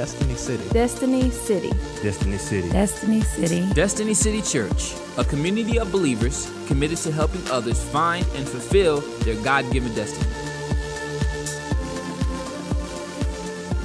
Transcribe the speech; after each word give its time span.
Destiny 0.00 0.34
City. 0.34 0.68
Destiny 0.70 1.30
City. 1.30 1.70
Destiny 2.02 2.38
City. 2.38 2.70
Destiny 2.70 3.20
City. 3.20 3.74
Destiny 3.74 4.14
City 4.14 4.40
Church, 4.40 4.94
a 5.18 5.24
community 5.24 5.78
of 5.78 5.92
believers 5.92 6.50
committed 6.66 6.96
to 6.96 7.12
helping 7.12 7.46
others 7.50 7.86
find 7.90 8.24
and 8.34 8.48
fulfill 8.48 9.02
their 9.24 9.34
God 9.44 9.70
given 9.70 9.94
destiny. 9.94 10.26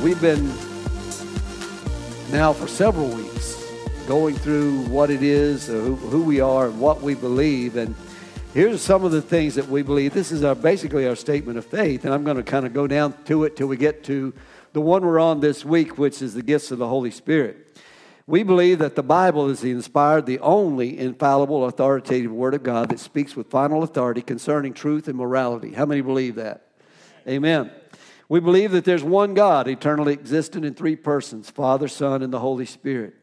We've 0.02 0.22
been 0.22 0.48
now 2.32 2.54
for 2.54 2.70
several 2.70 3.10
weeks 3.10 3.62
going 4.08 4.36
through 4.36 4.84
what 4.84 5.10
it 5.10 5.22
is, 5.22 5.70
uh, 5.70 5.74
who, 5.74 5.96
who 5.98 6.24
we 6.24 6.40
are, 6.40 6.68
and 6.68 6.80
what 6.80 7.02
we 7.02 7.14
believe. 7.14 7.76
And 7.76 7.94
here's 8.54 8.82
some 8.82 9.04
of 9.04 9.12
the 9.12 9.22
things 9.22 9.56
that 9.56 9.68
we 9.68 9.82
believe. 9.82 10.14
This 10.14 10.32
is 10.32 10.46
our 10.46 10.56
basically 10.56 11.10
our 11.10 11.16
statement 11.18 11.58
of 11.58 11.66
faith, 11.66 12.06
and 12.06 12.14
I'm 12.14 12.24
going 12.24 12.38
to 12.38 12.44
kind 12.44 12.66
of 12.66 12.74
go 12.74 12.88
down 12.88 13.14
to 13.26 13.44
it 13.44 13.58
till 13.58 13.68
we 13.68 13.76
get 13.76 14.06
to 14.06 14.34
the 14.76 14.82
one 14.82 15.06
we're 15.06 15.22
on 15.22 15.40
this 15.40 15.64
week, 15.64 15.98
which 15.98 16.22
is 16.22 16.34
the 16.34 16.44
gifts 16.44 16.70
of 16.70 16.80
the 16.80 16.88
Holy 16.90 17.10
Spirit. 17.10 17.80
We 18.28 18.44
believe 18.44 18.80
that 18.80 18.98
the 18.98 19.04
Bible 19.04 19.50
is 19.50 19.62
the 19.62 19.72
inspired, 19.72 20.26
the 20.26 20.40
only 20.40 21.00
infallible, 21.00 21.64
authoritative 21.64 22.34
Word 22.34 22.54
of 22.56 22.64
God 22.64 22.90
that 22.90 23.00
speaks 23.00 23.38
with 23.38 23.50
final 23.50 23.84
authority 23.84 24.22
concerning 24.22 24.74
truth 24.74 25.08
and 25.08 25.18
morality. 25.18 25.72
How 25.72 25.86
many 25.86 26.02
believe 26.02 26.36
that? 26.36 26.68
Amen. 27.26 27.72
We 28.28 28.42
believe 28.42 28.72
that 28.72 28.84
there's 28.84 29.02
one 29.02 29.34
God, 29.34 29.70
eternally 29.70 30.12
existent 30.12 30.66
in 30.66 30.74
three 30.74 30.98
persons 30.98 31.50
Father, 31.50 31.88
Son, 31.88 32.22
and 32.22 32.34
the 32.34 32.42
Holy 32.42 32.66
Spirit. 32.66 33.14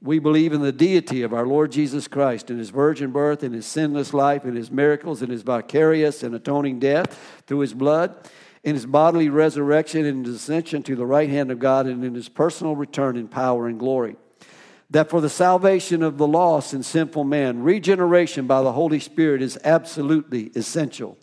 We 0.00 0.18
believe 0.18 0.54
in 0.54 0.62
the 0.62 0.72
deity 0.72 1.20
of 1.20 1.34
our 1.34 1.46
Lord 1.46 1.70
Jesus 1.70 2.08
Christ, 2.08 2.50
in 2.50 2.56
his 2.56 2.70
virgin 2.70 3.10
birth, 3.10 3.44
in 3.44 3.52
his 3.52 3.66
sinless 3.66 4.14
life, 4.14 4.46
in 4.46 4.56
his 4.56 4.70
miracles, 4.70 5.20
in 5.20 5.28
his 5.28 5.42
vicarious 5.42 6.22
and 6.22 6.34
atoning 6.34 6.78
death 6.78 7.42
through 7.46 7.60
his 7.60 7.74
blood, 7.74 8.16
in 8.64 8.74
his 8.74 8.86
bodily 8.86 9.28
resurrection, 9.28 10.04
and 10.04 10.26
his 10.26 10.36
ascension 10.36 10.82
to 10.82 10.96
the 10.96 11.06
right 11.06 11.28
hand 11.28 11.50
of 11.50 11.58
God, 11.58 11.86
and 11.86 12.02
in 12.02 12.14
his 12.14 12.28
personal 12.28 12.74
return 12.74 13.16
in 13.16 13.28
power 13.28 13.68
and 13.68 13.78
glory. 13.78 14.16
That 14.90 15.10
for 15.10 15.20
the 15.20 15.28
salvation 15.28 16.02
of 16.02 16.18
the 16.18 16.26
lost 16.26 16.72
and 16.72 16.84
sinful 16.84 17.24
man, 17.24 17.62
regeneration 17.62 18.46
by 18.46 18.62
the 18.62 18.72
Holy 18.72 19.00
Spirit 19.00 19.42
is 19.42 19.58
absolutely 19.64 20.50
essential. 20.54 21.18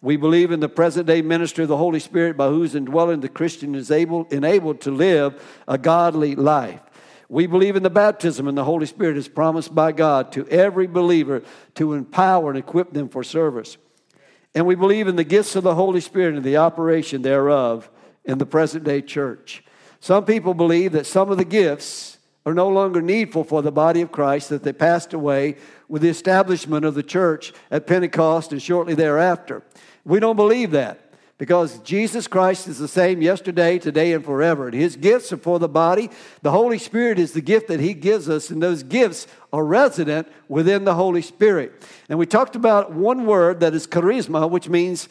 We 0.00 0.16
believe 0.16 0.52
in 0.52 0.60
the 0.60 0.68
present 0.68 1.06
day 1.06 1.22
ministry 1.22 1.64
of 1.64 1.68
the 1.68 1.76
Holy 1.76 2.00
Spirit 2.00 2.36
by 2.36 2.48
whose 2.48 2.74
indwelling 2.74 3.20
the 3.20 3.28
Christian 3.28 3.74
is 3.74 3.90
able, 3.90 4.26
enabled 4.30 4.80
to 4.82 4.90
live 4.90 5.42
a 5.66 5.78
godly 5.78 6.34
life. 6.34 6.80
We 7.28 7.46
believe 7.46 7.74
in 7.74 7.82
the 7.82 7.90
baptism 7.90 8.46
and 8.46 8.56
the 8.56 8.64
Holy 8.64 8.86
Spirit 8.86 9.16
is 9.16 9.28
promised 9.28 9.74
by 9.74 9.92
God 9.92 10.30
to 10.32 10.46
every 10.48 10.86
believer 10.86 11.42
to 11.74 11.94
empower 11.94 12.50
and 12.50 12.58
equip 12.58 12.92
them 12.92 13.08
for 13.08 13.24
service. 13.24 13.76
And 14.56 14.66
we 14.66 14.74
believe 14.74 15.06
in 15.06 15.16
the 15.16 15.22
gifts 15.22 15.54
of 15.54 15.64
the 15.64 15.74
Holy 15.74 16.00
Spirit 16.00 16.34
and 16.34 16.42
the 16.42 16.56
operation 16.56 17.20
thereof 17.20 17.90
in 18.24 18.38
the 18.38 18.46
present 18.46 18.84
day 18.84 19.02
church. 19.02 19.62
Some 20.00 20.24
people 20.24 20.54
believe 20.54 20.92
that 20.92 21.04
some 21.04 21.30
of 21.30 21.36
the 21.36 21.44
gifts 21.44 22.16
are 22.46 22.54
no 22.54 22.66
longer 22.68 23.02
needful 23.02 23.44
for 23.44 23.60
the 23.60 23.70
body 23.70 24.00
of 24.00 24.10
Christ, 24.10 24.48
that 24.48 24.62
they 24.62 24.72
passed 24.72 25.12
away 25.12 25.56
with 25.88 26.00
the 26.00 26.08
establishment 26.08 26.86
of 26.86 26.94
the 26.94 27.02
church 27.02 27.52
at 27.70 27.86
Pentecost 27.86 28.50
and 28.50 28.62
shortly 28.62 28.94
thereafter. 28.94 29.62
We 30.06 30.20
don't 30.20 30.36
believe 30.36 30.70
that 30.70 31.05
because 31.38 31.78
Jesus 31.80 32.26
Christ 32.26 32.66
is 32.66 32.78
the 32.78 32.88
same 32.88 33.20
yesterday, 33.20 33.78
today, 33.78 34.12
and 34.12 34.24
forever. 34.24 34.66
And 34.66 34.74
His 34.74 34.96
gifts 34.96 35.32
are 35.32 35.36
for 35.36 35.58
the 35.58 35.68
body. 35.68 36.10
The 36.42 36.50
Holy 36.50 36.78
Spirit 36.78 37.18
is 37.18 37.32
the 37.32 37.40
gift 37.40 37.68
that 37.68 37.80
He 37.80 37.94
gives 37.94 38.28
us, 38.28 38.50
and 38.50 38.62
those 38.62 38.82
gifts 38.82 39.26
are 39.52 39.64
resident 39.64 40.28
within 40.48 40.84
the 40.84 40.94
Holy 40.94 41.22
Spirit. 41.22 41.72
And 42.08 42.18
we 42.18 42.26
talked 42.26 42.56
about 42.56 42.92
one 42.92 43.26
word 43.26 43.60
that 43.60 43.74
is 43.74 43.86
charisma, 43.86 44.48
which 44.50 44.68
means 44.68 45.08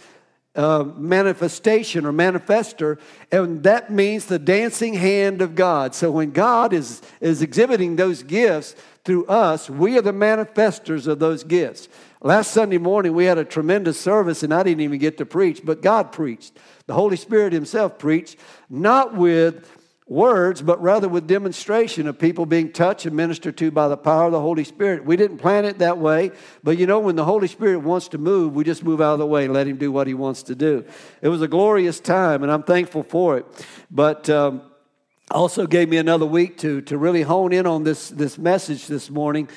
uh, 0.55 0.85
manifestation 0.95 2.05
or 2.05 2.13
manifester, 2.13 2.97
and 3.31 3.61
that 3.63 3.91
means 3.91 4.25
the 4.25 4.39
dancing 4.39 4.93
hand 4.93 5.41
of 5.41 5.53
God. 5.53 5.93
So 5.93 6.11
when 6.11 6.31
God 6.31 6.71
is, 6.71 7.01
is 7.19 7.41
exhibiting 7.41 7.97
those 7.97 8.23
gifts 8.23 8.75
through 9.03 9.25
us, 9.25 9.69
we 9.69 9.97
are 9.97 10.01
the 10.01 10.13
manifestors 10.13 11.07
of 11.07 11.19
those 11.19 11.43
gifts. 11.43 11.89
Last 12.21 12.51
Sunday 12.51 12.77
morning, 12.77 13.13
we 13.13 13.25
had 13.25 13.37
a 13.37 13.45
tremendous 13.45 13.99
service, 13.99 14.41
and 14.41 14.53
I 14.53 14.63
didn't 14.63 14.81
even 14.81 14.99
get 14.99 15.17
to 15.17 15.25
preach, 15.25 15.61
but 15.63 15.81
God 15.81 16.11
preached. 16.11 16.57
The 16.87 16.93
Holy 16.93 17.17
Spirit 17.17 17.51
Himself 17.51 17.99
preached, 17.99 18.37
not 18.69 19.15
with 19.15 19.69
words, 20.07 20.61
but 20.61 20.81
rather 20.81 21.09
with 21.09 21.27
demonstration 21.27 22.07
of 22.07 22.17
people 22.17 22.45
being 22.45 22.71
touched 22.71 23.05
and 23.05 23.15
ministered 23.15 23.57
to 23.57 23.71
by 23.71 23.87
the 23.87 23.97
power 23.97 24.27
of 24.27 24.31
the 24.31 24.39
Holy 24.39 24.63
Spirit. 24.63 25.03
We 25.03 25.17
didn't 25.17 25.39
plan 25.39 25.65
it 25.65 25.79
that 25.79 25.97
way, 25.97 26.31
but 26.63 26.77
you 26.77 26.87
know, 26.87 26.99
when 26.99 27.15
the 27.15 27.25
Holy 27.25 27.47
Spirit 27.47 27.79
wants 27.79 28.07
to 28.09 28.17
move, 28.17 28.55
we 28.55 28.63
just 28.63 28.83
move 28.83 29.01
out 29.01 29.13
of 29.13 29.19
the 29.19 29.25
way 29.25 29.45
and 29.45 29.53
let 29.53 29.67
Him 29.67 29.77
do 29.77 29.91
what 29.91 30.07
He 30.07 30.13
wants 30.13 30.43
to 30.43 30.55
do. 30.55 30.85
It 31.21 31.29
was 31.29 31.41
a 31.41 31.47
glorious 31.47 31.99
time, 31.99 32.43
and 32.43 32.51
I'm 32.51 32.63
thankful 32.63 33.03
for 33.03 33.37
it. 33.37 33.45
But 33.91 34.29
um, 34.29 34.61
also 35.31 35.67
gave 35.67 35.89
me 35.89 35.97
another 35.97 36.25
week 36.25 36.59
to, 36.59 36.81
to 36.81 36.97
really 36.97 37.23
hone 37.23 37.51
in 37.51 37.65
on 37.65 37.83
this, 37.83 38.09
this 38.09 38.37
message 38.37 38.87
this 38.87 39.09
morning 39.09 39.49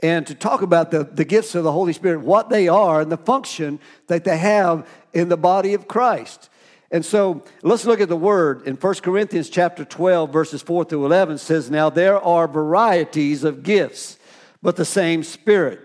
and 0.00 0.26
to 0.26 0.34
talk 0.34 0.62
about 0.62 0.90
the, 0.90 1.04
the 1.04 1.24
gifts 1.24 1.54
of 1.54 1.64
the 1.64 1.72
Holy 1.72 1.92
Spirit, 1.92 2.20
what 2.20 2.50
they 2.50 2.68
are, 2.68 3.00
and 3.00 3.10
the 3.10 3.16
function 3.16 3.80
that 4.08 4.24
they 4.24 4.36
have 4.36 4.86
in 5.12 5.28
the 5.28 5.36
body 5.36 5.74
of 5.74 5.88
Christ. 5.88 6.50
And 6.90 7.04
so 7.04 7.42
let's 7.62 7.84
look 7.84 8.00
at 8.00 8.08
the 8.08 8.16
word. 8.16 8.66
In 8.66 8.76
1 8.76 8.94
Corinthians 8.96 9.50
chapter 9.50 9.84
12 9.84 10.32
verses 10.32 10.62
4 10.62 10.84
through 10.84 11.06
11 11.06 11.38
says 11.38 11.70
now 11.70 11.90
there 11.90 12.20
are 12.20 12.46
varieties 12.46 13.42
of 13.44 13.62
gifts 13.62 14.18
but 14.62 14.76
the 14.76 14.84
same 14.84 15.22
spirit. 15.22 15.80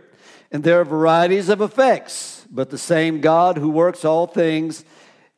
And 0.51 0.63
there 0.63 0.81
are 0.81 0.85
varieties 0.85 1.49
of 1.49 1.61
effects 1.61 2.45
but 2.51 2.69
the 2.69 2.77
same 2.77 3.21
God 3.21 3.57
who 3.57 3.69
works 3.69 4.05
all 4.05 4.27
things 4.27 4.85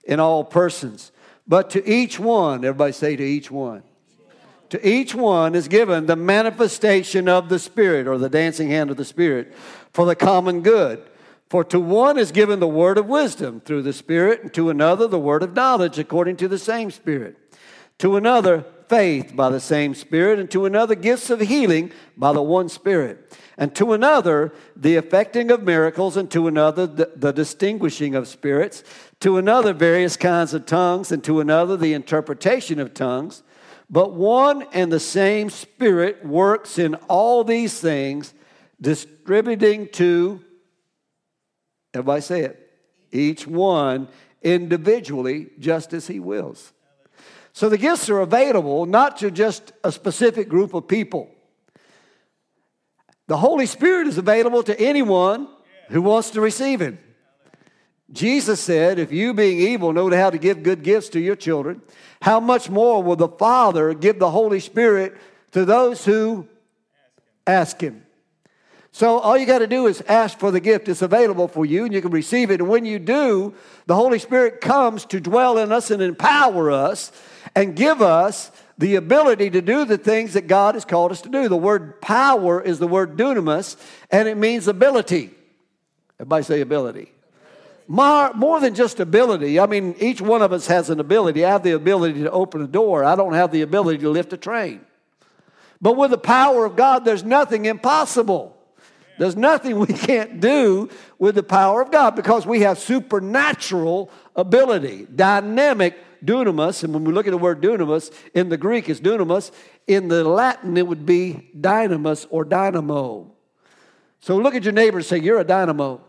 in 0.04 0.20
all 0.20 0.44
persons. 0.44 1.12
But 1.48 1.70
to 1.72 1.90
each 1.90 2.20
one 2.20 2.66
everybody 2.66 2.92
say 2.92 3.16
to 3.16 3.24
each 3.24 3.50
one 3.50 3.84
to 4.74 4.88
each 4.88 5.16
one 5.16 5.56
is 5.56 5.68
given 5.68 6.06
the 6.06 6.16
manifestation 6.16 7.30
of 7.30 7.48
the 7.50 7.60
spirit 7.60 8.08
or 8.08 8.18
the 8.18 8.30
dancing 8.30 8.70
hand 8.70 8.90
of 8.92 8.98
the 8.98 9.06
spirit 9.06 9.54
for 9.94 10.06
the 10.06 10.16
common 10.16 10.62
good 10.62 11.08
for 11.54 11.64
to 11.66 11.80
one 11.80 12.18
is 12.18 12.32
given 12.32 12.60
the 12.60 12.68
word 12.68 12.98
of 12.98 13.06
wisdom 13.06 13.62
through 13.62 13.84
the 13.84 13.94
Spirit, 13.94 14.42
and 14.42 14.52
to 14.56 14.72
another 14.72 15.08
the 15.08 15.20
word 15.20 15.44
of 15.44 15.54
knowledge 15.54 16.00
according 16.00 16.38
to 16.38 16.48
the 16.48 16.58
same 16.58 16.90
Spirit. 16.90 17.38
To 18.00 18.16
another, 18.16 18.66
faith 18.90 19.36
by 19.36 19.52
the 19.52 19.60
same 19.60 19.94
Spirit, 19.94 20.40
and 20.40 20.50
to 20.50 20.66
another, 20.66 20.96
gifts 20.96 21.30
of 21.30 21.42
healing 21.42 21.92
by 22.18 22.34
the 22.34 22.42
one 22.42 22.70
Spirit. 22.70 23.38
And 23.56 23.76
to 23.76 23.94
another, 23.94 24.52
the 24.76 24.96
effecting 24.96 25.52
of 25.52 25.62
miracles, 25.62 26.18
and 26.18 26.32
to 26.32 26.48
another, 26.48 26.88
the, 26.88 27.12
the 27.16 27.32
distinguishing 27.32 28.16
of 28.16 28.28
spirits. 28.28 28.84
To 29.20 29.38
another, 29.38 29.74
various 29.74 30.18
kinds 30.18 30.56
of 30.56 30.66
tongues, 30.66 31.12
and 31.12 31.24
to 31.24 31.40
another, 31.40 31.78
the 31.78 31.94
interpretation 31.94 32.80
of 32.80 32.96
tongues. 32.96 33.44
But 33.94 34.14
one 34.14 34.64
and 34.74 34.92
the 34.92 35.00
same 35.00 35.52
Spirit 35.52 36.26
works 36.26 36.80
in 36.80 36.96
all 37.08 37.44
these 37.44 37.80
things, 37.80 38.34
distributing 38.82 39.88
to 39.94 40.44
Everybody 41.94 42.22
say 42.22 42.42
it. 42.42 42.72
Each 43.12 43.46
one 43.46 44.08
individually, 44.42 45.52
just 45.60 45.94
as 45.94 46.08
he 46.08 46.20
wills. 46.20 46.74
So 47.54 47.70
the 47.70 47.78
gifts 47.78 48.10
are 48.10 48.20
available 48.20 48.88
not 48.88 49.18
to 49.18 49.30
just 49.30 49.72
a 49.84 49.92
specific 49.92 50.50
group 50.50 50.74
of 50.74 50.88
people. 50.88 51.30
The 53.28 53.38
Holy 53.38 53.68
Spirit 53.68 54.08
is 54.08 54.18
available 54.18 54.64
to 54.64 54.80
anyone 54.80 55.48
who 55.90 56.02
wants 56.02 56.32
to 56.32 56.42
receive 56.42 56.82
him. 56.82 56.98
Jesus 58.14 58.60
said, 58.60 59.00
If 59.00 59.12
you, 59.12 59.34
being 59.34 59.60
evil, 59.60 59.92
know 59.92 60.10
how 60.16 60.30
to 60.30 60.38
give 60.38 60.64
good 60.64 60.84
gifts 60.84 61.10
to 61.10 61.20
your 61.20 61.36
children, 61.36 61.82
how 62.22 62.40
much 62.40 62.70
more 62.70 63.02
will 63.02 63.16
the 63.16 63.28
Father 63.28 63.94
give 63.94 64.20
the 64.20 64.30
Holy 64.30 64.60
Spirit 64.60 65.18
to 65.52 65.66
those 65.66 66.06
who 66.06 66.48
ask 67.46 67.82
him? 67.82 68.06
So 68.92 69.18
all 69.18 69.36
you 69.36 69.48
got 69.48 69.60
to 69.60 69.68
do 69.68 69.88
is 69.88 70.02
ask 70.08 70.38
for 70.38 70.52
the 70.52 70.60
gift. 70.60 70.88
It's 70.88 71.02
available 71.02 71.48
for 71.48 71.66
you 71.66 71.86
and 71.86 71.94
you 71.94 72.02
can 72.02 72.12
receive 72.12 72.52
it. 72.52 72.60
And 72.62 72.70
when 72.70 72.86
you 72.86 73.00
do, 73.00 73.56
the 73.88 73.96
Holy 73.96 74.20
Spirit 74.20 74.62
comes 74.62 75.06
to 75.06 75.20
dwell 75.20 75.58
in 75.58 75.72
us 75.72 75.90
and 75.90 76.00
empower 76.00 76.70
us 76.70 77.12
and 77.56 77.76
give 77.76 78.04
us 78.04 78.52
the 78.78 78.96
ability 78.96 79.50
to 79.50 79.64
do 79.64 79.86
the 79.86 79.98
things 79.98 80.34
that 80.34 80.46
God 80.46 80.76
has 80.76 80.86
called 80.86 81.12
us 81.12 81.22
to 81.22 81.30
do. 81.30 81.50
The 81.50 81.58
word 81.58 82.02
power 82.02 82.62
is 82.62 82.78
the 82.78 82.88
word 82.88 83.18
dunamis 83.18 83.78
and 84.12 84.28
it 84.28 84.38
means 84.38 84.68
ability. 84.68 85.32
Everybody 86.20 86.44
say 86.44 86.62
ability. 86.62 87.12
More, 87.88 88.34
more 88.34 88.60
than 88.60 88.76
just 88.76 89.00
ability. 89.00 89.60
I 89.60 89.66
mean, 89.66 89.96
each 90.00 90.22
one 90.22 90.42
of 90.42 90.54
us 90.54 90.68
has 90.68 90.90
an 90.90 91.00
ability. 91.00 91.44
I 91.44 91.52
have 91.52 91.64
the 91.64 91.72
ability 91.72 92.24
to 92.24 92.32
open 92.32 92.62
a 92.62 92.68
door. 92.68 93.04
I 93.04 93.16
don't 93.16 93.34
have 93.34 93.52
the 93.52 93.62
ability 93.62 94.00
to 94.00 94.10
lift 94.10 94.32
a 94.34 94.38
train. 94.38 94.82
But 95.82 95.98
with 95.98 96.12
the 96.12 96.18
power 96.18 96.66
of 96.66 96.76
God, 96.76 97.04
there's 97.04 97.24
nothing 97.24 97.66
impossible. 97.66 98.58
There's 99.20 99.36
nothing 99.36 99.80
we 99.80 99.88
can't 99.88 100.40
do 100.40 100.90
with 101.20 101.36
the 101.36 101.44
power 101.44 101.82
of 101.82 101.92
God 101.92 102.16
because 102.16 102.46
we 102.46 102.62
have 102.62 102.80
supernatural 102.80 104.10
ability, 104.36 105.08
dynamic 105.14 105.98
dunamis. 106.24 106.84
And 106.84 106.94
when 106.94 107.04
we 107.04 107.12
look 107.12 107.28
at 107.28 107.32
the 107.32 107.38
word 107.38 107.62
dunamis, 107.62 108.14
in 108.34 108.50
the 108.50 108.58
Greek 108.58 108.90
it's 108.90 109.00
dunamis. 109.00 109.52
In 109.88 110.08
the 110.08 110.24
Latin, 110.24 110.78
it 110.78 110.88
would 110.88 111.06
be 111.06 111.50
dynamis 111.60 112.26
or 112.30 112.46
dynamo. 112.46 113.32
So 114.22 114.38
look 114.38 114.56
at 114.56 114.64
your 114.64 114.74
neighbor 114.74 114.98
and 115.00 115.06
say, 115.06 115.20
You're 115.20 115.40
a 115.40 115.44
dynamo. 115.44 116.02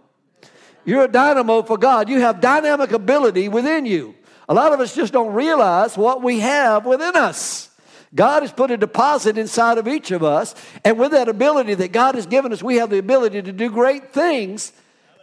You're 0.85 1.05
a 1.05 1.09
dynamo 1.09 1.63
for 1.63 1.79
God. 1.79 2.09
You 2.09 2.21
have 2.21 2.41
dynamic 2.41 2.93
ability 2.93 3.49
within 3.49 3.87
you. 3.87 4.15
A 4.49 4.55
lot 4.55 4.73
of 4.73 4.81
us 4.81 4.95
just 4.95 5.13
don't 5.13 5.35
realize 5.35 5.97
what 5.97 6.23
we 6.23 6.41
have 6.41 6.85
within 6.85 7.17
us. 7.17 7.71
God 8.15 8.43
has 8.43 8.53
put 8.53 8.71
a 8.71 8.77
deposit 8.77 9.39
inside 9.39 9.79
of 9.79 9.89
each 9.89 10.11
of 10.11 10.23
us, 10.23 10.55
and 10.85 10.99
with 10.99 11.13
that 11.13 11.29
ability 11.29 11.75
that 11.75 11.91
God 11.91 12.15
has 12.15 12.27
given 12.27 12.53
us, 12.53 12.63
we 12.63 12.77
have 12.77 12.91
the 12.91 12.99
ability 12.99 13.43
to 13.43 13.53
do 13.53 13.71
great 13.71 14.13
things 14.13 14.73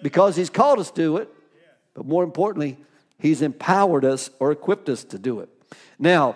because 0.02 0.36
He's 0.36 0.50
called 0.50 0.80
us 0.80 0.92
to 0.92 1.18
it. 1.18 1.30
But 1.94 2.06
more 2.06 2.24
importantly, 2.24 2.78
He's 3.18 3.42
empowered 3.42 4.04
us 4.04 4.30
or 4.40 4.52
equipped 4.52 4.90
us 4.90 5.04
to 5.06 5.20
do 5.20 5.40
it. 5.40 5.50
Now, 6.00 6.36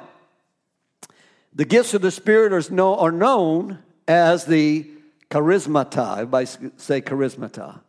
the 1.53 1.65
gifts 1.65 1.93
of 1.93 2.01
the 2.01 2.11
Spirit 2.11 2.53
are, 2.53 3.11
known 3.11 3.79
as 4.07 4.45
the 4.45 4.87
charismata. 5.31 6.19
Everybody 6.19 6.45
say 6.77 7.01
charismata. 7.01 7.79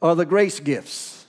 Or 0.00 0.14
the 0.14 0.26
grace 0.26 0.60
gifts. 0.60 1.26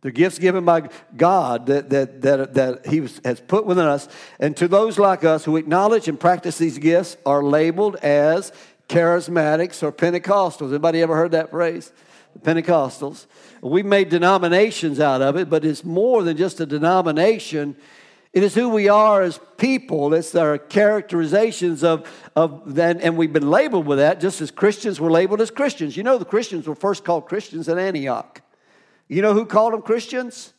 The 0.00 0.12
gifts 0.12 0.38
given 0.38 0.64
by 0.64 0.88
God 1.16 1.66
that, 1.66 1.88
that, 1.90 2.20
that, 2.22 2.54
that 2.54 2.86
He 2.86 2.98
has 3.24 3.40
put 3.40 3.64
within 3.64 3.86
us. 3.86 4.06
And 4.38 4.56
to 4.58 4.68
those 4.68 4.98
like 4.98 5.24
us 5.24 5.44
who 5.44 5.56
acknowledge 5.56 6.08
and 6.08 6.20
practice 6.20 6.58
these 6.58 6.78
gifts 6.78 7.16
are 7.24 7.42
labeled 7.42 7.96
as 7.96 8.52
charismatics 8.88 9.82
or 9.82 9.92
Pentecostals. 9.92 10.68
Anybody 10.68 11.00
ever 11.00 11.16
heard 11.16 11.32
that 11.32 11.50
phrase? 11.50 11.90
Pentecostals. 12.42 13.26
We 13.62 13.82
made 13.82 14.10
denominations 14.10 15.00
out 15.00 15.22
of 15.22 15.36
it, 15.36 15.48
but 15.48 15.64
it's 15.64 15.84
more 15.84 16.22
than 16.22 16.36
just 16.36 16.60
a 16.60 16.66
denomination. 16.66 17.76
It 18.34 18.42
is 18.42 18.52
who 18.52 18.68
we 18.68 18.88
are 18.88 19.22
as 19.22 19.38
people. 19.58 20.12
It's 20.12 20.34
our 20.34 20.58
characterizations 20.58 21.84
of, 21.84 22.10
of 22.34 22.74
that, 22.74 23.00
and 23.00 23.16
we've 23.16 23.32
been 23.32 23.48
labeled 23.48 23.86
with 23.86 23.98
that 23.98 24.20
just 24.20 24.40
as 24.40 24.50
Christians 24.50 25.00
were 25.00 25.10
labeled 25.10 25.40
as 25.40 25.52
Christians. 25.52 25.96
You 25.96 26.02
know, 26.02 26.18
the 26.18 26.24
Christians 26.24 26.66
were 26.66 26.74
first 26.74 27.04
called 27.04 27.26
Christians 27.26 27.68
in 27.68 27.78
Antioch. 27.78 28.42
You 29.06 29.22
know 29.22 29.34
who 29.34 29.46
called 29.46 29.72
them 29.72 29.82
Christians? 29.82 30.52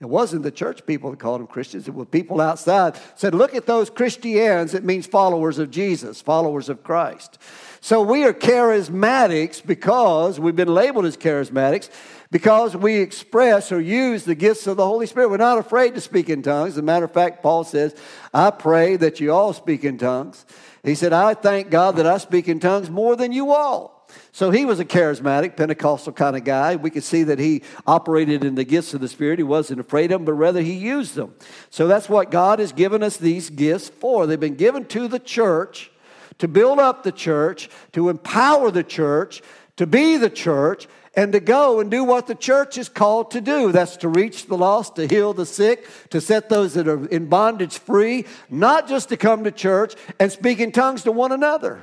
It 0.00 0.08
wasn't 0.08 0.44
the 0.44 0.50
church 0.50 0.86
people 0.86 1.10
that 1.10 1.20
called 1.20 1.40
them 1.40 1.46
Christians. 1.46 1.86
It 1.86 1.94
was 1.94 2.08
people 2.08 2.40
outside 2.40 2.98
said, 3.16 3.34
look 3.34 3.54
at 3.54 3.66
those 3.66 3.90
Christians. 3.90 4.72
It 4.72 4.82
means 4.82 5.06
followers 5.06 5.58
of 5.58 5.70
Jesus, 5.70 6.22
followers 6.22 6.70
of 6.70 6.82
Christ. 6.82 7.38
So 7.82 8.02
we 8.02 8.24
are 8.24 8.34
charismatics 8.34 9.64
because 9.64 10.38
we've 10.38 10.54
been 10.54 10.72
labeled 10.72 11.06
as 11.06 11.16
charismatics 11.16 11.88
because 12.30 12.76
we 12.76 12.96
express 12.96 13.72
or 13.72 13.80
use 13.80 14.24
the 14.24 14.34
gifts 14.34 14.66
of 14.66 14.76
the 14.76 14.84
Holy 14.84 15.06
Spirit. 15.06 15.30
We're 15.30 15.38
not 15.38 15.58
afraid 15.58 15.94
to 15.94 16.00
speak 16.00 16.28
in 16.28 16.42
tongues. 16.42 16.72
As 16.72 16.78
a 16.78 16.82
matter 16.82 17.06
of 17.06 17.12
fact, 17.12 17.42
Paul 17.42 17.64
says, 17.64 17.94
I 18.34 18.50
pray 18.50 18.96
that 18.96 19.18
you 19.18 19.32
all 19.32 19.54
speak 19.54 19.84
in 19.84 19.96
tongues. 19.96 20.44
He 20.84 20.94
said, 20.94 21.14
I 21.14 21.32
thank 21.32 21.70
God 21.70 21.96
that 21.96 22.06
I 22.06 22.18
speak 22.18 22.48
in 22.48 22.60
tongues 22.60 22.90
more 22.90 23.16
than 23.16 23.32
you 23.32 23.50
all. 23.50 24.08
So 24.32 24.50
he 24.50 24.64
was 24.66 24.78
a 24.78 24.84
charismatic, 24.84 25.56
Pentecostal 25.56 26.12
kind 26.12 26.36
of 26.36 26.44
guy. 26.44 26.76
We 26.76 26.90
could 26.90 27.04
see 27.04 27.22
that 27.24 27.38
he 27.38 27.62
operated 27.86 28.44
in 28.44 28.56
the 28.56 28.64
gifts 28.64 28.92
of 28.92 29.00
the 29.00 29.08
Spirit. 29.08 29.38
He 29.38 29.44
wasn't 29.44 29.80
afraid 29.80 30.12
of 30.12 30.20
them, 30.20 30.24
but 30.26 30.34
rather 30.34 30.60
he 30.60 30.74
used 30.74 31.14
them. 31.14 31.34
So 31.70 31.86
that's 31.86 32.08
what 32.08 32.30
God 32.30 32.58
has 32.58 32.72
given 32.72 33.02
us 33.02 33.16
these 33.16 33.48
gifts 33.48 33.88
for. 33.88 34.26
They've 34.26 34.38
been 34.38 34.56
given 34.56 34.84
to 34.86 35.08
the 35.08 35.18
church 35.18 35.90
to 36.40 36.48
build 36.48 36.78
up 36.78 37.02
the 37.02 37.12
church, 37.12 37.70
to 37.92 38.08
empower 38.08 38.70
the 38.70 38.82
church, 38.82 39.40
to 39.76 39.86
be 39.86 40.16
the 40.16 40.28
church, 40.28 40.88
and 41.14 41.32
to 41.32 41.40
go 41.40 41.80
and 41.80 41.90
do 41.90 42.04
what 42.04 42.26
the 42.26 42.34
church 42.34 42.78
is 42.78 42.88
called 42.88 43.30
to 43.32 43.40
do. 43.40 43.72
That's 43.72 43.96
to 43.98 44.08
reach 44.08 44.46
the 44.46 44.56
lost, 44.56 44.96
to 44.96 45.06
heal 45.06 45.32
the 45.32 45.46
sick, 45.46 45.88
to 46.10 46.20
set 46.20 46.48
those 46.48 46.74
that 46.74 46.88
are 46.88 47.06
in 47.06 47.26
bondage 47.26 47.78
free, 47.78 48.26
not 48.48 48.88
just 48.88 49.08
to 49.08 49.16
come 49.16 49.44
to 49.44 49.50
church 49.50 49.94
and 50.18 50.30
speak 50.30 50.60
in 50.60 50.72
tongues 50.72 51.02
to 51.04 51.12
one 51.12 51.32
another. 51.32 51.80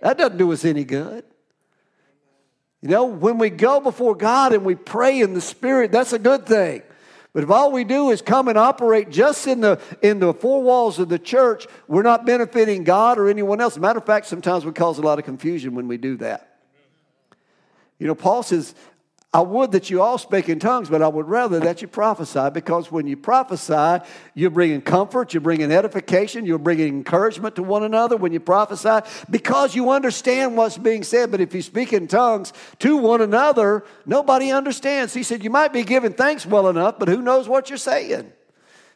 That 0.00 0.18
doesn't 0.18 0.38
do 0.38 0.52
us 0.52 0.64
any 0.64 0.84
good. 0.84 1.24
You 2.82 2.90
know, 2.90 3.06
when 3.06 3.38
we 3.38 3.50
go 3.50 3.80
before 3.80 4.14
God 4.14 4.52
and 4.52 4.64
we 4.64 4.74
pray 4.74 5.20
in 5.20 5.34
the 5.34 5.40
Spirit, 5.40 5.90
that's 5.90 6.12
a 6.12 6.18
good 6.18 6.46
thing. 6.46 6.82
But 7.36 7.44
if 7.44 7.50
all 7.50 7.70
we 7.70 7.84
do 7.84 8.12
is 8.12 8.22
come 8.22 8.48
and 8.48 8.56
operate 8.56 9.10
just 9.10 9.46
in 9.46 9.60
the, 9.60 9.78
in 10.00 10.20
the 10.20 10.32
four 10.32 10.62
walls 10.62 10.98
of 10.98 11.10
the 11.10 11.18
church, 11.18 11.66
we're 11.86 12.00
not 12.02 12.24
benefiting 12.24 12.82
God 12.82 13.18
or 13.18 13.28
anyone 13.28 13.60
else. 13.60 13.76
Matter 13.76 13.98
of 13.98 14.06
fact, 14.06 14.24
sometimes 14.24 14.64
we 14.64 14.72
cause 14.72 14.96
a 14.96 15.02
lot 15.02 15.18
of 15.18 15.26
confusion 15.26 15.74
when 15.74 15.86
we 15.86 15.98
do 15.98 16.16
that. 16.16 16.60
You 17.98 18.06
know, 18.06 18.14
Paul 18.14 18.42
says, 18.42 18.74
I 19.36 19.40
would 19.40 19.72
that 19.72 19.90
you 19.90 20.00
all 20.00 20.16
speak 20.16 20.48
in 20.48 20.58
tongues, 20.58 20.88
but 20.88 21.02
I 21.02 21.08
would 21.08 21.28
rather 21.28 21.60
that 21.60 21.82
you 21.82 21.88
prophesy 21.88 22.48
because 22.54 22.90
when 22.90 23.06
you 23.06 23.18
prophesy, 23.18 24.02
you're 24.32 24.48
bringing 24.48 24.80
comfort, 24.80 25.34
you're 25.34 25.42
bringing 25.42 25.70
edification, 25.70 26.46
you're 26.46 26.56
bringing 26.56 26.88
encouragement 26.88 27.54
to 27.56 27.62
one 27.62 27.82
another 27.82 28.16
when 28.16 28.32
you 28.32 28.40
prophesy 28.40 29.06
because 29.28 29.74
you 29.74 29.90
understand 29.90 30.56
what's 30.56 30.78
being 30.78 31.02
said. 31.02 31.30
But 31.30 31.42
if 31.42 31.54
you 31.54 31.60
speak 31.60 31.92
in 31.92 32.08
tongues 32.08 32.54
to 32.78 32.96
one 32.96 33.20
another, 33.20 33.84
nobody 34.06 34.52
understands. 34.52 35.12
He 35.12 35.22
said, 35.22 35.44
You 35.44 35.50
might 35.50 35.70
be 35.70 35.82
giving 35.82 36.14
thanks 36.14 36.46
well 36.46 36.70
enough, 36.70 36.98
but 36.98 37.08
who 37.08 37.20
knows 37.20 37.46
what 37.46 37.68
you're 37.68 37.76
saying? 37.76 38.32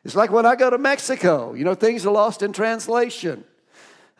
It's 0.06 0.16
like 0.16 0.30
when 0.30 0.46
I 0.46 0.56
go 0.56 0.70
to 0.70 0.78
Mexico, 0.78 1.52
you 1.52 1.64
know, 1.64 1.74
things 1.74 2.06
are 2.06 2.12
lost 2.12 2.42
in 2.42 2.54
translation. 2.54 3.44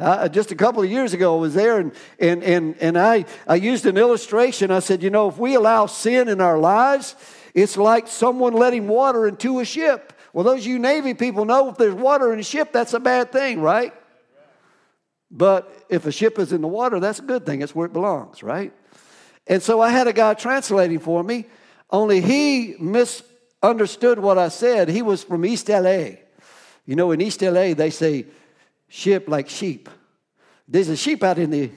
Uh, 0.00 0.28
just 0.28 0.50
a 0.50 0.54
couple 0.54 0.82
of 0.82 0.90
years 0.90 1.12
ago, 1.12 1.36
I 1.36 1.40
was 1.40 1.52
there 1.52 1.78
and, 1.78 1.92
and, 2.18 2.42
and, 2.42 2.74
and 2.80 2.98
I, 2.98 3.26
I 3.46 3.56
used 3.56 3.84
an 3.84 3.98
illustration. 3.98 4.70
I 4.70 4.78
said, 4.78 5.02
you 5.02 5.10
know, 5.10 5.28
if 5.28 5.36
we 5.36 5.54
allow 5.54 5.84
sin 5.84 6.28
in 6.28 6.40
our 6.40 6.58
lives, 6.58 7.14
it's 7.52 7.76
like 7.76 8.08
someone 8.08 8.54
letting 8.54 8.88
water 8.88 9.26
into 9.26 9.60
a 9.60 9.64
ship. 9.66 10.14
Well, 10.32 10.44
those 10.44 10.64
you 10.64 10.78
Navy 10.78 11.12
people 11.12 11.44
know 11.44 11.68
if 11.68 11.76
there's 11.76 11.94
water 11.94 12.32
in 12.32 12.38
a 12.38 12.42
ship, 12.42 12.72
that's 12.72 12.94
a 12.94 13.00
bad 13.00 13.30
thing, 13.30 13.60
right? 13.60 13.92
But 15.30 15.70
if 15.90 16.06
a 16.06 16.12
ship 16.12 16.38
is 16.38 16.52
in 16.52 16.62
the 16.62 16.68
water, 16.68 16.98
that's 16.98 17.18
a 17.18 17.22
good 17.22 17.44
thing. 17.44 17.60
It's 17.60 17.74
where 17.74 17.86
it 17.86 17.92
belongs, 17.92 18.42
right? 18.42 18.72
And 19.46 19.62
so 19.62 19.82
I 19.82 19.90
had 19.90 20.08
a 20.08 20.14
guy 20.14 20.32
translating 20.32 20.98
for 20.98 21.22
me, 21.22 21.44
only 21.90 22.22
he 22.22 22.74
misunderstood 22.78 24.18
what 24.18 24.38
I 24.38 24.48
said. 24.48 24.88
He 24.88 25.02
was 25.02 25.24
from 25.24 25.44
East 25.44 25.68
LA. 25.68 26.12
You 26.86 26.96
know, 26.96 27.10
in 27.10 27.20
East 27.20 27.42
LA, 27.42 27.74
they 27.74 27.90
say 27.90 28.26
ship 28.90 29.28
like 29.28 29.48
sheep. 29.48 29.88
There's 30.68 30.88
a 30.88 30.96
sheep 30.96 31.22
out 31.22 31.38
in 31.38 31.50
the 31.50 31.70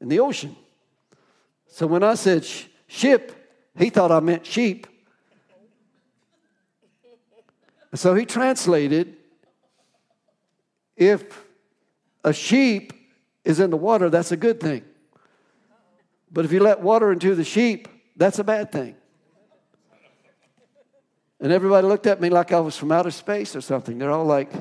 in 0.00 0.08
the 0.08 0.20
ocean. 0.20 0.56
So 1.66 1.86
when 1.86 2.02
I 2.02 2.14
said 2.14 2.44
sh- 2.44 2.64
ship, 2.86 3.32
he 3.76 3.90
thought 3.90 4.10
I 4.10 4.20
meant 4.20 4.46
sheep. 4.46 4.86
So 7.94 8.14
he 8.14 8.24
translated 8.24 9.16
if 10.96 11.44
a 12.24 12.32
sheep 12.32 12.92
is 13.44 13.60
in 13.60 13.70
the 13.70 13.76
water, 13.76 14.08
that's 14.08 14.32
a 14.32 14.36
good 14.36 14.60
thing. 14.60 14.84
But 16.30 16.44
if 16.44 16.52
you 16.52 16.60
let 16.60 16.80
water 16.80 17.12
into 17.12 17.34
the 17.34 17.44
sheep, 17.44 17.88
that's 18.16 18.38
a 18.38 18.44
bad 18.44 18.70
thing. 18.70 18.94
And 21.40 21.52
everybody 21.52 21.86
looked 21.86 22.06
at 22.06 22.20
me 22.20 22.30
like 22.30 22.52
I 22.52 22.60
was 22.60 22.76
from 22.76 22.92
outer 22.92 23.10
space 23.10 23.56
or 23.56 23.60
something. 23.60 23.98
They're 23.98 24.10
all 24.10 24.24
like, 24.24 24.52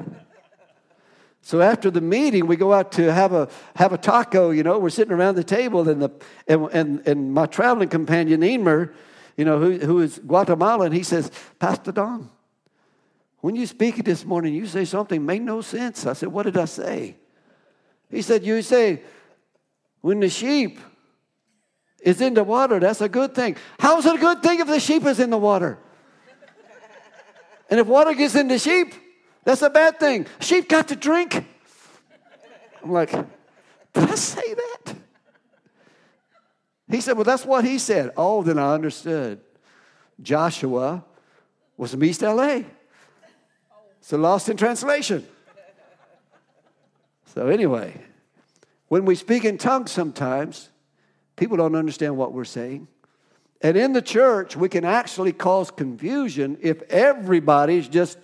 so 1.47 1.61
after 1.61 1.89
the 1.89 2.01
meeting, 2.01 2.45
we 2.45 2.57
go 2.57 2.73
out 2.73 2.91
to 2.91 3.09
have 3.09 3.31
a 3.31 3.47
have 3.77 3.93
a 3.93 3.97
taco. 3.97 4.49
You 4.49 4.63
know, 4.63 4.79
we're 4.79 4.89
sitting 4.89 5.13
around 5.13 5.35
the 5.35 5.45
table, 5.45 5.87
and 5.87 6.01
the 6.01 6.09
and 6.45 6.67
and, 6.73 7.07
and 7.07 7.33
my 7.33 7.45
traveling 7.45 7.87
companion 7.87 8.43
Emer, 8.43 8.93
you 9.37 9.45
know, 9.45 9.57
who 9.57 9.77
who 9.77 9.99
is 10.01 10.19
Guatemalan, 10.19 10.91
he 10.91 11.03
says, 11.03 11.31
Pastor 11.57 11.93
Don, 11.93 12.29
when 13.39 13.55
you 13.55 13.65
speak 13.65 13.97
it 13.97 14.03
this 14.03 14.25
morning, 14.25 14.53
you 14.55 14.67
say 14.67 14.83
something 14.83 15.25
made 15.25 15.41
no 15.41 15.61
sense. 15.61 16.05
I 16.05 16.11
said, 16.11 16.27
What 16.27 16.43
did 16.43 16.57
I 16.57 16.65
say? 16.65 17.15
He 18.11 18.21
said, 18.21 18.43
You 18.43 18.61
say, 18.61 19.03
when 20.01 20.19
the 20.19 20.27
sheep 20.27 20.81
is 22.01 22.19
in 22.19 22.33
the 22.33 22.43
water, 22.43 22.77
that's 22.81 22.99
a 22.99 23.07
good 23.07 23.33
thing. 23.33 23.55
How 23.79 23.97
is 23.99 24.05
it 24.05 24.15
a 24.15 24.19
good 24.19 24.43
thing 24.43 24.59
if 24.59 24.67
the 24.67 24.81
sheep 24.81 25.05
is 25.05 25.21
in 25.21 25.29
the 25.29 25.37
water? 25.37 25.77
And 27.69 27.79
if 27.79 27.87
water 27.87 28.13
gets 28.13 28.35
in 28.35 28.49
the 28.49 28.59
sheep, 28.59 28.93
that's 29.47 29.61
a 29.61 29.69
bad 29.69 29.97
thing. 29.97 30.27
Sheep 30.41 30.67
got 30.67 30.89
to 30.89 30.97
drink. 30.97 31.41
I'm 32.83 32.91
like, 32.91 33.11
did 33.11 33.23
I 33.95 34.15
say 34.15 34.53
that? 34.53 34.95
He 36.91 36.99
said, 36.99 37.13
Well, 37.13 37.23
that's 37.23 37.45
what 37.45 37.63
he 37.63 37.79
said. 37.79 38.11
Oh, 38.17 38.43
then 38.43 38.59
I 38.59 38.73
understood. 38.73 39.39
Joshua 40.21 41.05
was 41.77 41.91
from 41.91 42.03
East 42.03 42.23
LA. 42.23 42.63
So 44.01 44.17
lost 44.17 44.49
in 44.49 44.57
translation. 44.57 45.25
So, 47.33 47.47
anyway, 47.47 48.01
when 48.89 49.05
we 49.05 49.15
speak 49.15 49.45
in 49.45 49.57
tongues 49.57 49.91
sometimes, 49.91 50.71
people 51.37 51.55
don't 51.55 51.75
understand 51.75 52.17
what 52.17 52.33
we're 52.33 52.43
saying. 52.43 52.89
And 53.61 53.77
in 53.77 53.93
the 53.93 54.01
church, 54.01 54.57
we 54.57 54.67
can 54.67 54.83
actually 54.83 55.31
cause 55.31 55.71
confusion 55.71 56.57
if 56.59 56.81
everybody's 56.89 57.87
just 57.87 58.17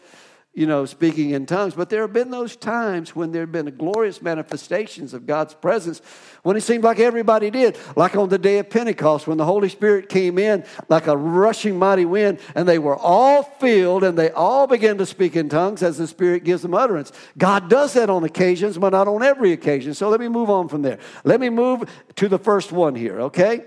you 0.55 0.67
know, 0.67 0.85
speaking 0.85 1.31
in 1.31 1.47
tongues. 1.47 1.73
But 1.73 1.89
there 1.89 2.01
have 2.01 2.13
been 2.13 2.29
those 2.29 2.55
times 2.55 3.15
when 3.15 3.31
there 3.31 3.41
have 3.41 3.51
been 3.51 3.75
glorious 3.75 4.21
manifestations 4.21 5.15
of 5.15 5.25
God's 5.25 5.55
presence 5.55 5.99
when 6.43 6.55
it 6.55 6.61
seemed 6.61 6.83
like 6.83 6.99
everybody 6.99 7.49
did. 7.49 7.77
Like 7.95 8.15
on 8.15 8.29
the 8.29 8.37
day 8.37 8.59
of 8.59 8.69
Pentecost 8.69 9.25
when 9.25 9.37
the 9.37 9.45
Holy 9.45 9.67
Spirit 9.67 10.09
came 10.09 10.37
in 10.37 10.63
like 10.89 11.07
a 11.07 11.17
rushing 11.17 11.79
mighty 11.79 12.05
wind 12.05 12.39
and 12.53 12.67
they 12.67 12.77
were 12.77 12.95
all 12.95 13.41
filled 13.41 14.03
and 14.03 14.17
they 14.17 14.29
all 14.29 14.67
began 14.67 14.99
to 14.99 15.07
speak 15.07 15.35
in 15.35 15.49
tongues 15.49 15.81
as 15.81 15.97
the 15.97 16.07
Spirit 16.07 16.43
gives 16.43 16.61
them 16.61 16.75
utterance. 16.75 17.11
God 17.35 17.67
does 17.67 17.93
that 17.93 18.11
on 18.11 18.23
occasions, 18.23 18.77
but 18.77 18.89
not 18.89 19.07
on 19.07 19.23
every 19.23 19.53
occasion. 19.53 19.95
So 19.95 20.09
let 20.09 20.19
me 20.19 20.27
move 20.27 20.51
on 20.51 20.67
from 20.67 20.83
there. 20.83 20.99
Let 21.23 21.39
me 21.39 21.49
move 21.49 21.89
to 22.17 22.29
the 22.29 22.39
first 22.39 22.71
one 22.71 22.93
here, 22.93 23.21
okay? 23.21 23.65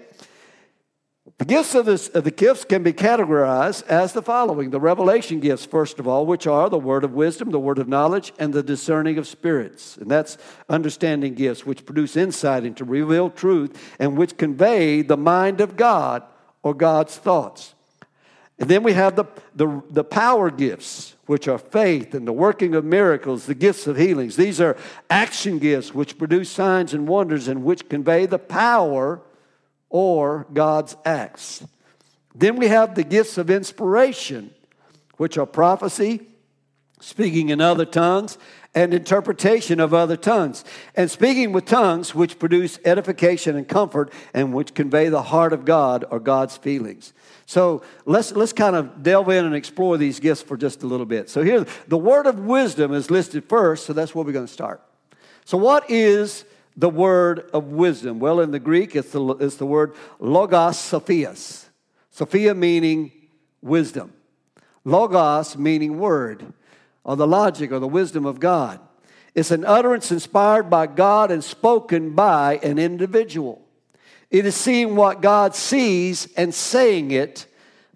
The 1.39 1.45
gifts 1.45 1.75
of, 1.75 1.85
this, 1.85 2.09
the 2.09 2.31
gifts 2.31 2.65
can 2.65 2.83
be 2.83 2.95
categorized 2.95 3.87
as 3.89 4.15
the 4.15 4.23
following 4.23 4.71
the 4.71 4.81
revelation 4.81 5.39
gifts, 5.39 5.67
first 5.67 5.99
of 5.99 6.09
all, 6.09 6.25
which 6.25 6.47
are 6.47 6.71
the 6.71 6.79
word 6.79 7.05
of 7.05 7.13
wisdom, 7.13 7.51
the 7.51 7.61
word 7.61 7.79
of 7.79 7.89
knowledge, 7.89 8.33
and 8.39 8.55
the 8.55 8.63
discerning 8.63 9.19
of 9.19 9.27
spirits. 9.27 9.99
And 9.99 10.11
that's 10.11 10.39
understanding 10.71 11.35
gifts, 11.35 11.67
which 11.67 11.85
produce 11.85 12.17
insight 12.17 12.65
into 12.65 12.85
revealed 12.85 13.37
truth 13.37 13.95
and 13.99 14.17
which 14.17 14.39
convey 14.39 15.03
the 15.03 15.19
mind 15.19 15.61
of 15.61 15.77
God 15.77 16.23
or 16.63 16.73
God's 16.73 17.19
thoughts. 17.19 17.75
And 18.59 18.71
then 18.71 18.83
we 18.83 18.95
have 18.95 19.17
the, 19.17 19.27
the, 19.55 19.83
the 19.91 20.05
power 20.05 20.51
gifts, 20.51 21.17
which 21.27 21.49
are 21.49 21.59
faith 21.59 22.15
and 22.15 22.27
the 22.27 22.33
working 22.33 22.75
of 22.75 22.87
miracles, 22.87 23.45
the 23.45 23.55
gifts 23.55 23.87
of 23.87 23.99
healings. 23.99 24.37
These 24.37 24.59
are 24.63 24.79
action 25.11 25.59
gifts, 25.59 25.95
which 25.95 26.17
produce 26.17 26.49
signs 26.49 26.95
and 26.95 27.07
wonders 27.07 27.47
and 27.47 27.63
which 27.63 27.91
convey 27.91 28.25
the 28.25 28.39
power 28.39 29.21
or 29.97 30.47
God's 30.53 30.95
acts. 31.07 31.65
Then 32.35 32.57
we 32.57 32.69
have 32.69 32.95
the 32.95 33.03
gifts 33.03 33.39
of 33.39 33.49
inspiration, 33.49 34.51
which 35.17 35.39
are 35.39 35.47
prophecy, 35.47 36.21
speaking 37.01 37.49
in 37.49 37.63
other 37.63 37.87
tongues, 37.87 38.37
and 38.75 38.93
interpretation 38.93 39.81
of 39.81 39.95
other 39.95 40.19
tongues. 40.19 40.67
And 40.97 41.11
speaking 41.11 41.53
with 41.53 41.65
tongues, 41.65 42.15
which 42.15 42.39
produce 42.39 42.79
edification 42.85 43.57
and 43.57 43.67
comfort, 43.67 44.13
and 44.35 44.53
which 44.53 44.75
convey 44.75 45.09
the 45.09 45.23
heart 45.23 45.55
of 45.55 45.65
God 45.65 46.05
or 46.11 46.21
God's 46.21 46.59
feelings. 46.59 47.15
So 47.47 47.83
let's, 48.05 48.33
let's 48.33 48.53
kind 48.53 48.77
of 48.77 49.03
delve 49.03 49.31
in 49.31 49.47
and 49.47 49.55
explore 49.55 49.97
these 49.97 50.21
gifts 50.21 50.43
for 50.43 50.59
just 50.59 50.83
a 50.83 50.87
little 50.87 51.07
bit. 51.07 51.31
So 51.31 51.43
here, 51.43 51.65
the 51.89 51.97
word 51.97 52.27
of 52.27 52.41
wisdom 52.41 52.93
is 52.93 53.11
listed 53.11 53.49
first, 53.49 53.87
so 53.87 53.95
that's 53.95 54.15
where 54.15 54.27
we're 54.27 54.33
going 54.33 54.47
to 54.47 54.53
start. 54.53 54.83
So, 55.47 55.57
what 55.57 55.91
is 55.91 56.45
the 56.77 56.91
word 56.91 57.51
of 57.53 57.69
wisdom? 57.69 58.21
Well, 58.21 58.41
in 58.41 58.51
the 58.51 58.59
Greek, 58.61 58.95
it's 58.95 59.13
the, 59.13 59.25
it's 59.37 59.57
the 59.57 59.67
word 59.67 59.95
logos 60.19 60.77
sophias. 60.79 61.69
Sophia 62.11 62.55
meaning 62.55 63.13
wisdom. 63.63 64.13
Logos 64.85 65.57
meaning 65.57 65.99
word, 65.99 66.53
or 67.03 67.17
the 67.17 67.27
logic 67.27 67.73
or 67.73 67.79
the 67.79 67.89
wisdom 67.89 68.25
of 68.25 68.39
God. 68.39 68.81
It's 69.35 69.51
an 69.51 69.65
utterance 69.65 70.11
inspired 70.11 70.71
by 70.71 70.87
God 70.87 71.31
and 71.31 71.43
spoken 71.43 72.15
by 72.15 72.59
an 72.63 72.79
individual. 72.79 73.67
It 74.31 74.47
is 74.47 74.55
seeing 74.55 74.97
what 74.97 75.21
God 75.21 75.55
sees 75.55 76.33
and 76.37 76.55
saying 76.55 77.11
it, 77.11 77.47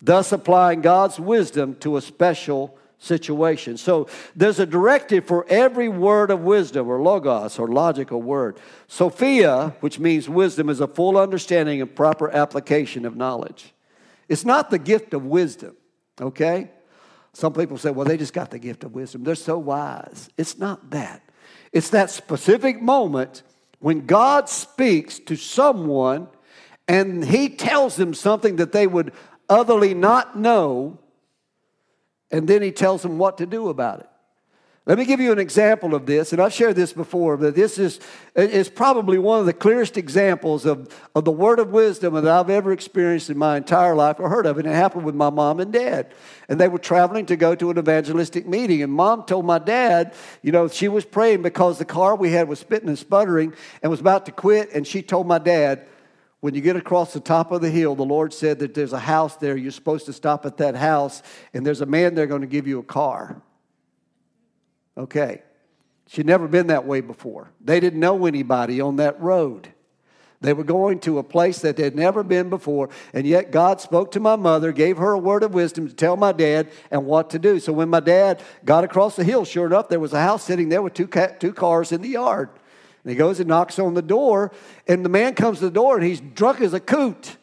thus 0.03 0.33
applying 0.33 0.81
God's 0.81 1.19
wisdom 1.19 1.77
to 1.77 1.97
a 1.97 2.03
special 2.03 2.77
situation. 3.01 3.79
So 3.79 4.07
there's 4.37 4.61
a 4.61 4.67
directive 4.67 5.25
for 5.25 5.47
every 5.49 5.89
word 5.89 6.31
of 6.31 6.41
wisdom 6.43 6.87
or 6.87 7.01
logos 7.01 7.59
or 7.59 7.67
logical 7.67 8.23
word. 8.23 8.61
Sophia, 8.87 9.75
which 9.81 9.99
means 9.99 10.29
wisdom, 10.29 10.69
is 10.69 10.81
a 10.81 10.87
full 10.87 11.17
understanding 11.17 11.81
and 11.81 11.93
proper 11.93 12.31
application 12.31 13.05
of 13.07 13.17
knowledge. 13.17 13.75
It's 14.29 14.45
not 14.45 14.71
the 14.71 14.79
gift 14.79 15.15
of 15.15 15.25
wisdom, 15.25 15.77
okay? 16.21 16.71
Some 17.33 17.53
people 17.55 17.79
say, 17.79 17.91
well, 17.91 18.07
they 18.07 18.19
just 18.19 18.35
got 18.35 18.51
the 18.51 18.59
gift 18.59 18.85
of 18.85 18.95
wisdom. 18.95 19.25
They're 19.25 19.35
so 19.35 19.59
wise. 19.59 20.29
It's 20.37 20.59
not 20.59 20.91
that. 20.91 21.23
It's 21.73 21.91
that 21.91 22.11
specific 22.11 22.83
moment 22.83 23.43
when 23.79 24.05
God 24.07 24.49
speaks 24.49 25.19
to 25.21 25.37
someone 25.37 26.29
and 26.87 27.25
he 27.25 27.49
tells 27.49 27.97
them 27.97 28.13
something 28.13 28.57
that 28.57 28.73
they 28.73 28.87
would 28.87 29.13
otherly 29.49 29.95
not 29.95 30.37
know 30.37 31.00
and 32.31 32.49
then 32.49 32.63
he 32.63 32.73
tells 32.73 33.03
them 33.03 33.19
what 33.19 33.39
to 33.39 33.47
do 33.47 33.69
about 33.69 34.01
it. 34.01 34.07
Let 34.87 34.99
me 34.99 35.05
give 35.05 35.21
you 35.21 35.31
an 35.31 35.39
example 35.39 35.95
of 35.95 36.07
this, 36.07 36.33
and 36.33 36.41
I've 36.41 36.55
shared 36.55 36.75
this 36.75 36.93
before, 36.93 37.37
but 37.37 37.55
this 37.55 37.79
is, 37.79 38.01
is 38.35 38.71
probably 38.71 39.19
one 39.19 39.39
of 39.39 39.45
the 39.47 39.53
clearest 39.53 39.99
examples 39.99 40.65
of, 40.65 40.93
of 41.15 41.27
the 41.27 41.31
word 41.31 41.59
of 41.59 41.69
wisdom 41.69 42.15
that 42.15 42.27
I've 42.27 42.49
ever 42.49 42.73
experienced 42.73 43.29
in 43.29 43.37
my 43.37 43.59
entire 43.59 43.95
life 43.95 44.19
or 44.19 44.31
heard 44.31 44.47
of. 44.47 44.59
And 44.59 44.67
it 44.67 44.75
happened 44.75 45.05
with 45.05 45.15
my 45.15 45.29
mom 45.29 45.61
and 45.61 45.71
dad. 45.71 46.15
And 46.49 46.59
they 46.59 46.67
were 46.67 46.79
traveling 46.79 47.27
to 47.27 47.37
go 47.37 47.55
to 47.55 47.71
an 47.71 47.79
evangelistic 47.79 48.49
meeting. 48.49 48.83
And 48.83 48.91
mom 48.91 49.25
told 49.25 49.45
my 49.45 49.59
dad, 49.59 50.15
you 50.43 50.51
know, 50.51 50.67
she 50.67 50.89
was 50.89 51.05
praying 51.05 51.43
because 51.43 51.79
the 51.79 51.85
car 51.85 52.17
we 52.17 52.33
had 52.33 52.49
was 52.49 52.59
spitting 52.59 52.89
and 52.89 52.99
sputtering 52.99 53.55
and 53.83 53.91
was 53.91 54.01
about 54.01 54.27
to 54.27 54.33
quit. 54.33 54.71
And 54.73 54.87
she 54.87 55.03
told 55.03 55.27
my 55.29 55.39
dad, 55.39 55.87
when 56.41 56.55
you 56.55 56.63
get 56.63 56.77
across 56.77 57.13
the 57.13 57.21
top 57.21 57.53
of 57.53 57.61
the 57.61 57.71
hill, 57.71 57.95
the 57.95 58.03
Lord 58.03 58.33
said 58.33 58.59
that 58.61 58.73
there's 58.73 58.95
a 58.95 58.99
house 58.99 59.37
there. 59.37 59.57
You're 59.57 59.71
supposed 59.71 60.07
to 60.07 60.13
stop 60.13 60.47
at 60.47 60.57
that 60.57 60.75
house, 60.75 61.23
and 61.53 61.67
there's 61.67 61.83
a 61.83 61.87
man 61.87 62.15
there 62.15 62.27
going 62.27 62.41
to 62.41 62.47
give 62.47 62.67
you 62.67 62.79
a 62.79 62.85
car. 62.85 63.43
Okay. 64.97 65.43
She'd 66.07 66.27
never 66.27 66.49
been 66.49 66.69
that 66.69 66.87
way 66.87 67.03
before. 67.03 67.53
They 67.61 67.79
didn't 67.79 68.01
know 68.01 68.27
anybody 68.27 68.81
on 68.81 68.97
that 68.97 69.21
road. 69.21 69.69
They 70.41 70.55
were 70.55 70.65
going 70.65 71.01
to 71.01 71.19
a 71.19 71.23
place 71.23 71.61
that 71.61 71.77
they'd 71.77 71.95
never 71.95 72.23
been 72.23 72.49
before, 72.49 72.89
and 73.13 73.27
yet 73.27 73.53
God 73.53 73.81
spoke 73.81 74.11
to 74.13 74.21
my 74.21 74.37
mother, 74.37 74.73
gave 74.73 74.97
her 74.97 75.13
a 75.13 75.19
word 75.19 75.43
of 75.43 75.53
wisdom 75.53 75.87
to 75.87 75.95
tell 75.95 76.17
my 76.17 76.33
dad 76.33 76.71
and 76.91 77.05
what 77.05 77.29
to 77.31 77.39
do. 77.39 77.61
So 77.61 77.75
when 77.75 77.91
my 77.91 78.01
dad 78.01 78.43
got 78.65 78.83
across 78.83 79.17
the 79.17 79.25
hill, 79.25 79.45
sure 79.45 79.67
enough, 79.67 79.91
there 79.91 80.01
was 80.01 80.15
a 80.15 80.21
house 80.21 80.43
sitting 80.43 80.71
there 80.71 80.81
with 80.81 80.95
two, 80.95 81.07
ca- 81.07 81.35
two 81.39 81.53
cars 81.53 81.93
in 81.93 82.01
the 82.01 82.09
yard. 82.09 82.49
And 83.03 83.11
he 83.11 83.17
goes 83.17 83.41
and 83.41 83.49
knocks 83.49 83.79
on 83.79 83.95
the 83.95 84.03
door, 84.03 84.53
and 84.87 85.05
the 85.05 85.09
man 85.09 85.35
comes 85.35 85.59
to 85.59 85.65
the 85.65 85.71
door, 85.71 85.97
and 85.97 86.05
he's 86.05 86.21
drunk 86.21 86.61
as 86.61 86.75
a 86.75 86.81
coot. 86.81 87.37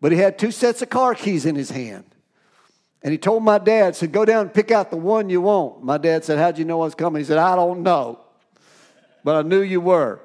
But 0.00 0.12
he 0.12 0.18
had 0.18 0.38
two 0.38 0.50
sets 0.50 0.82
of 0.82 0.90
car 0.90 1.14
keys 1.14 1.46
in 1.46 1.54
his 1.54 1.70
hand. 1.70 2.04
And 3.02 3.12
he 3.12 3.18
told 3.18 3.42
my 3.42 3.58
dad, 3.58 3.96
said, 3.96 4.12
Go 4.12 4.24
down 4.24 4.42
and 4.42 4.54
pick 4.54 4.70
out 4.70 4.90
the 4.90 4.96
one 4.96 5.30
you 5.30 5.40
want. 5.40 5.82
My 5.82 5.98
dad 5.98 6.24
said, 6.24 6.38
How'd 6.38 6.58
you 6.58 6.64
know 6.64 6.82
I 6.82 6.84
was 6.84 6.94
coming? 6.94 7.20
He 7.20 7.24
said, 7.24 7.38
I 7.38 7.56
don't 7.56 7.82
know. 7.82 8.20
But 9.24 9.36
I 9.36 9.48
knew 9.48 9.60
you 9.60 9.80
were. 9.80 10.20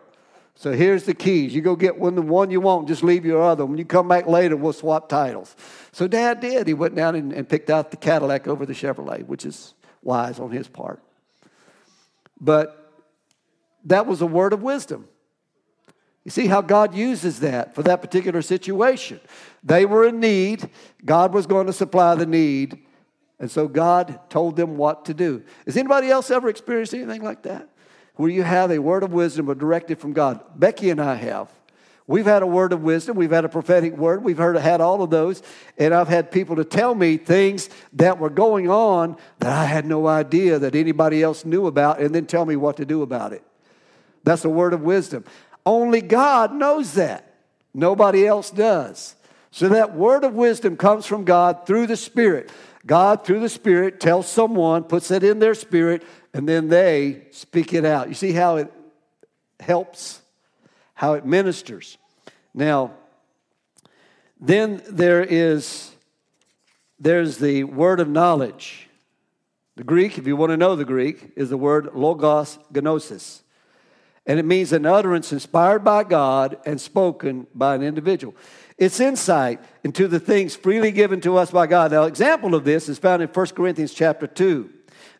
So 0.56 0.72
here's 0.72 1.04
the 1.04 1.14
keys. 1.14 1.54
You 1.54 1.62
go 1.62 1.76
get 1.76 1.98
one 1.98 2.16
the 2.16 2.22
one 2.22 2.50
you 2.50 2.62
want, 2.62 2.88
just 2.88 3.04
leave 3.04 3.26
your 3.26 3.42
other. 3.42 3.66
When 3.66 3.78
you 3.78 3.84
come 3.84 4.08
back 4.08 4.26
later, 4.26 4.56
we'll 4.56 4.74
swap 4.74 5.10
titles. 5.10 5.54
So 5.92 6.08
dad 6.08 6.40
did. 6.40 6.68
He 6.68 6.74
went 6.74 6.96
down 6.96 7.16
and, 7.16 7.34
and 7.34 7.48
picked 7.48 7.70
out 7.70 7.92
the 7.92 7.98
Cadillac 7.98 8.48
over 8.48 8.66
the 8.66 8.74
Chevrolet, 8.74 9.26
which 9.26 9.46
is 9.46 9.74
wise 10.02 10.40
on 10.40 10.52
his 10.52 10.68
part. 10.70 11.02
But 12.40 12.85
that 13.86 14.06
was 14.06 14.22
a 14.22 14.26
word 14.26 14.54
of 14.54 14.62
wisdom. 14.62 15.08
You 16.24 16.32
see 16.32 16.48
how 16.48 16.62
God 16.62 16.96
uses 16.96 17.40
that 17.42 17.76
for 17.76 17.84
that 17.84 18.02
particular 18.02 18.42
situation. 18.42 19.20
They 19.64 19.86
were 19.86 20.08
in 20.08 20.20
need, 20.20 20.70
God 21.06 21.34
was 21.34 21.46
going 21.46 21.68
to 21.68 21.74
supply 21.74 22.16
the 22.16 22.26
need, 22.26 22.80
and 23.40 23.50
so 23.50 23.68
God 23.68 24.20
told 24.30 24.56
them 24.56 24.76
what 24.76 25.06
to 25.06 25.14
do. 25.14 25.44
Has 25.66 25.78
anybody 25.78 26.10
else 26.10 26.32
ever 26.32 26.50
experienced 26.50 26.94
anything 26.94 27.22
like 27.22 27.44
that? 27.44 27.70
Where 28.16 28.30
you 28.30 28.44
have 28.44 28.72
a 28.72 28.80
word 28.80 29.04
of 29.04 29.14
wisdom, 29.14 29.50
a 29.50 29.56
directive 29.56 30.00
from 30.00 30.14
God. 30.14 30.40
Becky 30.56 30.90
and 30.90 31.02
I 31.02 31.16
have. 31.16 31.50
We've 32.08 32.26
had 32.26 32.44
a 32.44 32.48
word 32.48 32.72
of 32.72 32.82
wisdom, 32.82 33.18
we've 33.18 33.32
had 33.32 33.46
a 33.46 33.50
prophetic 33.50 33.98
word, 33.98 34.24
we've 34.24 34.38
heard 34.38 34.56
had 34.58 34.80
all 34.80 35.02
of 35.02 35.10
those, 35.10 35.42
and 35.78 35.94
I've 35.94 36.08
had 36.08 36.32
people 36.32 36.56
to 36.58 36.64
tell 36.64 36.94
me 36.94 37.18
things 37.18 37.70
that 37.94 38.20
were 38.20 38.30
going 38.30 38.70
on 38.70 39.18
that 39.40 39.52
I 39.52 39.66
had 39.66 39.86
no 39.86 40.08
idea 40.08 40.60
that 40.60 40.76
anybody 40.76 41.24
else 41.24 41.46
knew 41.46 41.66
about, 41.66 42.00
and 42.00 42.14
then 42.14 42.28
tell 42.28 42.46
me 42.46 42.56
what 42.56 42.78
to 42.78 42.86
do 42.86 43.02
about 43.02 43.34
it. 43.34 43.44
That's 44.26 44.44
a 44.44 44.50
word 44.50 44.74
of 44.74 44.82
wisdom. 44.82 45.24
Only 45.66 46.02
God 46.02 46.54
knows 46.54 46.94
that. 46.94 47.36
Nobody 47.74 48.26
else 48.26 48.50
does. 48.50 49.16
So 49.52 49.70
that 49.70 49.96
word 49.96 50.24
of 50.24 50.34
wisdom 50.34 50.78
comes 50.78 51.06
from 51.06 51.24
God 51.24 51.66
through 51.66 51.88
the 51.88 51.96
Spirit. 51.96 52.52
God, 52.86 53.24
through 53.24 53.40
the 53.40 53.50
Spirit, 53.50 54.00
tells 54.00 54.28
someone, 54.28 54.84
puts 54.84 55.12
it 55.12 55.24
in 55.24 55.40
their 55.40 55.54
spirit, 55.54 56.04
and 56.34 56.50
then 56.50 56.68
they 56.68 57.28
speak 57.32 57.74
it 57.74 57.86
out. 57.86 58.10
You 58.10 58.16
see 58.16 58.34
how 58.34 58.58
it 58.58 58.72
helps, 59.60 60.22
how 60.94 61.14
it 61.14 61.26
ministers. 61.26 61.98
Now, 62.54 62.92
then 64.40 64.82
there 64.90 65.24
is 65.24 65.92
there's 67.00 67.38
the 67.38 67.64
word 67.64 68.00
of 68.00 68.10
knowledge. 68.10 68.90
The 69.76 69.84
Greek, 69.84 70.18
if 70.18 70.28
you 70.28 70.36
want 70.36 70.52
to 70.52 70.58
know 70.58 70.76
the 70.76 70.86
Greek, 70.86 71.32
is 71.36 71.50
the 71.50 71.58
word 71.58 71.90
logos 71.94 72.58
gnosis 72.74 73.44
and 74.26 74.40
it 74.40 74.46
means 74.46 74.72
an 74.74 74.86
utterance 74.86 75.32
inspired 75.32 75.84
by 75.84 76.04
God 76.04 76.58
and 76.66 76.80
spoken 76.82 77.48
by 77.54 77.76
an 77.76 77.84
individual. 77.84 78.36
It's 78.78 79.00
insight 79.00 79.62
into 79.84 80.08
the 80.08 80.20
things 80.20 80.56
freely 80.56 80.92
given 80.92 81.22
to 81.22 81.38
us 81.38 81.52
by 81.52 81.68
God. 81.68 81.92
Now, 81.92 82.04
example 82.04 82.56
of 82.56 82.66
this 82.66 82.90
is 82.90 83.00
found 83.00 83.22
in 83.22 83.30
1 83.30 83.48
Corinthians 83.48 83.94
chapter 83.94 84.28
2. 84.28 84.70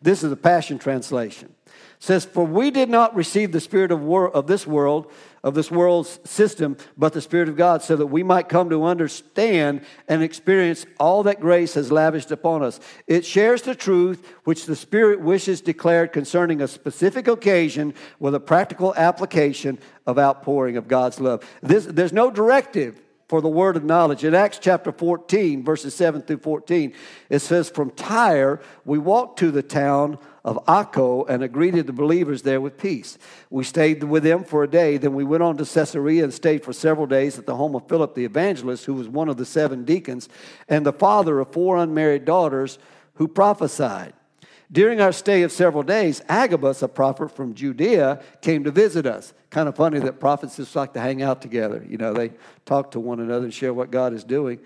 This 0.02 0.22
is 0.22 0.30
the 0.30 0.36
Passion 0.36 0.78
Translation. 0.78 1.54
It 1.64 1.72
says, 1.98 2.24
For 2.24 2.44
we 2.44 2.70
did 2.70 2.90
not 2.90 3.14
receive 3.14 3.52
the 3.52 3.60
spirit 3.60 3.90
of, 3.90 4.06
of 4.10 4.46
this 4.46 4.66
world, 4.66 5.10
of 5.46 5.54
this 5.54 5.70
world's 5.70 6.18
system, 6.24 6.76
but 6.98 7.12
the 7.12 7.20
Spirit 7.20 7.48
of 7.48 7.56
God, 7.56 7.80
so 7.80 7.94
that 7.94 8.08
we 8.08 8.24
might 8.24 8.48
come 8.48 8.68
to 8.68 8.82
understand 8.82 9.80
and 10.08 10.20
experience 10.20 10.84
all 10.98 11.22
that 11.22 11.38
grace 11.38 11.74
has 11.74 11.92
lavished 11.92 12.32
upon 12.32 12.64
us. 12.64 12.80
It 13.06 13.24
shares 13.24 13.62
the 13.62 13.76
truth 13.76 14.26
which 14.42 14.66
the 14.66 14.74
Spirit 14.74 15.20
wishes 15.20 15.60
declared 15.60 16.12
concerning 16.12 16.60
a 16.60 16.66
specific 16.66 17.28
occasion 17.28 17.94
with 18.18 18.34
a 18.34 18.40
practical 18.40 18.92
application 18.96 19.78
of 20.04 20.18
outpouring 20.18 20.76
of 20.76 20.88
God's 20.88 21.20
love. 21.20 21.48
This, 21.62 21.86
there's 21.86 22.12
no 22.12 22.28
directive 22.28 23.00
for 23.28 23.40
the 23.40 23.48
word 23.48 23.76
of 23.76 23.84
knowledge. 23.84 24.24
In 24.24 24.34
Acts 24.34 24.58
chapter 24.58 24.90
14, 24.90 25.64
verses 25.64 25.94
7 25.94 26.22
through 26.22 26.38
14, 26.38 26.92
it 27.30 27.38
says, 27.38 27.70
From 27.70 27.90
Tyre 27.90 28.60
we 28.84 28.98
walked 28.98 29.38
to 29.38 29.52
the 29.52 29.62
town 29.62 30.18
of 30.46 30.64
Acco 30.66 31.28
and 31.28 31.52
greeted 31.52 31.88
the 31.88 31.92
believers 31.92 32.42
there 32.42 32.60
with 32.60 32.78
peace. 32.78 33.18
We 33.50 33.64
stayed 33.64 34.04
with 34.04 34.22
them 34.22 34.44
for 34.44 34.62
a 34.62 34.68
day. 34.68 34.96
Then 34.96 35.12
we 35.12 35.24
went 35.24 35.42
on 35.42 35.56
to 35.56 35.64
Caesarea 35.64 36.22
and 36.22 36.32
stayed 36.32 36.64
for 36.64 36.72
several 36.72 37.08
days 37.08 37.36
at 37.36 37.46
the 37.46 37.56
home 37.56 37.74
of 37.74 37.88
Philip 37.88 38.14
the 38.14 38.24
evangelist, 38.24 38.84
who 38.84 38.94
was 38.94 39.08
one 39.08 39.28
of 39.28 39.38
the 39.38 39.44
seven 39.44 39.84
deacons 39.84 40.28
and 40.68 40.86
the 40.86 40.92
father 40.92 41.40
of 41.40 41.52
four 41.52 41.76
unmarried 41.76 42.24
daughters 42.24 42.78
who 43.14 43.26
prophesied. 43.26 44.12
During 44.70 45.00
our 45.00 45.12
stay 45.12 45.42
of 45.42 45.50
several 45.50 45.82
days, 45.82 46.22
Agabus, 46.28 46.80
a 46.80 46.88
prophet 46.88 47.34
from 47.34 47.54
Judea, 47.54 48.22
came 48.40 48.62
to 48.64 48.70
visit 48.70 49.04
us. 49.04 49.34
Kind 49.50 49.68
of 49.68 49.74
funny 49.74 49.98
that 49.98 50.20
prophets 50.20 50.56
just 50.56 50.76
like 50.76 50.92
to 50.94 51.00
hang 51.00 51.22
out 51.22 51.42
together. 51.42 51.84
You 51.88 51.98
know, 51.98 52.12
they 52.12 52.32
talk 52.64 52.92
to 52.92 53.00
one 53.00 53.18
another 53.18 53.44
and 53.44 53.54
share 53.54 53.74
what 53.74 53.90
God 53.90 54.12
is 54.12 54.22
doing. 54.22 54.60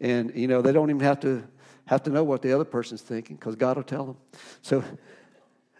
And, 0.00 0.34
you 0.34 0.48
know, 0.48 0.62
they 0.62 0.72
don't 0.72 0.88
even 0.88 1.00
have 1.00 1.20
to 1.20 1.44
have 1.86 2.02
to 2.02 2.10
know 2.10 2.24
what 2.24 2.42
the 2.42 2.52
other 2.52 2.64
person's 2.64 3.00
thinking 3.00 3.36
because 3.36 3.54
God 3.54 3.76
will 3.76 3.84
tell 3.84 4.04
them. 4.06 4.16
So, 4.60 4.82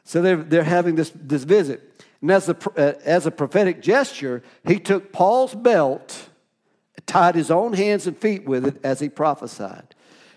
so 0.06 0.22
they're, 0.22 0.36
they're 0.36 0.62
having 0.62 0.94
this, 0.94 1.10
this 1.14 1.42
visit. 1.42 2.04
And 2.22 2.30
as 2.30 2.48
a, 2.48 2.56
uh, 2.76 2.94
as 3.04 3.26
a 3.26 3.30
prophetic 3.32 3.82
gesture, 3.82 4.42
he 4.64 4.78
took 4.78 5.12
Paul's 5.12 5.54
belt, 5.54 6.28
tied 7.06 7.34
his 7.34 7.50
own 7.50 7.72
hands 7.72 8.06
and 8.06 8.16
feet 8.16 8.46
with 8.46 8.66
it 8.66 8.76
as 8.84 9.00
he 9.00 9.08
prophesied. 9.08 9.94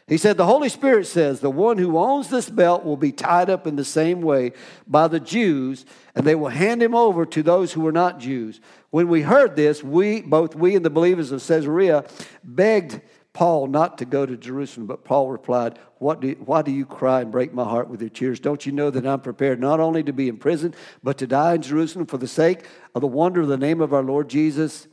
He 0.08 0.18
said, 0.18 0.38
The 0.38 0.46
Holy 0.48 0.70
Spirit 0.70 1.06
says, 1.06 1.40
the 1.40 1.52
one 1.52 1.78
who 1.78 2.00
owns 2.00 2.30
this 2.30 2.50
belt 2.50 2.84
will 2.84 2.98
be 2.98 3.12
tied 3.12 3.52
up 3.52 3.68
in 3.68 3.76
the 3.76 3.86
same 3.86 4.22
way 4.22 4.54
by 4.88 5.08
the 5.08 5.20
Jews, 5.20 5.86
and 6.16 6.26
they 6.26 6.34
will 6.34 6.50
hand 6.50 6.82
him 6.82 6.96
over 6.96 7.28
to 7.28 7.44
those 7.44 7.74
who 7.74 7.86
are 7.86 7.92
not 7.92 8.20
Jews. 8.20 8.60
When 8.90 9.08
we 9.08 9.22
heard 9.22 9.56
this, 9.56 9.84
we, 9.84 10.22
both 10.22 10.56
we 10.56 10.76
and 10.76 10.84
the 10.84 10.90
believers 10.90 11.32
of 11.32 11.46
Caesarea, 11.46 12.06
begged 12.44 13.02
Paul 13.40 13.68
not 13.68 14.00
to 14.00 14.06
go 14.06 14.26
to 14.26 14.36
Jerusalem. 14.36 14.86
But 14.86 15.06
Paul 15.06 15.30
replied, 15.30 15.80
what 16.00 16.20
do, 16.20 16.36
Why 16.44 16.62
do 16.62 16.72
you 16.72 16.86
cry 16.86 17.22
and 17.22 17.32
break 17.32 17.54
my 17.54 17.64
heart 17.64 17.88
with 17.88 18.02
your 18.02 18.10
tears? 18.10 18.38
Don't 18.42 18.66
you 18.66 18.74
know 18.74 18.90
that 18.90 19.08
I'm 19.08 19.22
prepared 19.22 19.62
not 19.62 19.80
only 19.80 20.04
to 20.04 20.12
be 20.12 20.28
in 20.28 20.36
prison, 20.36 20.76
but 21.02 21.18
to 21.20 21.26
die 21.26 21.54
in 21.54 21.62
Jerusalem 21.62 22.06
for 22.06 22.18
the 22.18 22.28
sake 22.28 22.66
of 22.94 23.00
the 23.00 23.08
wonder 23.08 23.40
of 23.40 23.48
the 23.48 23.56
name 23.56 23.80
of 23.80 23.94
our 23.94 24.04
Lord 24.04 24.28
Jesus? 24.28 24.90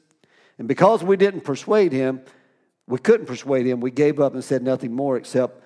And 0.61 0.69
because 0.69 1.03
we 1.03 1.17
didn't 1.17 1.41
persuade 1.41 1.91
him, 1.91 2.21
we 2.87 2.99
couldn't 2.99 3.27
persuade 3.27 3.67
him. 3.67 3.81
We 3.81 3.91
gave 3.91 4.21
up 4.21 4.35
and 4.35 4.45
said 4.45 4.63
nothing 4.63 4.93
more 4.93 5.17
except, 5.17 5.61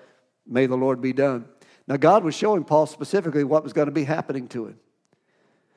May 0.47 0.65
the 0.65 0.75
Lord 0.75 1.01
be 1.01 1.13
done. 1.13 1.45
Now, 1.87 1.97
God 1.97 2.23
was 2.23 2.33
showing 2.33 2.63
Paul 2.63 2.87
specifically 2.87 3.43
what 3.43 3.63
was 3.63 3.73
going 3.73 3.89
to 3.89 3.91
be 3.91 4.05
happening 4.05 4.47
to 4.47 4.65
him. 4.65 4.79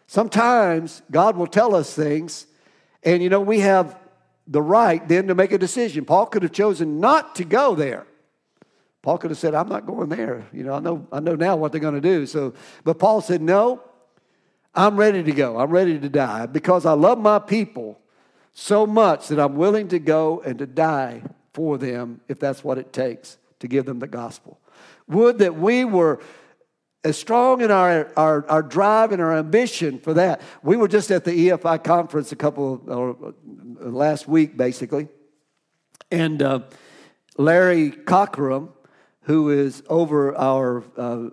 Sometimes 0.06 1.02
God 1.10 1.36
will 1.36 1.48
tell 1.48 1.74
us 1.74 1.92
things, 1.92 2.46
and 3.02 3.22
you 3.22 3.28
know, 3.28 3.42
we 3.42 3.60
have 3.60 3.94
the 4.46 4.62
right 4.62 5.06
then 5.08 5.28
to 5.28 5.34
make 5.34 5.52
a 5.52 5.58
decision. 5.58 6.04
Paul 6.04 6.26
could 6.26 6.42
have 6.42 6.52
chosen 6.52 7.00
not 7.00 7.34
to 7.36 7.44
go 7.44 7.74
there. 7.74 8.06
Paul 9.02 9.18
could 9.18 9.30
have 9.30 9.38
said, 9.38 9.54
I'm 9.54 9.68
not 9.68 9.86
going 9.86 10.08
there. 10.08 10.46
You 10.52 10.64
know, 10.64 10.74
I 10.74 10.80
know, 10.80 11.06
I 11.12 11.20
know 11.20 11.34
now 11.34 11.56
what 11.56 11.72
they're 11.72 11.80
going 11.80 11.94
to 11.94 12.00
do. 12.00 12.26
So, 12.26 12.54
but 12.84 12.98
Paul 12.98 13.20
said, 13.20 13.42
No, 13.42 13.82
I'm 14.74 14.96
ready 14.96 15.22
to 15.22 15.32
go. 15.32 15.58
I'm 15.58 15.70
ready 15.70 15.98
to 15.98 16.08
die 16.08 16.46
because 16.46 16.86
I 16.86 16.92
love 16.92 17.18
my 17.18 17.38
people 17.38 18.00
so 18.52 18.86
much 18.86 19.28
that 19.28 19.38
I'm 19.38 19.56
willing 19.56 19.88
to 19.88 19.98
go 19.98 20.40
and 20.40 20.58
to 20.58 20.66
die 20.66 21.22
for 21.52 21.76
them 21.76 22.20
if 22.28 22.38
that's 22.38 22.64
what 22.64 22.78
it 22.78 22.92
takes 22.92 23.36
to 23.60 23.68
give 23.68 23.84
them 23.84 23.98
the 23.98 24.06
gospel. 24.06 24.58
Would 25.08 25.38
that 25.38 25.54
we 25.56 25.84
were 25.84 26.20
as 27.04 27.18
strong 27.18 27.60
in 27.60 27.70
our, 27.70 28.10
our, 28.16 28.48
our 28.48 28.62
drive 28.62 29.12
and 29.12 29.20
our 29.20 29.36
ambition 29.36 29.98
for 29.98 30.14
that. 30.14 30.40
We 30.62 30.76
were 30.76 30.88
just 30.88 31.10
at 31.10 31.24
the 31.24 31.48
EFI 31.48 31.84
conference 31.84 32.32
a 32.32 32.36
couple, 32.36 32.82
or 32.88 33.10
uh, 33.10 33.88
last 33.88 34.26
week 34.26 34.56
basically, 34.56 35.08
and 36.10 36.42
uh, 36.42 36.60
Larry 37.36 37.90
Cockrum, 37.90 38.70
who 39.22 39.50
is 39.50 39.82
over 39.88 40.36
our 40.36 40.82
uh, 40.96 41.30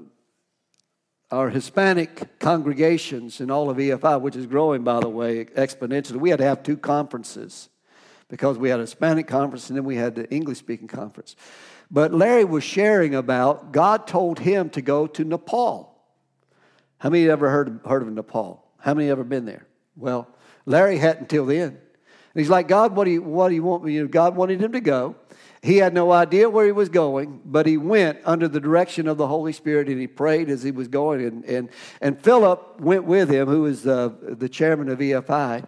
our 1.32 1.50
Hispanic 1.50 2.40
congregations 2.40 3.40
in 3.40 3.50
all 3.50 3.70
of 3.70 3.78
EFI, 3.78 4.20
which 4.20 4.36
is 4.36 4.46
growing, 4.46 4.84
by 4.84 5.00
the 5.00 5.08
way, 5.08 5.46
exponentially. 5.46 6.18
We 6.18 6.30
had 6.30 6.40
to 6.40 6.46
have 6.46 6.62
two 6.62 6.76
conferences 6.76 7.70
because 8.28 8.58
we 8.58 8.68
had 8.68 8.80
a 8.80 8.84
Hispanic 8.84 9.28
conference 9.28 9.70
and 9.70 9.78
then 9.78 9.86
we 9.86 9.96
had 9.96 10.16
the 10.16 10.30
English 10.30 10.58
speaking 10.58 10.90
conference. 10.90 11.38
But 11.92 12.14
Larry 12.14 12.46
was 12.46 12.64
sharing 12.64 13.14
about 13.14 13.74
God 13.74 14.08
told 14.08 14.40
him 14.40 14.70
to 14.72 14.82
go 14.82 15.08
to 15.08 15.26
Nepal. 15.26 15.92
How 17.00 17.10
many 17.10 17.30
ever 17.30 17.50
heard, 17.50 17.82
heard 17.86 18.02
of 18.02 18.14
Nepal? 18.14 18.66
How 18.80 18.94
many 18.94 19.10
ever 19.10 19.24
been 19.24 19.46
there? 19.46 19.68
Well, 19.98 20.28
Larry 20.66 20.98
hadn't 20.98 21.30
till 21.30 21.46
then. 21.46 21.68
And 21.70 22.40
he's 22.40 22.50
like, 22.50 22.68
God, 22.70 22.96
what 22.96 23.06
do 23.06 23.12
you, 23.12 23.22
what 23.22 23.50
do 23.50 23.56
you 23.56 23.64
want 23.64 23.84
me? 23.84 24.02
God 24.08 24.36
wanted 24.36 24.62
him 24.62 24.72
to 24.72 24.80
go. 24.80 25.16
He 25.62 25.78
had 25.78 25.94
no 25.94 26.12
idea 26.12 26.50
where 26.50 26.66
he 26.66 26.72
was 26.72 26.90
going, 26.90 27.42
but 27.46 27.68
he 27.68 27.78
went 27.78 28.20
under 28.24 28.48
the 28.48 28.60
direction 28.60 29.08
of 29.08 29.18
the 29.18 29.28
Holy 29.28 29.52
Spirit 29.52 29.90
and 29.90 30.00
he 30.00 30.08
prayed 30.08 30.50
as 30.50 30.64
he 30.64 30.72
was 30.72 30.88
going. 30.88 31.24
And, 31.24 31.46
and, 31.46 31.70
and 32.00 32.20
Philip 32.20 32.80
went 32.80 33.04
with 33.04 33.30
him, 33.30 33.48
who 33.48 33.64
was 33.64 33.86
uh, 33.86 34.12
the 34.22 34.50
chairman 34.50 34.90
of 34.90 35.00
EFI. 35.00 35.66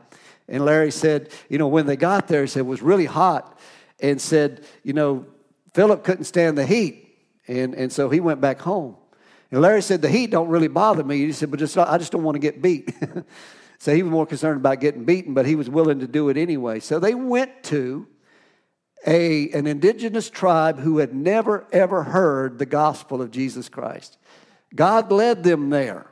And 0.48 0.66
Larry 0.66 0.92
said, 0.92 1.30
you 1.50 1.58
know, 1.58 1.68
when 1.68 1.86
they 1.86 1.96
got 1.96 2.28
there, 2.28 2.42
he 2.42 2.48
said 2.48 2.62
it 2.62 2.66
was 2.66 2.82
really 2.82 3.06
hot 3.06 3.60
and 4.00 4.20
said, 4.20 4.66
you 4.84 4.94
know, 4.94 5.26
Philip 5.74 6.04
couldn't 6.04 6.26
stand 6.26 6.58
the 6.58 6.66
heat. 6.66 7.00
And, 7.48 7.76
and 7.76 7.92
so 7.92 8.10
he 8.10 8.20
went 8.20 8.42
back 8.42 8.62
home. 8.62 8.96
And 9.52 9.62
Larry 9.62 9.82
said, 9.82 10.02
the 10.02 10.10
heat 10.10 10.32
don't 10.32 10.50
really 10.50 10.68
bother 10.68 11.04
me. 11.04 11.18
He 11.18 11.32
said, 11.32 11.52
but 11.52 11.60
just, 11.60 11.78
I 11.78 11.98
just 11.98 12.12
don't 12.12 12.24
want 12.24 12.36
to 12.36 12.40
get 12.40 12.62
beat. 12.62 12.94
so 13.80 13.94
he 13.94 14.02
was 14.02 14.12
more 14.12 14.26
concerned 14.26 14.58
about 14.58 14.80
getting 14.80 15.06
beaten, 15.06 15.34
but 15.34 15.46
he 15.46 15.56
was 15.56 15.70
willing 15.70 16.00
to 16.00 16.08
do 16.08 16.30
it 16.30 16.38
anyway. 16.38 16.80
So 16.80 17.00
they 17.00 17.14
went 17.14 17.64
to 17.66 18.08
a, 19.06 19.50
an 19.52 19.68
indigenous 19.68 20.30
tribe 20.30 20.80
who 20.80 21.00
had 21.00 21.14
never, 21.14 21.68
ever 21.72 22.04
heard 22.04 22.58
the 22.58 22.66
gospel 22.66 23.22
of 23.22 23.32
Jesus 23.32 23.70
Christ. 23.70 24.18
God 24.74 25.12
led 25.12 25.44
them 25.44 25.70
there. 25.70 26.08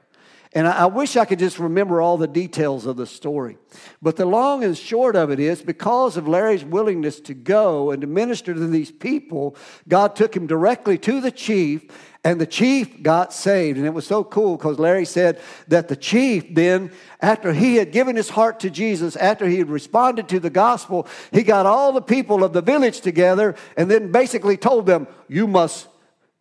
And 0.54 0.68
I, 0.68 0.88
wish 0.88 1.16
I 1.16 1.24
could 1.24 1.40
just 1.40 1.60
remember 1.60 2.02
all 2.02 2.18
the 2.18 2.28
details 2.28 2.86
of 2.86 2.98
the 2.98 3.08
story. 3.08 3.58
But 4.02 4.18
the 4.18 4.26
long 4.26 4.66
and 4.66 4.78
short 4.78 5.16
of 5.16 5.32
it 5.32 5.40
is 5.40 5.62
because 5.62 6.18
of 6.18 6.28
Larry's 6.28 6.66
willingness 6.66 7.22
to 7.22 7.34
go 7.34 7.92
and 7.92 8.02
to 8.02 8.08
minister 8.08 8.54
to 8.54 8.68
these 8.68 8.92
people, 8.92 9.56
God 9.88 10.14
took 10.14 10.36
him 10.36 10.48
directly 10.48 10.98
to 11.00 11.22
the 11.22 11.32
chief 11.32 11.86
and 12.26 12.40
the 12.40 12.46
chief 12.46 13.02
got 13.02 13.32
saved. 13.32 13.78
And 13.78 13.88
it 13.88 13.94
was 13.94 14.06
so 14.06 14.26
cool 14.26 14.58
because 14.58 14.78
Larry 14.78 15.06
said 15.06 15.40
that 15.70 15.88
the 15.88 15.96
chief 15.96 16.54
then, 16.54 16.92
after 17.22 17.54
he 17.54 17.78
had 17.78 17.94
given 17.94 18.18
his 18.18 18.30
heart 18.30 18.60
to 18.60 18.70
Jesus, 18.70 19.16
after 19.16 19.48
he 19.48 19.58
had 19.58 19.70
responded 19.70 20.28
to 20.30 20.40
the 20.42 20.50
gospel, 20.50 21.08
he 21.32 21.44
got 21.44 21.66
all 21.66 21.94
the 21.94 22.02
people 22.02 22.44
of 22.44 22.52
the 22.52 22.62
village 22.62 23.00
together 23.00 23.56
and 23.78 23.90
then 23.90 24.12
basically 24.12 24.58
told 24.58 24.86
them, 24.86 25.08
You 25.30 25.48
must 25.48 25.88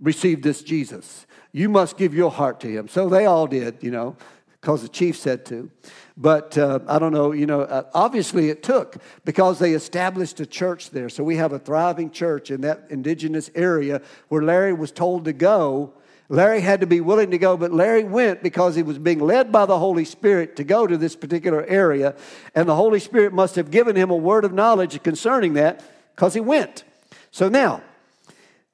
receive 0.01 0.43
this 0.43 0.63
Jesus. 0.63 1.27
You 1.53 1.69
must 1.69 1.97
give 1.97 2.15
your 2.15 2.31
heart 2.31 2.61
to 2.61 2.69
him. 2.69 2.89
So 2.89 3.09
they 3.09 3.27
all 3.27 3.47
did, 3.47 3.79
you 3.81 3.91
know, 3.91 4.17
because 4.61 4.83
the 4.83 4.89
chief 4.89 5.17
said 5.17 5.45
to. 5.47 5.71
But 6.17 6.57
uh, 6.59 6.81
I 6.87 6.99
don't 6.99 7.13
know, 7.13 7.33
you 7.33 7.47
know, 7.47 7.63
uh, 7.63 7.85
obviously 7.95 8.51
it 8.51 8.63
took 8.63 8.97
because 9.25 9.59
they 9.59 9.73
established 9.73 10.39
a 10.41 10.47
church 10.47 10.91
there. 10.91 11.09
So 11.09 11.25
we 11.25 11.37
have 11.37 11.53
a 11.53 11.59
thriving 11.59 12.11
church 12.11 12.51
in 12.51 12.61
that 12.61 12.87
indigenous 12.91 13.51
area 13.55 14.03
where 14.29 14.43
Larry 14.43 14.75
was 14.75 14.93
told 14.93 15.25
to 15.25 15.33
go. 15.33 15.95
Larry 16.29 16.61
had 16.61 16.81
to 16.81 16.87
be 16.87 17.01
willing 17.01 17.33
to 17.33 17.39
go, 17.39 17.57
but 17.57 17.73
Larry 17.73 18.05
went 18.05 18.43
because 18.43 18.77
he 18.77 18.85
was 18.85 18.99
being 18.99 19.19
led 19.19 19.51
by 19.51 19.67
the 19.67 19.79
Holy 19.79 20.05
Spirit 20.05 20.55
to 20.57 20.65
go 20.65 20.87
to 20.87 20.97
this 20.97 21.17
particular 21.17 21.65
area. 21.65 22.15
And 22.55 22.69
the 22.69 22.77
Holy 22.77 23.01
Spirit 23.01 23.33
must 23.33 23.57
have 23.57 23.71
given 23.71 23.97
him 23.97 24.11
a 24.11 24.17
word 24.17 24.45
of 24.45 24.53
knowledge 24.53 25.03
concerning 25.03 25.55
that 25.55 25.83
because 26.15 26.35
he 26.35 26.41
went. 26.41 26.85
So 27.33 27.49
now, 27.49 27.83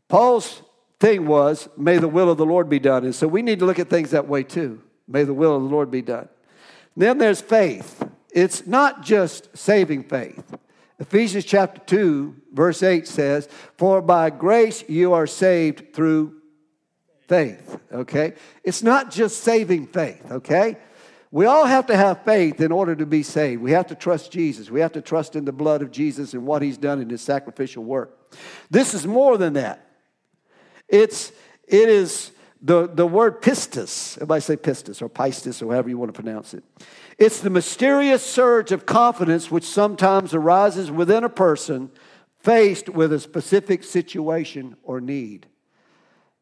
Paul's 0.08 0.62
thing 1.00 1.26
was, 1.26 1.68
may 1.76 1.98
the 1.98 2.08
will 2.08 2.30
of 2.30 2.38
the 2.38 2.46
Lord 2.46 2.68
be 2.68 2.78
done. 2.78 3.04
And 3.04 3.14
so 3.14 3.28
we 3.28 3.42
need 3.42 3.58
to 3.60 3.66
look 3.66 3.78
at 3.78 3.90
things 3.90 4.10
that 4.10 4.28
way 4.28 4.42
too. 4.42 4.82
May 5.08 5.24
the 5.24 5.34
will 5.34 5.56
of 5.56 5.62
the 5.62 5.68
Lord 5.68 5.90
be 5.90 6.02
done. 6.02 6.28
Then 6.96 7.18
there's 7.18 7.40
faith. 7.40 8.02
It's 8.32 8.66
not 8.66 9.02
just 9.02 9.56
saving 9.56 10.04
faith. 10.04 10.56
Ephesians 10.98 11.44
chapter 11.44 11.80
2, 11.80 12.34
verse 12.52 12.82
8 12.82 13.06
says, 13.06 13.48
For 13.76 14.00
by 14.00 14.30
grace 14.30 14.82
you 14.88 15.12
are 15.12 15.26
saved 15.26 15.94
through 15.94 16.40
faith. 17.28 17.78
Okay? 17.92 18.34
It's 18.64 18.82
not 18.82 19.10
just 19.10 19.42
saving 19.42 19.88
faith, 19.88 20.30
okay? 20.30 20.78
We 21.30 21.44
all 21.44 21.66
have 21.66 21.86
to 21.86 21.96
have 21.96 22.24
faith 22.24 22.60
in 22.60 22.72
order 22.72 22.94
to 22.96 23.04
be 23.04 23.22
saved. 23.22 23.60
We 23.60 23.72
have 23.72 23.88
to 23.88 23.94
trust 23.94 24.32
Jesus. 24.32 24.70
We 24.70 24.80
have 24.80 24.92
to 24.92 25.02
trust 25.02 25.36
in 25.36 25.44
the 25.44 25.52
blood 25.52 25.82
of 25.82 25.90
Jesus 25.90 26.32
and 26.32 26.46
what 26.46 26.62
he's 26.62 26.78
done 26.78 27.00
in 27.00 27.10
his 27.10 27.20
sacrificial 27.20 27.84
work. 27.84 28.32
This 28.70 28.94
is 28.94 29.06
more 29.06 29.36
than 29.36 29.52
that. 29.54 29.85
It's 30.88 31.32
it 31.66 31.88
is 31.88 32.32
the, 32.62 32.88
the 32.88 33.06
word 33.06 33.42
pistis, 33.42 34.16
everybody 34.16 34.40
say 34.40 34.56
pistis 34.56 35.02
or 35.02 35.08
pistis 35.08 35.62
or 35.62 35.72
however 35.72 35.88
you 35.88 35.98
want 35.98 36.12
to 36.14 36.20
pronounce 36.20 36.54
it. 36.54 36.64
It's 37.18 37.40
the 37.40 37.50
mysterious 37.50 38.24
surge 38.24 38.72
of 38.72 38.86
confidence 38.86 39.50
which 39.50 39.64
sometimes 39.64 40.34
arises 40.34 40.90
within 40.90 41.22
a 41.22 41.28
person 41.28 41.90
faced 42.40 42.88
with 42.88 43.12
a 43.12 43.20
specific 43.20 43.84
situation 43.84 44.76
or 44.82 45.00
need. 45.00 45.46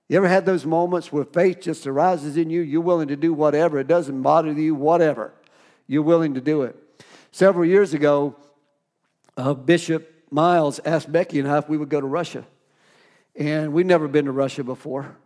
You 0.08 0.18
ever 0.18 0.28
had 0.28 0.46
those 0.46 0.66
moments 0.66 1.12
where 1.12 1.24
faith 1.24 1.60
just 1.60 1.86
arises 1.86 2.36
in 2.36 2.50
you? 2.50 2.60
You're 2.60 2.82
willing 2.82 3.08
to 3.08 3.16
do 3.16 3.32
whatever. 3.32 3.78
It 3.78 3.86
doesn't 3.86 4.22
bother 4.22 4.52
you, 4.52 4.74
whatever. 4.74 5.32
You're 5.86 6.02
willing 6.02 6.34
to 6.34 6.40
do 6.40 6.62
it. 6.62 6.76
Several 7.32 7.64
years 7.64 7.94
ago, 7.94 8.36
uh, 9.36 9.54
Bishop 9.54 10.10
Miles 10.30 10.80
asked 10.84 11.10
Becky 11.10 11.38
and 11.38 11.48
I 11.48 11.58
if 11.58 11.68
we 11.68 11.76
would 11.76 11.88
go 11.88 12.00
to 12.00 12.06
Russia. 12.06 12.44
And 13.36 13.72
we'd 13.72 13.86
never 13.86 14.08
been 14.08 14.26
to 14.26 14.32
Russia 14.32 14.62
before. 14.62 15.16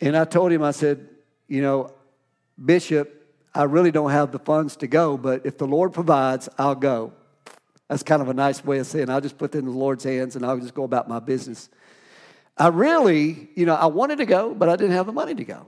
And 0.00 0.16
I 0.16 0.24
told 0.24 0.52
him, 0.52 0.62
I 0.62 0.72
said, 0.72 1.08
you 1.48 1.62
know, 1.62 1.92
Bishop, 2.62 3.12
I 3.54 3.64
really 3.64 3.90
don't 3.90 4.10
have 4.10 4.32
the 4.32 4.38
funds 4.38 4.76
to 4.76 4.86
go, 4.86 5.16
but 5.16 5.46
if 5.46 5.56
the 5.56 5.66
Lord 5.66 5.92
provides, 5.92 6.48
I'll 6.58 6.74
go. 6.74 7.12
That's 7.88 8.02
kind 8.02 8.20
of 8.20 8.28
a 8.28 8.34
nice 8.34 8.64
way 8.64 8.78
of 8.78 8.86
saying 8.86 9.08
I'll 9.08 9.20
just 9.20 9.38
put 9.38 9.54
it 9.54 9.58
in 9.58 9.64
the 9.64 9.70
Lord's 9.70 10.04
hands 10.04 10.36
and 10.36 10.44
I'll 10.44 10.58
just 10.58 10.74
go 10.74 10.84
about 10.84 11.08
my 11.08 11.20
business. 11.20 11.68
I 12.56 12.68
really, 12.68 13.48
you 13.54 13.66
know, 13.66 13.74
I 13.74 13.86
wanted 13.86 14.18
to 14.18 14.26
go, 14.26 14.54
but 14.54 14.68
I 14.68 14.76
didn't 14.76 14.92
have 14.92 15.06
the 15.06 15.12
money 15.12 15.34
to 15.34 15.44
go. 15.44 15.66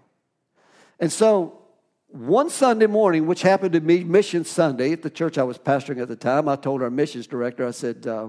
And 0.99 1.13
so 1.13 1.63
one 2.09 2.51
Sunday 2.51 2.87
morning, 2.87 3.27
which 3.27 3.43
happened 3.43 3.75
to 3.75 3.81
be 3.81 4.03
Mission 4.03 4.45
Sunday 4.45 4.93
at 4.93 5.03
the 5.03 5.11
church 5.11 5.39
I 5.39 5.43
was 5.45 5.59
pastoring 5.59 6.01
at 6.01 6.09
the 6.09 6.17
time, 6.17 6.49
I 6.49 6.57
told 6.57 6.83
our 6.83 6.91
missions 6.91 7.27
director, 7.27 7.67
I 7.67 7.71
said, 7.71 8.07
uh, 8.07 8.29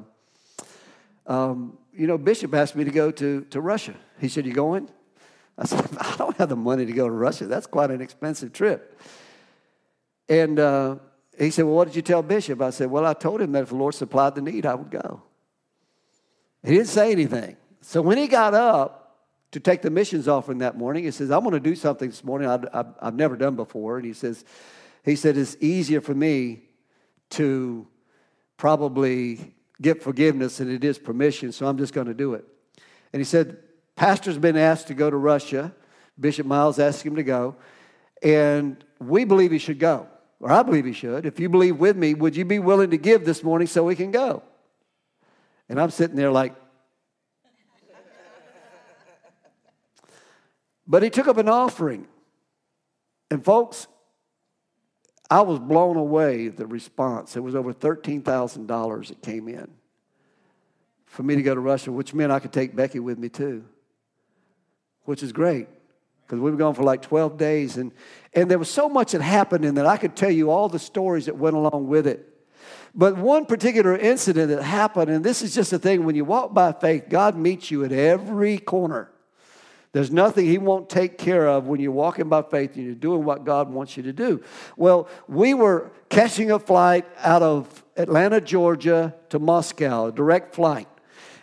um, 1.26 1.78
you 1.94 2.08
know, 2.08 2.18
Bishop 2.18 2.54
asked 2.54 2.76
me 2.76 2.84
to 2.84 2.92
go 2.92 3.12
to, 3.12 3.42
to 3.46 3.62
Russia. 3.62 3.96
He 4.20 4.28
said, 4.28 4.46
You 4.46 4.54
going? 4.54 4.90
I 5.58 5.66
said, 5.66 5.88
I 6.00 6.16
don't 6.18 6.38
have 6.38 6.50
the 6.50 6.56
money 6.56 6.86
to 6.86 6.94
go 6.94 7.08
to 7.08 7.14
Russia. 7.14 7.46
That's 7.46 7.68
quite 7.68 7.92
an 7.92 8.02
expensive 8.02 8.54
trip. 8.54 9.00
And 10.28 10.60
uh, 10.60 10.96
he 11.38 11.52
said, 11.52 11.66
Well, 11.66 11.76
what 11.76 11.88
did 11.88 11.96
you 11.96 12.02
tell 12.02 12.22
Bishop? 12.22 12.62
I 12.62 12.70
said, 12.70 12.90
Well, 12.90 13.06
I 13.06 13.14
told 13.14 13.42
him 13.42 13.52
that 13.54 13.64
if 13.64 13.70
the 13.70 13.76
Lord 13.76 13.96
supplied 13.96 14.36
the 14.36 14.42
need, 14.42 14.66
I 14.66 14.76
would 14.76 14.92
go. 14.92 15.24
He 16.64 16.74
didn't 16.74 16.88
say 16.88 17.12
anything. 17.12 17.58
So 17.82 18.02
when 18.02 18.18
he 18.18 18.28
got 18.28 18.54
up 18.54 19.00
to 19.52 19.60
take 19.60 19.82
the 19.82 19.90
missions 19.90 20.28
offering 20.28 20.60
that 20.60 20.78
morning, 20.78 21.06
he 21.06 21.12
says, 21.12 21.32
I'm 21.32 21.42
going 21.42 21.54
to 21.54 21.60
do 21.60 21.76
something 21.76 22.10
this 22.10 22.24
morning 22.24 22.50
I, 22.50 22.86
have 23.02 23.16
never 23.16 23.36
done 23.36 23.56
before. 23.56 23.98
And 23.98 24.06
he 24.06 24.14
says, 24.14 24.44
he 25.04 25.16
said, 25.16 25.38
it's 25.38 25.56
easier 25.60 26.02
for 26.02 26.14
me 26.14 26.64
to 27.32 27.88
probably 28.58 29.56
get 29.82 30.04
forgiveness 30.04 30.60
and 30.60 30.72
it 30.72 30.84
is 30.84 31.00
permission, 31.00 31.52
so 31.52 31.68
I'm 31.68 31.78
just 31.78 31.94
going 31.94 32.08
to 32.08 32.14
do 32.14 32.34
it. 32.34 32.46
And 33.14 33.20
he 33.20 33.24
said, 33.24 33.58
Pastor's 33.96 34.38
been 34.38 34.58
asked 34.58 34.88
to 34.88 34.94
go 34.94 35.10
to 35.10 35.18
Russia. 35.18 35.74
Bishop 36.20 36.46
Miles 36.46 36.80
asked 36.80 37.04
him 37.04 37.16
to 37.16 37.24
go. 37.24 37.56
And 38.22 38.84
we 39.00 39.24
believe 39.24 39.52
he 39.52 39.58
should 39.58 39.80
go, 39.80 40.08
or 40.40 40.52
I 40.52 40.64
believe 40.64 40.86
he 40.86 40.94
should. 40.94 41.26
If 41.26 41.40
you 41.40 41.50
believe 41.50 41.78
with 41.78 41.96
me, 41.96 42.14
would 42.14 42.36
you 42.36 42.46
be 42.46 42.60
willing 42.60 42.92
to 42.92 42.98
give 42.98 43.26
this 43.26 43.44
morning 43.44 43.68
so 43.68 43.84
we 43.84 43.96
can 43.96 44.12
go? 44.12 44.44
And 45.70 45.80
I'm 45.80 45.90
sitting 45.92 46.16
there 46.16 46.32
like, 46.32 46.56
But 50.88 51.04
he 51.04 51.10
took 51.10 51.28
up 51.28 51.38
an 51.38 51.48
offering. 51.48 52.08
And 53.32 53.44
folks, 53.46 53.88
I 55.30 55.42
was 55.42 55.60
blown 55.60 55.96
away 55.96 56.48
the 56.48 56.66
response. 56.66 57.36
It 57.36 57.42
was 57.42 57.56
over 57.56 57.74
$13,000 57.74 59.08
that 59.08 59.22
came 59.22 59.48
in 59.48 59.70
for 61.06 61.24
me 61.24 61.36
to 61.36 61.42
go 61.42 61.54
to 61.54 61.60
Russia, 61.60 61.92
which 61.92 62.14
meant 62.14 62.32
I 62.32 62.40
could 62.40 62.54
take 62.54 62.76
Becky 62.76 63.00
with 63.00 63.20
me 63.20 63.30
too, 63.30 63.64
which 65.06 65.22
is 65.22 65.32
great 65.32 65.68
because 66.26 66.40
we 66.40 66.52
were 66.52 66.58
gone 66.58 66.76
for 66.76 66.84
like 66.84 67.02
12 67.02 67.38
days. 67.38 67.78
And, 67.78 67.92
and 68.34 68.50
there 68.50 68.60
was 68.60 68.70
so 68.70 68.88
much 68.88 69.12
that 69.12 69.22
happened 69.22 69.66
in 69.66 69.76
that 69.76 69.86
I 69.86 69.98
could 69.98 70.16
tell 70.16 70.32
you 70.32 70.52
all 70.52 70.70
the 70.70 70.80
stories 70.80 71.26
that 71.26 71.36
went 71.36 71.56
along 71.56 71.88
with 71.88 72.08
it. 72.08 72.26
But 72.96 73.18
one 73.18 73.46
particular 73.46 73.96
incident 73.96 74.50
that 74.50 74.64
happened, 74.64 75.12
and 75.12 75.24
this 75.24 75.42
is 75.42 75.54
just 75.54 75.72
the 75.72 75.80
thing 75.80 76.06
when 76.06 76.16
you 76.16 76.26
walk 76.26 76.54
by 76.54 76.72
faith, 76.72 77.06
God 77.10 77.36
meets 77.36 77.70
you 77.70 77.84
at 77.84 77.92
every 77.92 78.58
corner. 78.58 79.12
There's 79.92 80.12
nothing 80.12 80.46
He 80.46 80.58
won't 80.58 80.90
take 80.90 81.18
care 81.18 81.48
of 81.48 81.68
when 81.68 81.80
you're 81.80 81.92
walking 81.92 82.30
by 82.30 82.44
faith 82.44 82.76
and 82.76 82.86
you're 82.86 82.96
doing 82.96 83.24
what 83.24 83.44
God 83.44 83.72
wants 83.72 83.98
you 83.98 84.04
to 84.04 84.14
do. 84.14 84.44
Well, 84.78 85.10
we 85.28 85.54
were 85.54 85.92
catching 86.10 86.52
a 86.52 86.60
flight 86.60 87.06
out 87.20 87.42
of 87.42 87.84
Atlanta, 87.98 88.40
Georgia 88.40 89.16
to 89.30 89.40
Moscow, 89.40 90.08
a 90.08 90.12
direct 90.12 90.54
flight. 90.54 90.88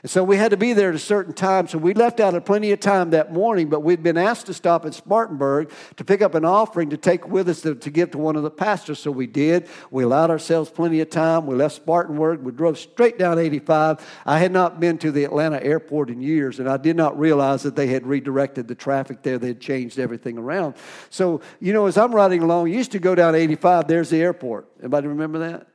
And 0.07 0.11
so 0.13 0.23
we 0.23 0.37
had 0.37 0.53
to 0.53 0.57
be 0.57 0.73
there 0.73 0.91
at 0.91 0.95
a 0.95 1.01
certain 1.01 1.33
time. 1.33 1.67
So 1.67 1.79
we 1.79 1.93
left 1.93 2.21
out 2.21 2.37
of 2.37 2.45
plenty 2.45 2.71
of 2.71 2.79
time 2.79 3.11
that 3.11 3.33
morning, 3.33 3.69
but 3.69 3.81
we'd 3.81 4.05
been 4.05 4.17
asked 4.17 4.47
to 4.47 4.55
stop 4.55 4.87
at 4.87 4.95
Spartanburg 4.95 5.73
to 5.97 6.05
pick 6.05 6.23
up 6.23 6.37
an 6.37 6.45
offering 6.45 6.91
to 6.91 6.97
take 6.97 7.27
with 7.27 7.49
us 7.49 7.63
to, 7.63 7.75
to 7.75 7.91
give 7.91 8.13
to 8.13 8.19
one 8.19 8.37
of 8.37 8.45
the 8.45 8.51
pastors. 8.53 9.01
So 9.01 9.11
we 9.11 9.27
did. 9.27 9.69
We 9.91 10.05
allowed 10.05 10.31
ourselves 10.31 10.71
plenty 10.71 11.01
of 11.01 11.11
time. 11.11 11.45
We 11.47 11.57
left 11.57 11.75
Spartanburg. 11.75 12.43
We 12.43 12.53
drove 12.53 12.79
straight 12.79 13.19
down 13.19 13.41
85. 13.41 13.99
I 14.25 14.39
had 14.39 14.53
not 14.53 14.79
been 14.79 14.97
to 14.99 15.11
the 15.11 15.25
Atlanta 15.25 15.61
airport 15.61 16.09
in 16.09 16.23
years, 16.23 16.61
and 16.61 16.69
I 16.69 16.77
did 16.77 16.95
not 16.95 17.19
realize 17.19 17.65
that 17.65 17.75
they 17.75 17.89
had 17.89 18.07
redirected 18.07 18.69
the 18.69 18.77
traffic 18.77 19.25
there. 19.25 19.39
They 19.39 19.49
had 19.49 19.61
changed 19.61 19.99
everything 19.99 20.39
around. 20.39 20.77
So, 21.11 21.41
you 21.59 21.73
know, 21.73 21.87
as 21.87 21.99
I'm 21.99 22.15
riding 22.15 22.45
along, 22.45 22.71
used 22.71 22.93
to 22.93 23.01
go 23.01 23.17
down 23.17 23.35
85, 23.35 23.89
there's 23.89 24.11
the 24.11 24.23
airport. 24.23 24.69
Anybody 24.79 25.09
remember 25.09 25.41
that? 25.41 25.67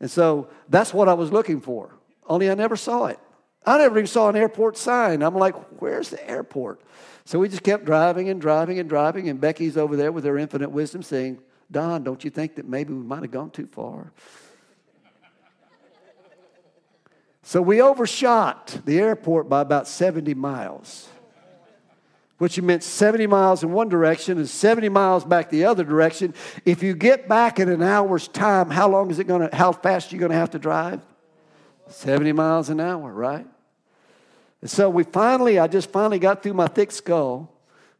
And 0.00 0.10
so 0.10 0.48
that's 0.68 0.92
what 0.92 1.08
I 1.08 1.14
was 1.14 1.30
looking 1.30 1.60
for, 1.60 1.94
only 2.26 2.50
I 2.50 2.54
never 2.54 2.74
saw 2.74 3.06
it. 3.06 3.20
I 3.66 3.78
never 3.78 3.98
even 3.98 4.06
saw 4.06 4.28
an 4.28 4.36
airport 4.36 4.76
sign. 4.76 5.22
I'm 5.22 5.34
like, 5.34 5.54
where's 5.80 6.08
the 6.08 6.28
airport? 6.28 6.80
So 7.24 7.38
we 7.38 7.48
just 7.48 7.62
kept 7.62 7.84
driving 7.84 8.28
and 8.28 8.40
driving 8.40 8.78
and 8.78 8.88
driving, 8.88 9.28
and 9.28 9.40
Becky's 9.40 9.76
over 9.76 9.96
there 9.96 10.10
with 10.10 10.24
her 10.24 10.38
infinite 10.38 10.70
wisdom 10.70 11.02
saying, 11.02 11.40
Don, 11.70 12.02
don't 12.02 12.24
you 12.24 12.30
think 12.30 12.56
that 12.56 12.66
maybe 12.66 12.92
we 12.92 13.02
might 13.02 13.22
have 13.22 13.30
gone 13.30 13.50
too 13.50 13.66
far? 13.66 14.12
so 17.42 17.62
we 17.62 17.80
overshot 17.80 18.80
the 18.84 18.98
airport 18.98 19.48
by 19.48 19.60
about 19.60 19.86
70 19.86 20.34
miles, 20.34 21.08
which 22.38 22.60
meant 22.60 22.82
70 22.82 23.26
miles 23.26 23.62
in 23.62 23.70
one 23.70 23.88
direction 23.88 24.38
and 24.38 24.48
70 24.48 24.88
miles 24.88 25.24
back 25.24 25.50
the 25.50 25.66
other 25.66 25.84
direction. 25.84 26.34
If 26.64 26.82
you 26.82 26.94
get 26.94 27.28
back 27.28 27.60
in 27.60 27.68
an 27.68 27.82
hour's 27.82 28.26
time, 28.26 28.70
how 28.70 28.88
long 28.88 29.10
is 29.10 29.18
it 29.18 29.24
going 29.24 29.48
to, 29.48 29.54
how 29.54 29.72
fast 29.72 30.10
are 30.10 30.16
you 30.16 30.20
going 30.20 30.32
to 30.32 30.38
have 30.38 30.50
to 30.50 30.58
drive? 30.58 31.02
70 31.92 32.32
miles 32.32 32.68
an 32.70 32.80
hour, 32.80 33.12
right? 33.12 33.46
And 34.60 34.70
so 34.70 34.90
we 34.90 35.04
finally, 35.04 35.58
I 35.58 35.66
just 35.66 35.90
finally 35.90 36.18
got 36.18 36.42
through 36.42 36.54
my 36.54 36.68
thick 36.68 36.92
skull 36.92 37.52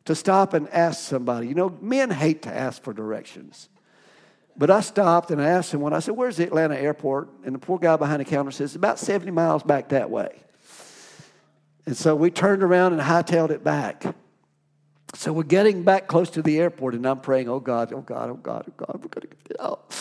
to 0.05 0.15
stop 0.15 0.55
and 0.55 0.69
ask 0.71 1.01
somebody. 1.01 1.49
You 1.49 1.55
know, 1.55 1.77
men 1.81 2.11
hate 2.11 2.43
to 2.43 2.55
ask 2.55 2.83
for 2.83 2.93
directions. 2.93 3.69
But 4.57 4.71
I 4.71 4.81
stopped 4.81 5.31
and 5.31 5.41
I 5.41 5.47
asked 5.47 5.71
someone, 5.71 5.93
I 5.93 6.01
said, 6.01 6.17
Where's 6.17 6.37
the 6.37 6.45
Atlanta 6.45 6.77
airport? 6.77 7.31
And 7.45 7.55
the 7.55 7.59
poor 7.59 7.79
guy 7.79 7.97
behind 7.97 8.21
the 8.21 8.25
counter 8.25 8.51
says, 8.51 8.75
About 8.75 8.99
70 8.99 9.31
miles 9.31 9.63
back 9.63 9.89
that 9.91 10.11
way. 10.11 10.43
And 11.87 11.97
so 11.97 12.15
we 12.15 12.31
turned 12.31 12.63
around 12.63 12.93
and 12.93 13.01
hightailed 13.01 13.51
it 13.51 13.65
back. 13.65 14.05
So 15.15 15.33
we're 15.33 15.43
getting 15.45 15.83
back 15.83 16.07
close 16.07 16.31
to 16.31 16.43
the 16.43 16.59
airport, 16.61 16.95
and 16.95 17.07
I'm 17.07 17.21
praying, 17.21 17.49
Oh 17.49 17.61
God, 17.61 17.93
oh 17.93 18.03
God, 18.03 18.31
oh 18.31 18.35
God, 18.35 18.67
oh 18.69 18.73
God, 18.77 19.01
we're 19.03 19.09
going 19.09 19.29
to 19.29 19.49
get 19.49 19.61
out. 19.61 19.97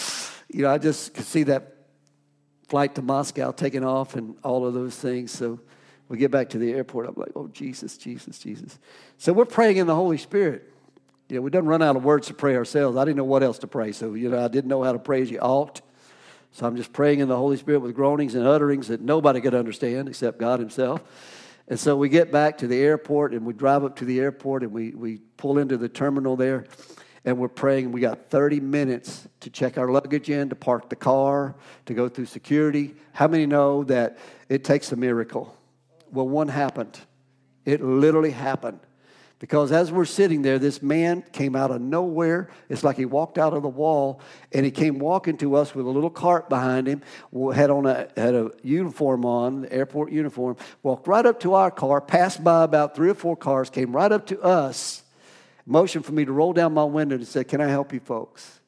You 0.52 0.64
know, 0.64 0.72
I 0.72 0.78
just 0.78 1.14
could 1.14 1.26
see 1.26 1.44
that 1.44 1.79
flight 2.70 2.96
to 2.96 3.02
Moscow 3.02 3.52
taking 3.52 3.84
off 3.84 4.16
and 4.16 4.36
all 4.44 4.66
of 4.66 4.74
those 4.74 4.96
things. 4.96 5.32
So 5.32 5.60
we 6.08 6.18
get 6.18 6.32
back 6.32 6.50
to 6.50 6.58
the 6.58 6.72
airport. 6.72 7.08
I'm 7.08 7.16
like, 7.18 7.32
oh, 7.36 7.48
Jesus, 7.48 7.98
Jesus, 7.98 8.40
Jesus. 8.40 8.80
So 9.18 9.34
we're 9.34 9.46
praying 9.46 9.78
in 9.78 9.88
the 9.88 9.96
Holy 9.96 10.18
Spirit. 10.18 10.72
You 11.28 11.38
know, 11.38 11.42
we 11.42 11.52
don't 11.52 11.66
run 11.66 11.82
out 11.82 11.96
of 11.96 12.04
words 12.04 12.28
to 12.28 12.34
pray 12.34 12.56
ourselves. 12.56 12.98
I 12.98 13.06
didn't 13.06 13.18
know 13.18 13.24
what 13.24 13.44
else 13.44 13.60
to 13.60 13.68
pray. 13.68 13.92
So, 13.92 14.14
you 14.14 14.30
know, 14.30 14.44
I 14.44 14.48
didn't 14.48 14.70
know 14.70 14.84
how 14.84 14.94
to 14.94 15.00
pray 15.00 15.22
as 15.22 15.30
you 15.30 15.40
ought. 15.40 15.82
So 16.52 16.66
I'm 16.66 16.76
just 16.76 16.94
praying 16.94 17.20
in 17.20 17.28
the 17.28 17.38
Holy 17.38 17.58
Spirit 17.58 17.80
with 17.80 17.96
groanings 17.96 18.34
and 18.34 18.48
utterings 18.48 18.88
that 18.88 19.02
nobody 19.02 19.42
could 19.42 19.54
understand 19.54 20.08
except 20.08 20.40
God 20.40 20.60
Himself. 20.60 21.04
And 21.68 21.80
so 21.80 21.96
we 21.96 22.10
get 22.10 22.32
back 22.32 22.58
to 22.60 22.68
the 22.68 22.80
airport 22.80 23.34
and 23.34 23.46
we 23.46 23.54
drive 23.54 23.84
up 23.84 23.98
to 23.98 24.06
the 24.06 24.20
airport 24.20 24.64
and 24.64 24.72
we, 24.72 24.90
we 24.92 25.20
pull 25.38 25.60
into 25.60 25.78
the 25.78 25.88
terminal 25.88 26.36
there 26.36 26.66
and 27.26 27.38
we're 27.38 27.48
praying. 27.48 27.92
We 27.92 28.02
got 28.02 28.30
30 28.30 28.60
minutes 28.60 29.28
to 29.42 29.50
check 29.50 29.78
our 29.78 29.90
luggage 29.90 30.30
in, 30.30 30.50
to 30.50 30.56
park 30.56 30.90
the 30.90 30.96
car, 30.96 31.56
to 31.86 31.94
go 31.94 32.10
through 32.10 32.26
security. 32.26 32.96
How 33.14 33.28
many 33.28 33.46
know 33.46 33.84
that 33.86 34.18
it 34.48 34.64
takes 34.64 34.92
a 34.92 34.96
miracle? 34.96 35.56
Well, 36.12 36.28
one 36.28 36.48
happened. 36.48 37.00
It 37.66 37.84
literally 37.84 38.32
happened. 38.32 38.80
Because 39.40 39.72
as 39.72 39.90
we're 39.90 40.04
sitting 40.04 40.42
there, 40.42 40.60
this 40.60 40.82
man 40.82 41.24
came 41.32 41.56
out 41.56 41.72
of 41.72 41.80
nowhere. 41.80 42.50
It's 42.68 42.84
like 42.84 42.98
he 42.98 43.06
walked 43.06 43.38
out 43.38 43.54
of 43.54 43.64
the 43.64 43.70
wall 43.70 44.20
and 44.52 44.66
he 44.66 44.72
came 44.72 45.00
walking 45.00 45.38
to 45.38 45.56
us 45.56 45.74
with 45.74 45.86
a 45.86 45.90
little 45.90 46.10
cart 46.10 46.50
behind 46.50 46.88
him, 46.88 47.02
had 47.54 47.70
on 47.70 47.86
a, 47.86 48.10
had 48.18 48.36
a 48.36 48.52
uniform 48.64 49.24
on, 49.24 49.66
airport 49.68 50.12
uniform, 50.12 50.58
walked 50.84 51.08
right 51.08 51.26
up 51.26 51.40
to 51.40 51.54
our 51.54 51.72
car, 51.72 52.02
passed 52.02 52.44
by 52.44 52.66
about 52.66 52.96
three 52.96 53.10
or 53.10 53.14
four 53.14 53.38
cars, 53.38 53.70
came 53.70 53.96
right 53.96 54.12
up 54.12 54.28
to 54.28 54.42
us 54.42 55.04
motion 55.70 56.02
for 56.02 56.12
me 56.12 56.26
to 56.26 56.32
roll 56.32 56.54
down 56.54 56.74
my 56.74 56.84
window 56.84 57.16
and 57.16 57.28
said, 57.28 57.48
Can 57.48 57.62
I 57.62 57.68
help 57.68 57.94
you 57.94 58.00
folks? 58.00 58.60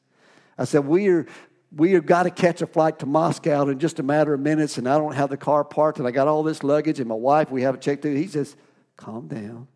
I 0.56 0.64
said, 0.64 0.86
We 0.86 1.08
are 1.08 1.26
we 1.74 1.92
have 1.92 2.04
got 2.04 2.24
to 2.24 2.30
catch 2.30 2.60
a 2.60 2.66
flight 2.66 2.98
to 2.98 3.06
Moscow 3.06 3.66
in 3.68 3.78
just 3.78 3.98
a 3.98 4.02
matter 4.02 4.34
of 4.34 4.40
minutes, 4.40 4.76
and 4.76 4.86
I 4.86 4.98
don't 4.98 5.14
have 5.14 5.30
the 5.30 5.38
car 5.38 5.64
parked, 5.64 5.98
and 5.98 6.06
I 6.06 6.10
got 6.10 6.28
all 6.28 6.42
this 6.42 6.62
luggage, 6.62 7.00
and 7.00 7.08
my 7.08 7.14
wife, 7.14 7.50
we 7.50 7.62
haven't 7.62 7.82
checked 7.82 8.04
it. 8.04 8.16
He 8.16 8.26
says, 8.26 8.56
Calm 8.96 9.26
down. 9.26 9.66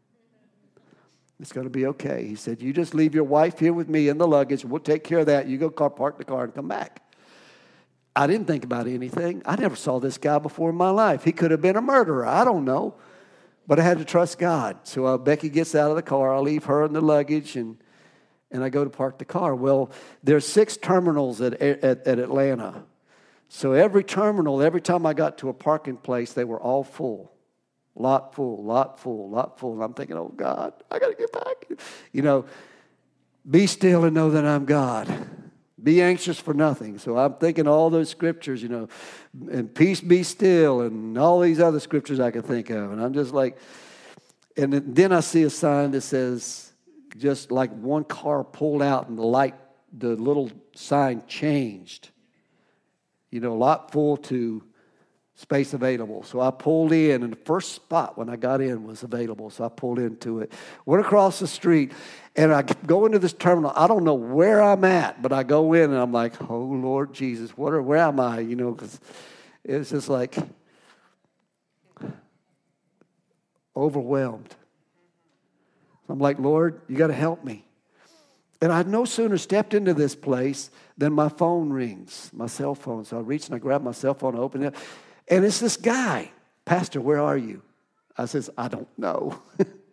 It's 1.40 1.52
going 1.52 1.64
to 1.64 1.70
be 1.70 1.86
okay. 1.86 2.26
He 2.26 2.34
said, 2.34 2.60
You 2.60 2.72
just 2.72 2.94
leave 2.94 3.14
your 3.14 3.24
wife 3.24 3.58
here 3.58 3.72
with 3.72 3.88
me 3.88 4.08
in 4.08 4.18
the 4.18 4.26
luggage, 4.26 4.64
we'll 4.64 4.80
take 4.80 5.04
care 5.04 5.20
of 5.20 5.26
that. 5.26 5.48
You 5.48 5.56
go 5.56 5.70
car, 5.70 5.90
park 5.90 6.18
the 6.18 6.24
car 6.24 6.44
and 6.44 6.54
come 6.54 6.68
back. 6.68 7.02
I 8.14 8.26
didn't 8.26 8.46
think 8.46 8.64
about 8.64 8.86
anything. 8.86 9.42
I 9.44 9.56
never 9.56 9.76
saw 9.76 10.00
this 10.00 10.16
guy 10.16 10.38
before 10.38 10.70
in 10.70 10.76
my 10.76 10.88
life. 10.88 11.22
He 11.22 11.32
could 11.32 11.50
have 11.50 11.60
been 11.60 11.76
a 11.76 11.82
murderer. 11.82 12.26
I 12.26 12.44
don't 12.44 12.64
know. 12.64 12.94
But 13.66 13.80
I 13.80 13.82
had 13.82 13.98
to 13.98 14.04
trust 14.04 14.38
God. 14.38 14.78
So 14.84 15.06
uh, 15.06 15.18
Becky 15.18 15.48
gets 15.48 15.74
out 15.74 15.90
of 15.90 15.96
the 15.96 16.02
car. 16.02 16.34
I 16.34 16.38
leave 16.38 16.64
her 16.64 16.84
in 16.84 16.92
the 16.92 17.00
luggage 17.00 17.56
and, 17.56 17.76
and 18.50 18.62
I 18.62 18.68
go 18.68 18.84
to 18.84 18.90
park 18.90 19.18
the 19.18 19.24
car. 19.24 19.54
Well, 19.54 19.90
there's 20.22 20.46
six 20.46 20.76
terminals 20.76 21.40
at, 21.40 21.54
at, 21.60 22.06
at 22.06 22.18
Atlanta. 22.18 22.84
So 23.48 23.72
every 23.72 24.04
terminal, 24.04 24.62
every 24.62 24.80
time 24.80 25.04
I 25.04 25.14
got 25.14 25.38
to 25.38 25.48
a 25.48 25.54
parking 25.54 25.96
place, 25.96 26.32
they 26.32 26.44
were 26.44 26.60
all 26.60 26.84
full. 26.84 27.32
Lot 27.94 28.34
full, 28.34 28.62
lot 28.62 29.00
full, 29.00 29.30
lot 29.30 29.58
full. 29.58 29.74
And 29.74 29.82
I'm 29.82 29.94
thinking, 29.94 30.16
oh 30.16 30.32
God, 30.36 30.72
I 30.90 30.98
got 30.98 31.08
to 31.08 31.14
get 31.14 31.32
back. 31.32 31.78
You 32.12 32.22
know, 32.22 32.44
Be 33.48 33.66
still 33.66 34.04
and 34.04 34.14
know 34.14 34.30
that 34.30 34.44
I'm 34.44 34.64
God. 34.64 35.08
Be 35.82 36.00
anxious 36.00 36.40
for 36.40 36.54
nothing. 36.54 36.98
So 36.98 37.18
I'm 37.18 37.34
thinking 37.34 37.68
all 37.68 37.90
those 37.90 38.08
scriptures, 38.08 38.62
you 38.62 38.68
know, 38.68 38.88
and 39.50 39.74
peace 39.74 40.00
be 40.00 40.22
still, 40.22 40.80
and 40.80 41.18
all 41.18 41.40
these 41.40 41.60
other 41.60 41.80
scriptures 41.80 42.18
I 42.18 42.30
can 42.30 42.42
think 42.42 42.70
of. 42.70 42.92
And 42.92 43.02
I'm 43.02 43.12
just 43.12 43.34
like, 43.34 43.58
and 44.56 44.72
then 44.72 45.12
I 45.12 45.20
see 45.20 45.42
a 45.42 45.50
sign 45.50 45.90
that 45.90 46.00
says, 46.00 46.72
just 47.18 47.50
like 47.50 47.70
one 47.72 48.04
car 48.04 48.42
pulled 48.42 48.82
out 48.82 49.08
and 49.08 49.18
the 49.18 49.22
light, 49.22 49.54
the 49.96 50.16
little 50.16 50.50
sign 50.74 51.22
changed. 51.26 52.10
You 53.30 53.40
know, 53.40 53.54
lot 53.54 53.92
full 53.92 54.16
to 54.16 54.62
space 55.34 55.74
available. 55.74 56.22
So 56.22 56.40
I 56.40 56.50
pulled 56.50 56.92
in, 56.92 57.22
and 57.22 57.32
the 57.32 57.44
first 57.44 57.74
spot 57.74 58.16
when 58.16 58.30
I 58.30 58.36
got 58.36 58.62
in 58.62 58.84
was 58.84 59.02
available. 59.02 59.50
So 59.50 59.64
I 59.64 59.68
pulled 59.68 59.98
into 59.98 60.40
it. 60.40 60.52
Went 60.86 61.04
across 61.04 61.38
the 61.38 61.46
street, 61.46 61.92
and 62.36 62.52
I 62.52 62.62
go 62.62 63.06
into 63.06 63.18
this 63.18 63.32
terminal. 63.32 63.72
I 63.74 63.86
don't 63.86 64.04
know 64.04 64.14
where 64.14 64.62
I'm 64.62 64.84
at, 64.84 65.22
but 65.22 65.32
I 65.32 65.42
go 65.42 65.72
in, 65.72 65.90
and 65.90 65.98
I'm 65.98 66.12
like, 66.12 66.34
"Oh 66.50 66.58
Lord 66.58 67.12
Jesus, 67.14 67.56
what 67.56 67.72
are, 67.72 67.82
where 67.82 67.98
am 67.98 68.20
I?" 68.20 68.40
You 68.40 68.56
know, 68.56 68.72
because 68.72 69.00
it's 69.64 69.90
just 69.90 70.08
like 70.08 70.36
overwhelmed. 73.74 74.54
I'm 76.08 76.18
like, 76.18 76.38
Lord, 76.38 76.80
you 76.88 76.96
got 76.96 77.08
to 77.08 77.14
help 77.14 77.44
me. 77.44 77.64
And 78.62 78.72
I 78.72 78.82
no 78.84 79.04
sooner 79.04 79.36
stepped 79.36 79.74
into 79.74 79.92
this 79.92 80.14
place 80.14 80.70
than 80.96 81.12
my 81.12 81.28
phone 81.28 81.70
rings, 81.70 82.30
my 82.32 82.46
cell 82.46 82.74
phone. 82.74 83.04
So 83.04 83.18
I 83.18 83.20
reach 83.20 83.46
and 83.46 83.54
I 83.54 83.58
grab 83.58 83.82
my 83.82 83.92
cell 83.92 84.14
phone, 84.14 84.34
I 84.34 84.38
open 84.38 84.62
it, 84.62 84.74
and 85.28 85.44
it's 85.44 85.60
this 85.60 85.76
guy. 85.76 86.30
Pastor, 86.64 87.00
where 87.00 87.20
are 87.20 87.36
you? 87.36 87.62
I 88.16 88.24
says, 88.24 88.48
I 88.56 88.68
don't 88.68 88.88
know. 88.98 89.40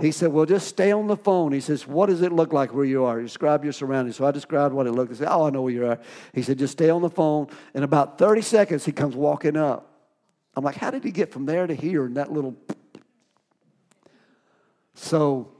he 0.00 0.12
said, 0.12 0.32
Well, 0.32 0.46
just 0.46 0.68
stay 0.68 0.92
on 0.92 1.06
the 1.06 1.16
phone. 1.16 1.52
He 1.52 1.60
says, 1.60 1.86
What 1.86 2.06
does 2.06 2.22
it 2.22 2.32
look 2.32 2.52
like 2.52 2.74
where 2.74 2.84
you 2.84 3.04
are? 3.04 3.20
Describe 3.20 3.64
your 3.64 3.72
surroundings. 3.72 4.16
So 4.16 4.26
I 4.26 4.30
described 4.30 4.74
what 4.74 4.86
it 4.86 4.92
looked 4.92 5.10
like. 5.10 5.20
I 5.20 5.24
said, 5.24 5.32
Oh, 5.32 5.46
I 5.46 5.50
know 5.50 5.62
where 5.62 5.72
you 5.72 5.86
are. 5.86 5.98
He 6.32 6.42
said, 6.42 6.58
Just 6.58 6.72
stay 6.72 6.90
on 6.90 7.02
the 7.02 7.10
phone. 7.10 7.48
In 7.74 7.82
about 7.82 8.18
30 8.18 8.42
seconds, 8.42 8.84
he 8.84 8.92
comes 8.92 9.16
walking 9.16 9.56
up. 9.56 9.92
I'm 10.54 10.64
like, 10.64 10.76
How 10.76 10.90
did 10.90 11.04
he 11.04 11.10
get 11.10 11.32
from 11.32 11.46
there 11.46 11.66
to 11.66 11.74
here 11.74 12.06
in 12.06 12.14
that 12.14 12.32
little. 12.32 12.56
So 14.94 15.52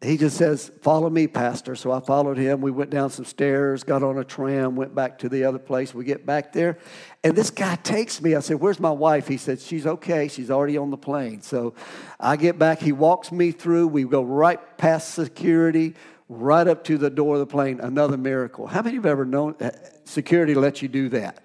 he 0.00 0.16
just 0.16 0.36
says, 0.36 0.70
Follow 0.82 1.10
me, 1.10 1.26
Pastor. 1.26 1.74
So 1.74 1.90
I 1.90 2.00
followed 2.00 2.38
him. 2.38 2.60
We 2.60 2.70
went 2.70 2.90
down 2.90 3.10
some 3.10 3.24
stairs, 3.24 3.82
got 3.82 4.02
on 4.02 4.18
a 4.18 4.24
tram, 4.24 4.76
went 4.76 4.94
back 4.94 5.18
to 5.20 5.28
the 5.28 5.44
other 5.44 5.58
place. 5.58 5.92
We 5.92 6.04
get 6.04 6.24
back 6.24 6.52
there, 6.52 6.78
and 7.24 7.34
this 7.34 7.50
guy 7.50 7.76
takes 7.76 8.22
me. 8.22 8.34
I 8.34 8.40
said, 8.40 8.60
Where's 8.60 8.78
my 8.78 8.92
wife? 8.92 9.26
He 9.26 9.36
said, 9.36 9.60
She's 9.60 9.86
okay. 9.86 10.28
She's 10.28 10.50
already 10.50 10.76
on 10.76 10.90
the 10.90 10.96
plane. 10.96 11.42
So 11.42 11.74
I 12.20 12.36
get 12.36 12.58
back. 12.58 12.80
He 12.80 12.92
walks 12.92 13.32
me 13.32 13.50
through. 13.50 13.88
We 13.88 14.04
go 14.04 14.22
right 14.22 14.60
past 14.78 15.14
security, 15.14 15.94
right 16.28 16.68
up 16.68 16.84
to 16.84 16.96
the 16.96 17.10
door 17.10 17.34
of 17.34 17.40
the 17.40 17.46
plane. 17.46 17.80
Another 17.80 18.16
miracle. 18.16 18.68
How 18.68 18.82
many 18.82 18.90
of 18.90 18.94
you 18.94 19.00
have 19.00 19.10
ever 19.10 19.24
known 19.24 19.56
uh, 19.60 19.70
security 20.04 20.54
lets 20.54 20.80
you 20.80 20.88
do 20.88 21.08
that? 21.08 21.42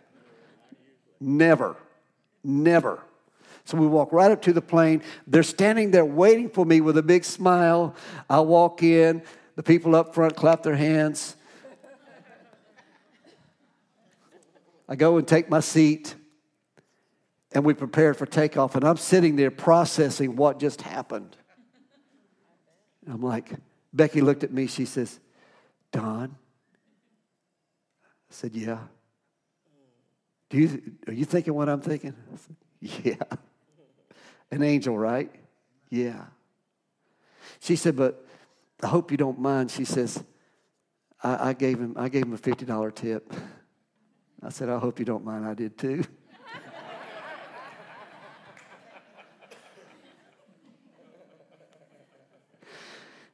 Never. 1.20 1.76
Never. 2.44 3.02
So 3.66 3.78
we 3.78 3.88
walk 3.88 4.12
right 4.12 4.32
up 4.32 4.42
to 4.44 4.54
the 4.54 4.62
plane. 4.62 5.02
They're 5.26 5.44
standing 5.44 5.92
there 5.92 6.06
waiting 6.06 6.50
for 6.50 6.66
me 6.66 6.82
with 6.82 6.98
a 6.98 7.04
big 7.04 7.24
smile. 7.24 7.96
I 8.30 8.42
walk 8.42 8.84
in. 8.84 9.24
The 9.56 9.64
people 9.64 9.96
up 9.96 10.14
front 10.14 10.36
clap 10.36 10.64
their 10.64 10.76
hands. 10.76 11.36
I 14.90 14.96
go 14.96 15.18
and 15.18 15.28
take 15.28 15.50
my 15.50 15.62
seat, 15.62 16.14
and 17.54 17.64
we 17.64 17.74
prepare 17.74 18.14
for 18.14 18.26
takeoff. 18.26 18.76
And 18.76 18.84
I'm 18.84 18.98
sitting 18.98 19.38
there 19.38 19.52
processing 19.52 20.36
what 20.36 20.60
just 20.60 20.82
happened. 20.82 21.38
And 23.06 23.16
I'm 23.16 23.22
like, 23.22 23.54
Becky 23.94 24.22
looked 24.22 24.44
at 24.44 24.52
me. 24.52 24.68
She 24.68 24.86
says, 24.86 25.20
Don. 25.92 26.36
I 28.04 28.34
said, 28.34 28.56
Yeah. 28.56 28.80
Do 30.50 30.58
you, 30.58 30.82
are 31.08 31.14
you 31.14 31.26
thinking 31.26 31.54
what 31.54 31.70
I'm 31.70 31.82
thinking? 31.82 32.14
I 32.34 32.38
said, 32.38 32.56
Yeah. 33.06 33.38
An 34.54 34.62
angel, 34.62 34.96
right? 34.96 35.32
Yeah. 35.90 36.26
She 37.60 37.76
said, 37.76 37.96
but 37.96 38.24
I 38.84 38.88
hope 38.88 39.10
you 39.10 39.18
don't 39.18 39.40
mind. 39.40 39.72
She 39.72 39.84
says, 39.84 40.24
I, 41.24 41.50
I 41.50 41.54
gave 41.54 41.80
him 41.80 41.96
I 41.98 42.08
gave 42.08 42.22
him 42.22 42.34
a 42.34 42.38
fifty 42.38 42.64
dollar 42.64 42.92
tip. 42.92 43.34
I 44.44 44.50
said, 44.50 44.70
I 44.70 44.78
hope 44.78 45.00
you 45.00 45.06
don't 45.06 45.26
mind. 45.26 45.44
I 45.48 45.56
did 45.56 45.76
too. 45.76 46.04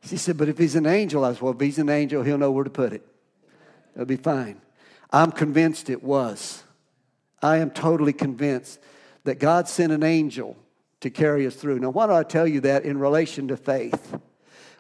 she 0.06 0.16
said, 0.16 0.38
but 0.38 0.48
if 0.48 0.58
he's 0.58 0.76
an 0.76 0.86
angel, 0.86 1.26
I 1.26 1.34
said, 1.34 1.42
well, 1.42 1.52
if 1.54 1.60
he's 1.60 1.80
an 1.80 1.90
angel, 1.90 2.24
he'll 2.24 2.38
know 2.38 2.52
where 2.52 2.64
to 2.64 2.70
put 2.70 2.94
it. 2.94 3.06
It'll 3.94 4.06
be 4.06 4.16
fine. 4.16 4.62
I'm 5.12 5.34
convinced 5.34 5.90
it 5.90 6.02
was. 6.02 6.64
I 7.42 7.58
am 7.58 7.72
totally 7.72 8.14
convinced 8.14 8.80
that 9.26 9.38
God 9.38 9.68
sent 9.68 9.92
an 9.92 10.04
angel 10.04 10.56
to 11.02 11.10
carry 11.10 11.48
us 11.48 11.56
through. 11.56 11.80
Now, 11.80 11.90
why 11.90 12.08
do 12.08 12.14
I 12.14 12.24
tell 12.24 12.48
you 12.48 12.62
that 12.62 12.84
in 12.84 13.00
relation 13.00 13.48
to 13.50 13.58
faith? 13.58 14.18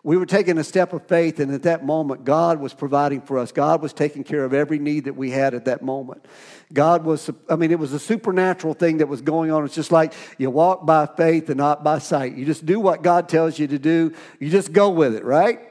We 0.01 0.15
were 0.15 0.25
taking 0.25 0.57
a 0.57 0.63
step 0.63 0.93
of 0.93 1.05
faith, 1.07 1.39
and 1.41 1.53
at 1.53 1.63
that 1.63 1.85
moment, 1.85 2.23
God 2.23 2.61
was 2.61 2.73
providing 2.73 3.19
for 3.21 3.37
us. 3.37 3.51
God 3.51 3.81
was 3.81 3.91
taking 3.91 4.23
care 4.23 4.45
of 4.45 4.53
every 4.53 4.79
need 4.79 5.05
that 5.05 5.15
we 5.15 5.29
had 5.29 5.53
at 5.53 5.65
that 5.65 5.81
moment. 5.81 6.25
God 6.71 7.03
was, 7.03 7.29
I 7.49 7.57
mean, 7.57 7.71
it 7.71 7.79
was 7.79 7.91
a 7.91 7.99
supernatural 7.99 8.73
thing 8.73 8.97
that 8.97 9.07
was 9.07 9.21
going 9.21 9.51
on. 9.51 9.65
It's 9.65 9.75
just 9.75 9.91
like 9.91 10.13
you 10.37 10.49
walk 10.49 10.85
by 10.85 11.05
faith 11.05 11.49
and 11.49 11.57
not 11.57 11.83
by 11.83 11.99
sight. 11.99 12.35
You 12.35 12.45
just 12.45 12.65
do 12.65 12.79
what 12.79 13.01
God 13.01 13.27
tells 13.27 13.59
you 13.59 13.67
to 13.67 13.79
do, 13.79 14.13
you 14.39 14.49
just 14.49 14.71
go 14.71 14.89
with 14.89 15.15
it, 15.15 15.25
right? 15.25 15.68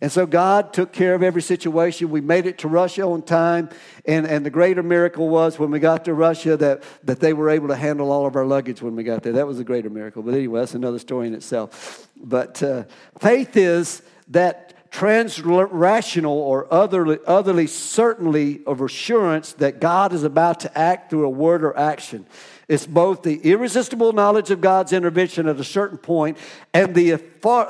And 0.00 0.12
so 0.12 0.26
God 0.26 0.72
took 0.72 0.92
care 0.92 1.14
of 1.14 1.22
every 1.22 1.42
situation. 1.42 2.10
We 2.10 2.20
made 2.20 2.46
it 2.46 2.58
to 2.58 2.68
Russia 2.68 3.02
on 3.02 3.22
time. 3.22 3.68
And, 4.04 4.26
and 4.26 4.46
the 4.46 4.50
greater 4.50 4.82
miracle 4.82 5.28
was 5.28 5.58
when 5.58 5.70
we 5.70 5.80
got 5.80 6.04
to 6.04 6.14
Russia 6.14 6.56
that, 6.56 6.84
that 7.04 7.20
they 7.20 7.32
were 7.32 7.50
able 7.50 7.68
to 7.68 7.76
handle 7.76 8.12
all 8.12 8.26
of 8.26 8.36
our 8.36 8.46
luggage 8.46 8.80
when 8.80 8.94
we 8.94 9.02
got 9.02 9.22
there. 9.22 9.32
That 9.32 9.46
was 9.46 9.58
a 9.58 9.64
greater 9.64 9.90
miracle. 9.90 10.22
But 10.22 10.34
anyway, 10.34 10.60
that's 10.60 10.74
another 10.74 10.98
story 10.98 11.26
in 11.26 11.34
itself. 11.34 12.08
But 12.16 12.62
uh, 12.62 12.84
faith 13.18 13.56
is 13.56 14.02
that 14.28 14.90
trans-rational 14.90 16.32
or 16.32 16.72
otherly, 16.72 17.18
otherly 17.26 17.66
certainty 17.66 18.60
of 18.66 18.80
assurance 18.80 19.52
that 19.54 19.80
God 19.80 20.12
is 20.12 20.22
about 20.22 20.60
to 20.60 20.78
act 20.78 21.10
through 21.10 21.26
a 21.26 21.30
word 21.30 21.62
or 21.62 21.76
action. 21.76 22.24
It's 22.68 22.86
both 22.86 23.22
the 23.22 23.38
irresistible 23.38 24.12
knowledge 24.12 24.50
of 24.50 24.60
God's 24.60 24.92
intervention 24.92 25.48
at 25.48 25.58
a 25.58 25.64
certain 25.64 25.96
point 25.96 26.36
and 26.74 26.94
the, 26.94 27.12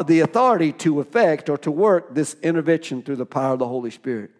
the 0.04 0.20
authority 0.20 0.72
to 0.72 1.00
effect 1.00 1.48
or 1.48 1.56
to 1.58 1.70
work 1.70 2.14
this 2.14 2.36
intervention 2.42 3.02
through 3.02 3.16
the 3.16 3.26
power 3.26 3.52
of 3.52 3.60
the 3.60 3.68
Holy 3.68 3.92
Spirit. 3.92 4.32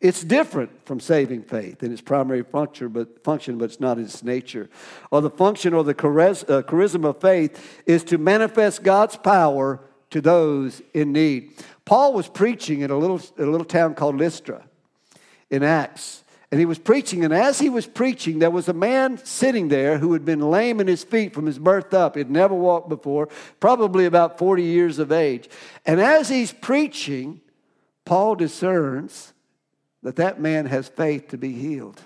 It's 0.00 0.24
different 0.24 0.84
from 0.84 0.98
saving 0.98 1.44
faith 1.44 1.84
in 1.84 1.92
its 1.92 2.00
primary 2.00 2.42
function, 2.42 2.88
but 2.88 3.22
function, 3.22 3.58
but 3.58 3.66
it's 3.66 3.78
not 3.78 4.00
its 4.00 4.24
nature. 4.24 4.68
Or 5.12 5.20
the 5.20 5.30
function 5.30 5.72
or 5.72 5.84
the 5.84 5.92
uh, 5.92 5.94
charisma 5.94 7.10
of 7.10 7.20
faith 7.20 7.82
is 7.86 8.02
to 8.04 8.18
manifest 8.18 8.82
God's 8.82 9.16
power 9.16 9.78
to 10.10 10.20
those 10.20 10.82
in 10.92 11.12
need. 11.12 11.52
Paul 11.84 12.14
was 12.14 12.26
preaching 12.28 12.80
in 12.80 12.90
a 12.90 12.98
little, 12.98 13.20
a 13.38 13.46
little 13.46 13.64
town 13.64 13.94
called 13.94 14.16
Lystra 14.16 14.64
in 15.50 15.62
Acts. 15.62 16.21
And 16.52 16.60
he 16.60 16.66
was 16.66 16.78
preaching, 16.78 17.24
and 17.24 17.32
as 17.32 17.58
he 17.58 17.70
was 17.70 17.86
preaching, 17.86 18.38
there 18.38 18.50
was 18.50 18.68
a 18.68 18.74
man 18.74 19.16
sitting 19.16 19.68
there 19.68 19.96
who 19.96 20.12
had 20.12 20.26
been 20.26 20.50
lame 20.50 20.80
in 20.80 20.86
his 20.86 21.02
feet 21.02 21.32
from 21.32 21.46
his 21.46 21.58
birth 21.58 21.94
up. 21.94 22.14
He'd 22.14 22.30
never 22.30 22.54
walked 22.54 22.90
before, 22.90 23.30
probably 23.58 24.04
about 24.04 24.36
40 24.36 24.62
years 24.62 24.98
of 24.98 25.10
age. 25.10 25.48
And 25.86 25.98
as 25.98 26.28
he's 26.28 26.52
preaching, 26.52 27.40
Paul 28.04 28.34
discerns 28.34 29.32
that 30.02 30.16
that 30.16 30.42
man 30.42 30.66
has 30.66 30.88
faith 30.88 31.28
to 31.28 31.38
be 31.38 31.52
healed. 31.52 32.02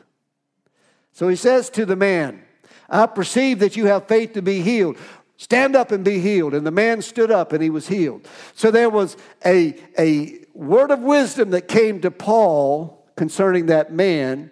So 1.11 1.27
he 1.27 1.35
says 1.35 1.69
to 1.71 1.85
the 1.85 1.97
man, 1.97 2.41
I 2.89 3.07
perceive 3.07 3.59
that 3.59 3.77
you 3.77 3.87
have 3.87 4.07
faith 4.07 4.35
to 4.35 4.43
be 4.43 4.63
healed. 4.63 4.97
Stand 5.39 5.75
up 5.75 5.91
and 5.91 6.05
be 6.05 6.21
healed. 6.21 6.55
And 6.55 6.65
the 6.65 6.71
man 6.71 7.03
stood 7.03 7.33
up 7.33 7.53
and 7.53 7.61
he 7.61 7.71
was 7.71 7.89
healed. 7.89 8.29
So 8.55 8.71
there 8.71 8.91
was 8.91 9.17
a, 9.45 9.75
a 9.99 10.39
word 10.55 10.93
of 10.93 11.01
wisdom 11.01 11.51
that 11.51 11.67
came 11.67 12.01
to 12.03 12.13
Paul 12.13 12.96
concerning 13.17 13.67
that 13.67 13.93
man, 13.93 14.51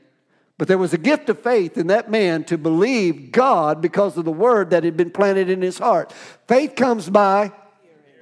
but 0.57 0.69
there 0.69 0.79
was 0.79 0.95
a 0.95 0.99
gift 0.99 1.29
of 1.29 1.39
faith 1.41 1.77
in 1.77 1.89
that 1.89 2.11
man 2.11 2.45
to 2.45 2.57
believe 2.57 3.33
God 3.33 3.81
because 3.81 4.17
of 4.17 4.25
the 4.25 4.33
word 4.33 4.71
that 4.71 4.85
had 4.85 4.97
been 4.97 5.11
planted 5.11 5.51
in 5.51 5.63
his 5.63 5.79
heart. 5.79 6.13
Faith 6.47 6.77
comes 6.77 7.11
by 7.11 7.53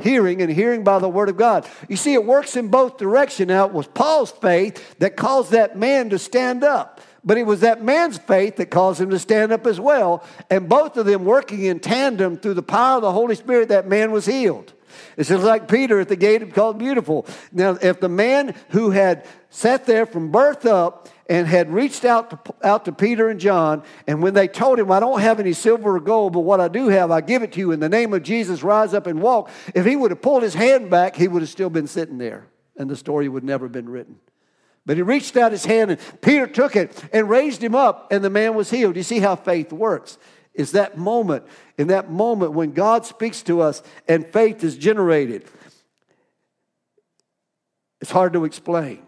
hearing 0.00 0.42
and 0.42 0.50
hearing 0.50 0.82
by 0.82 0.98
the 0.98 1.08
word 1.08 1.28
of 1.28 1.36
God. 1.36 1.68
You 1.88 1.96
see, 1.96 2.14
it 2.14 2.24
works 2.24 2.56
in 2.56 2.68
both 2.68 2.96
directions. 2.98 3.48
Now, 3.48 3.66
it 3.66 3.72
was 3.72 3.86
Paul's 3.86 4.32
faith 4.32 4.98
that 4.98 5.16
caused 5.16 5.52
that 5.52 5.76
man 5.76 6.10
to 6.10 6.18
stand 6.18 6.64
up. 6.64 7.00
But 7.24 7.38
it 7.38 7.44
was 7.44 7.60
that 7.60 7.84
man's 7.84 8.18
faith 8.18 8.56
that 8.56 8.66
caused 8.66 9.00
him 9.00 9.10
to 9.10 9.18
stand 9.18 9.52
up 9.52 9.66
as 9.66 9.78
well. 9.78 10.24
And 10.50 10.68
both 10.68 10.96
of 10.96 11.06
them 11.06 11.24
working 11.24 11.64
in 11.64 11.78
tandem 11.78 12.36
through 12.36 12.54
the 12.54 12.64
power 12.64 12.96
of 12.96 13.02
the 13.02 13.12
Holy 13.12 13.36
Spirit, 13.36 13.68
that 13.68 13.86
man 13.86 14.10
was 14.10 14.26
healed. 14.26 14.72
It's 15.16 15.28
just 15.28 15.44
like 15.44 15.68
Peter 15.68 16.00
at 16.00 16.08
the 16.08 16.16
gate 16.16 16.54
called 16.54 16.78
beautiful. 16.78 17.26
Now, 17.52 17.78
if 17.80 18.00
the 18.00 18.08
man 18.08 18.54
who 18.70 18.90
had 18.90 19.26
sat 19.50 19.86
there 19.86 20.06
from 20.06 20.30
birth 20.30 20.64
up 20.66 21.08
and 21.28 21.46
had 21.46 21.72
reached 21.72 22.04
out 22.04 22.30
to, 22.30 22.54
out 22.62 22.84
to 22.86 22.92
Peter 22.92 23.28
and 23.28 23.38
John, 23.38 23.82
and 24.06 24.22
when 24.22 24.34
they 24.34 24.48
told 24.48 24.78
him, 24.78 24.90
I 24.90 25.00
don't 25.00 25.20
have 25.20 25.40
any 25.40 25.52
silver 25.52 25.96
or 25.96 26.00
gold, 26.00 26.32
but 26.32 26.40
what 26.40 26.60
I 26.60 26.68
do 26.68 26.88
have, 26.88 27.10
I 27.10 27.20
give 27.20 27.42
it 27.42 27.52
to 27.52 27.60
you 27.60 27.72
in 27.72 27.80
the 27.80 27.88
name 27.88 28.12
of 28.12 28.22
Jesus, 28.22 28.62
rise 28.62 28.94
up 28.94 29.06
and 29.06 29.20
walk. 29.20 29.50
If 29.74 29.86
he 29.86 29.96
would 29.96 30.10
have 30.10 30.22
pulled 30.22 30.42
his 30.42 30.54
hand 30.54 30.90
back, 30.90 31.16
he 31.16 31.28
would 31.28 31.42
have 31.42 31.48
still 31.48 31.70
been 31.70 31.86
sitting 31.86 32.18
there, 32.18 32.46
and 32.76 32.88
the 32.88 32.96
story 32.96 33.28
would 33.28 33.44
never 33.44 33.66
have 33.66 33.72
been 33.72 33.88
written. 33.88 34.16
But 34.84 34.96
he 34.96 35.02
reached 35.02 35.36
out 35.36 35.52
his 35.52 35.64
hand, 35.64 35.92
and 35.92 36.00
Peter 36.20 36.46
took 36.46 36.74
it 36.74 37.04
and 37.12 37.30
raised 37.30 37.62
him 37.62 37.74
up, 37.74 38.10
and 38.10 38.24
the 38.24 38.30
man 38.30 38.54
was 38.54 38.70
healed. 38.70 38.96
You 38.96 39.04
see 39.04 39.20
how 39.20 39.36
faith 39.36 39.72
works. 39.72 40.18
Is 40.54 40.72
that 40.72 40.98
moment, 40.98 41.44
in 41.78 41.88
that 41.88 42.10
moment 42.10 42.52
when 42.52 42.72
God 42.72 43.06
speaks 43.06 43.42
to 43.42 43.60
us 43.60 43.82
and 44.06 44.26
faith 44.26 44.62
is 44.62 44.76
generated. 44.76 45.44
It's 48.00 48.10
hard 48.10 48.32
to 48.34 48.44
explain. 48.44 49.02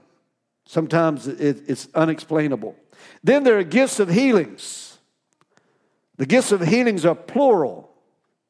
Sometimes 0.66 1.26
it's 1.26 1.88
unexplainable. 1.94 2.76
Then 3.22 3.44
there 3.44 3.58
are 3.58 3.64
gifts 3.64 4.00
of 4.00 4.08
healings. 4.08 4.98
The 6.16 6.26
gifts 6.26 6.52
of 6.52 6.62
healings 6.62 7.04
are 7.04 7.14
plural. 7.14 7.90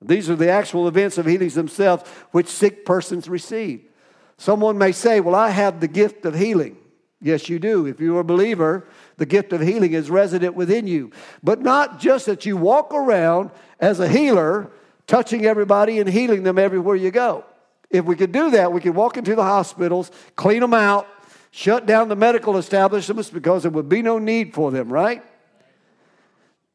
These 0.00 0.28
are 0.28 0.37
the 0.37 0.50
actual 0.50 0.87
events 0.87 1.18
of 1.18 1.26
healings 1.26 1.54
themselves 1.54 2.09
which 2.30 2.46
sick 2.46 2.85
persons 2.85 3.28
receive. 3.28 3.88
Someone 4.37 4.78
may 4.78 4.92
say, 4.92 5.20
Well, 5.20 5.35
I 5.35 5.50
have 5.50 5.80
the 5.80 5.88
gift 5.88 6.24
of 6.26 6.35
healing. 6.35 6.76
Yes, 7.25 7.49
you 7.49 7.59
do. 7.59 7.87
If 7.87 8.01
you're 8.01 8.21
a 8.21 8.25
believer, 8.25 8.87
the 9.17 9.25
gift 9.25 9.55
of 9.55 9.63
healing 9.63 9.95
is 9.95 10.11
resident 10.11 10.55
within 10.55 10.87
you. 10.87 11.11
But 11.43 11.63
not 11.63 11.99
just 11.99 12.27
that 12.27 12.45
you 12.45 12.59
walk 12.59 12.93
around 12.93 13.51
as 13.81 13.99
a 13.99 14.07
healer, 14.07 14.71
touching 15.07 15.47
everybody 15.47 16.01
and 16.01 16.09
healing 16.09 16.43
them 16.43 16.59
everywhere 16.59 16.97
you 16.97 17.11
go. 17.11 17.47
If 17.89 18.05
we 18.05 18.15
could 18.15 18.31
do 18.31 18.51
that, 18.51 18.75
we 18.75 18.83
could 18.83 18.95
walk 18.95 19.17
into 19.17 19.35
the 19.35 19.43
hospitals, 19.43 20.11
clean 20.37 20.61
them 20.61 20.75
out, 20.75 21.09
shut 21.51 21.87
down 21.87 22.11
the 22.11 22.17
medical 22.17 22.59
establishments 22.59 23.31
because 23.31 23.63
there 23.63 23.71
would 23.71 23.89
be 23.89 24.03
no 24.03 24.19
need 24.19 24.53
for 24.53 24.71
them, 24.71 24.93
right? 24.93 25.23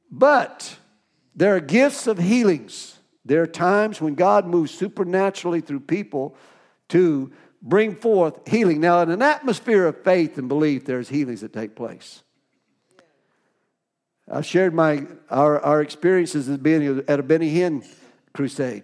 But 0.10 0.78
there 1.36 1.56
are 1.56 1.60
gifts 1.60 2.08
of 2.08 2.18
healings. 2.18 2.98
There 3.24 3.44
are 3.44 3.48
times 3.48 4.02
when 4.02 4.16
God 4.16 4.48
moves 4.48 4.72
supernaturally 4.72 5.62
through 5.62 5.82
people 5.82 6.36
to 6.88 7.32
bring 7.62 7.96
forth 7.96 8.48
healing. 8.48 8.80
Now, 8.80 9.02
in 9.02 9.10
an 9.12 9.22
atmosphere 9.22 9.86
of 9.86 10.04
faith 10.04 10.38
and 10.38 10.48
belief, 10.48 10.86
there's 10.86 11.10
healings 11.10 11.42
that 11.42 11.54
take 11.54 11.76
place. 11.76 12.24
I 14.32 14.42
shared 14.42 14.74
my 14.74 15.08
our, 15.30 15.60
our 15.60 15.82
experiences 15.82 16.48
as 16.50 16.58
being 16.58 17.04
at 17.08 17.20
a 17.20 17.24
Benny 17.24 17.54
Hinn 17.54 17.86
crusade. 18.34 18.84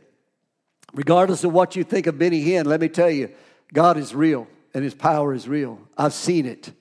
Regardless 0.93 1.43
of 1.43 1.53
what 1.53 1.75
you 1.75 1.83
think 1.83 2.07
of 2.07 2.17
Benny 2.17 2.43
Hinn, 2.43 2.65
let 2.65 2.79
me 2.79 2.87
tell 2.87 3.09
you, 3.09 3.29
God 3.73 3.97
is 3.97 4.15
real 4.15 4.47
and 4.73 4.83
his 4.83 4.93
power 4.93 5.33
is 5.33 5.47
real. 5.47 5.79
I've 5.97 6.13
seen 6.13 6.45
it. 6.45 6.71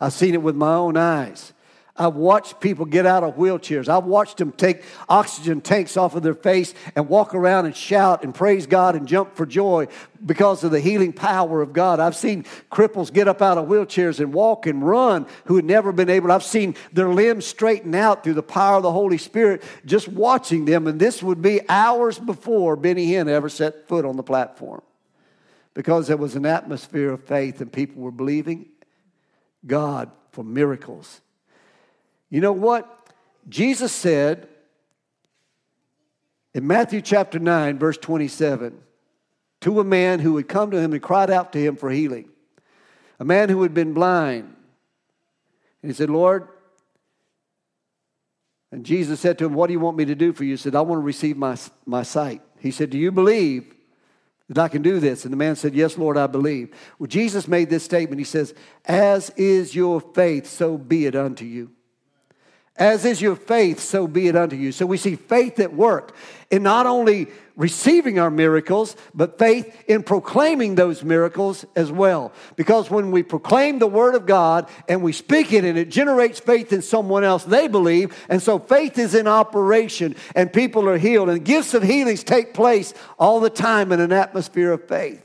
I've 0.00 0.12
seen 0.12 0.34
it 0.34 0.42
with 0.42 0.54
my 0.56 0.74
own 0.74 0.96
eyes. 0.96 1.53
I've 1.96 2.16
watched 2.16 2.58
people 2.58 2.86
get 2.86 3.06
out 3.06 3.22
of 3.22 3.36
wheelchairs. 3.36 3.88
I've 3.88 4.04
watched 4.04 4.38
them 4.38 4.50
take 4.50 4.82
oxygen 5.08 5.60
tanks 5.60 5.96
off 5.96 6.16
of 6.16 6.24
their 6.24 6.34
face 6.34 6.74
and 6.96 7.08
walk 7.08 7.36
around 7.36 7.66
and 7.66 7.76
shout 7.76 8.24
and 8.24 8.34
praise 8.34 8.66
God 8.66 8.96
and 8.96 9.06
jump 9.06 9.36
for 9.36 9.46
joy 9.46 9.86
because 10.26 10.64
of 10.64 10.72
the 10.72 10.80
healing 10.80 11.12
power 11.12 11.62
of 11.62 11.72
God. 11.72 12.00
I've 12.00 12.16
seen 12.16 12.46
cripples 12.68 13.12
get 13.12 13.28
up 13.28 13.40
out 13.40 13.58
of 13.58 13.68
wheelchairs 13.68 14.18
and 14.18 14.34
walk 14.34 14.66
and 14.66 14.84
run 14.84 15.26
who 15.44 15.54
had 15.54 15.64
never 15.64 15.92
been 15.92 16.10
able. 16.10 16.32
I've 16.32 16.42
seen 16.42 16.74
their 16.92 17.10
limbs 17.10 17.46
straighten 17.46 17.94
out 17.94 18.24
through 18.24 18.34
the 18.34 18.42
power 18.42 18.78
of 18.78 18.82
the 18.82 18.90
Holy 18.90 19.18
Spirit 19.18 19.62
just 19.86 20.08
watching 20.08 20.64
them. 20.64 20.88
And 20.88 20.98
this 20.98 21.22
would 21.22 21.42
be 21.42 21.60
hours 21.68 22.18
before 22.18 22.74
Benny 22.74 23.12
Hinn 23.12 23.28
ever 23.28 23.48
set 23.48 23.86
foot 23.86 24.04
on 24.04 24.16
the 24.16 24.24
platform 24.24 24.82
because 25.74 26.08
there 26.08 26.16
was 26.16 26.34
an 26.34 26.44
atmosphere 26.44 27.12
of 27.12 27.22
faith 27.22 27.60
and 27.60 27.72
people 27.72 28.02
were 28.02 28.10
believing 28.10 28.66
God 29.64 30.10
for 30.32 30.42
miracles 30.42 31.20
you 32.34 32.40
know 32.40 32.50
what? 32.50 33.12
Jesus 33.48 33.92
said 33.92 34.48
in 36.52 36.66
Matthew 36.66 37.00
chapter 37.00 37.38
9, 37.38 37.78
verse 37.78 37.96
27, 37.96 38.76
to 39.60 39.78
a 39.78 39.84
man 39.84 40.18
who 40.18 40.36
had 40.36 40.48
come 40.48 40.72
to 40.72 40.80
him 40.80 40.92
and 40.92 41.00
cried 41.00 41.30
out 41.30 41.52
to 41.52 41.60
him 41.60 41.76
for 41.76 41.92
healing, 41.92 42.28
a 43.20 43.24
man 43.24 43.50
who 43.50 43.62
had 43.62 43.72
been 43.72 43.94
blind. 43.94 44.52
And 45.80 45.92
he 45.92 45.94
said, 45.94 46.10
Lord, 46.10 46.48
and 48.72 48.84
Jesus 48.84 49.20
said 49.20 49.38
to 49.38 49.44
him, 49.44 49.54
What 49.54 49.68
do 49.68 49.72
you 49.72 49.78
want 49.78 49.96
me 49.96 50.04
to 50.06 50.16
do 50.16 50.32
for 50.32 50.42
you? 50.42 50.54
He 50.54 50.56
said, 50.56 50.74
I 50.74 50.80
want 50.80 50.98
to 50.98 51.04
receive 51.04 51.36
my, 51.36 51.56
my 51.86 52.02
sight. 52.02 52.42
He 52.58 52.72
said, 52.72 52.90
Do 52.90 52.98
you 52.98 53.12
believe 53.12 53.72
that 54.48 54.58
I 54.58 54.66
can 54.66 54.82
do 54.82 54.98
this? 54.98 55.22
And 55.22 55.32
the 55.32 55.36
man 55.36 55.54
said, 55.54 55.76
Yes, 55.76 55.96
Lord, 55.96 56.18
I 56.18 56.26
believe. 56.26 56.74
Well, 56.98 57.06
Jesus 57.06 57.46
made 57.46 57.70
this 57.70 57.84
statement. 57.84 58.18
He 58.18 58.24
says, 58.24 58.54
As 58.84 59.30
is 59.36 59.76
your 59.76 60.00
faith, 60.00 60.48
so 60.48 60.76
be 60.76 61.06
it 61.06 61.14
unto 61.14 61.44
you. 61.44 61.70
As 62.76 63.04
is 63.04 63.22
your 63.22 63.36
faith, 63.36 63.78
so 63.78 64.08
be 64.08 64.26
it 64.26 64.34
unto 64.34 64.56
you. 64.56 64.72
So 64.72 64.84
we 64.84 64.96
see 64.96 65.14
faith 65.14 65.60
at 65.60 65.72
work 65.72 66.12
in 66.50 66.64
not 66.64 66.86
only 66.86 67.28
receiving 67.56 68.18
our 68.18 68.30
miracles, 68.30 68.96
but 69.14 69.38
faith 69.38 69.84
in 69.86 70.02
proclaiming 70.02 70.74
those 70.74 71.04
miracles 71.04 71.64
as 71.76 71.92
well. 71.92 72.32
Because 72.56 72.90
when 72.90 73.12
we 73.12 73.22
proclaim 73.22 73.78
the 73.78 73.86
Word 73.86 74.16
of 74.16 74.26
God 74.26 74.68
and 74.88 75.04
we 75.04 75.12
speak 75.12 75.52
it 75.52 75.64
and 75.64 75.78
it 75.78 75.88
generates 75.88 76.40
faith 76.40 76.72
in 76.72 76.82
someone 76.82 77.22
else, 77.22 77.44
they 77.44 77.68
believe. 77.68 78.26
And 78.28 78.42
so 78.42 78.58
faith 78.58 78.98
is 78.98 79.14
in 79.14 79.28
operation 79.28 80.16
and 80.34 80.52
people 80.52 80.88
are 80.88 80.98
healed. 80.98 81.28
And 81.28 81.44
gifts 81.44 81.74
of 81.74 81.84
healings 81.84 82.24
take 82.24 82.54
place 82.54 82.92
all 83.20 83.38
the 83.38 83.50
time 83.50 83.92
in 83.92 84.00
an 84.00 84.10
atmosphere 84.10 84.72
of 84.72 84.88
faith. 84.88 85.24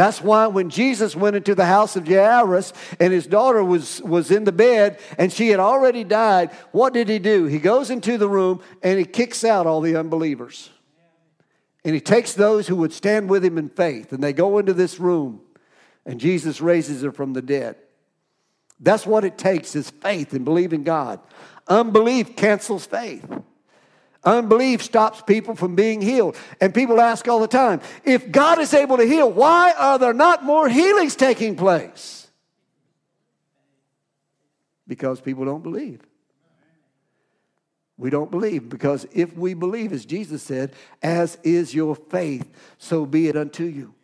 That's 0.00 0.22
why 0.22 0.46
when 0.46 0.70
Jesus 0.70 1.14
went 1.14 1.36
into 1.36 1.54
the 1.54 1.66
house 1.66 1.94
of 1.94 2.08
Jairus 2.08 2.72
and 2.98 3.12
his 3.12 3.26
daughter 3.26 3.62
was, 3.62 4.00
was 4.00 4.30
in 4.30 4.44
the 4.44 4.50
bed 4.50 4.98
and 5.18 5.30
she 5.30 5.50
had 5.50 5.60
already 5.60 6.04
died, 6.04 6.52
what 6.72 6.94
did 6.94 7.10
he 7.10 7.18
do? 7.18 7.44
He 7.44 7.58
goes 7.58 7.90
into 7.90 8.16
the 8.16 8.26
room 8.26 8.62
and 8.82 8.98
he 8.98 9.04
kicks 9.04 9.44
out 9.44 9.66
all 9.66 9.82
the 9.82 9.96
unbelievers. 9.96 10.70
And 11.84 11.94
he 11.94 12.00
takes 12.00 12.32
those 12.32 12.66
who 12.66 12.76
would 12.76 12.94
stand 12.94 13.28
with 13.28 13.44
him 13.44 13.58
in 13.58 13.68
faith 13.68 14.14
and 14.14 14.24
they 14.24 14.32
go 14.32 14.56
into 14.56 14.72
this 14.72 14.98
room 14.98 15.42
and 16.06 16.18
Jesus 16.18 16.62
raises 16.62 17.02
her 17.02 17.12
from 17.12 17.34
the 17.34 17.42
dead. 17.42 17.76
That's 18.80 19.04
what 19.04 19.26
it 19.26 19.36
takes 19.36 19.76
is 19.76 19.90
faith 19.90 20.32
and 20.32 20.46
believing 20.46 20.82
God. 20.82 21.20
Unbelief 21.68 22.36
cancels 22.36 22.86
faith. 22.86 23.30
Unbelief 24.24 24.82
stops 24.82 25.22
people 25.22 25.54
from 25.54 25.74
being 25.74 26.02
healed. 26.02 26.36
And 26.60 26.74
people 26.74 27.00
ask 27.00 27.26
all 27.26 27.40
the 27.40 27.48
time 27.48 27.80
if 28.04 28.30
God 28.30 28.58
is 28.58 28.74
able 28.74 28.98
to 28.98 29.04
heal, 29.04 29.30
why 29.30 29.72
are 29.76 29.98
there 29.98 30.12
not 30.12 30.44
more 30.44 30.68
healings 30.68 31.16
taking 31.16 31.56
place? 31.56 32.28
Because 34.86 35.20
people 35.20 35.44
don't 35.44 35.62
believe. 35.62 36.00
We 37.96 38.10
don't 38.10 38.30
believe 38.30 38.68
because 38.68 39.06
if 39.12 39.36
we 39.36 39.52
believe, 39.54 39.92
as 39.92 40.06
Jesus 40.06 40.42
said, 40.42 40.72
as 41.02 41.36
is 41.42 41.74
your 41.74 41.94
faith, 41.94 42.50
so 42.78 43.04
be 43.04 43.28
it 43.28 43.36
unto 43.36 43.64
you. 43.64 43.94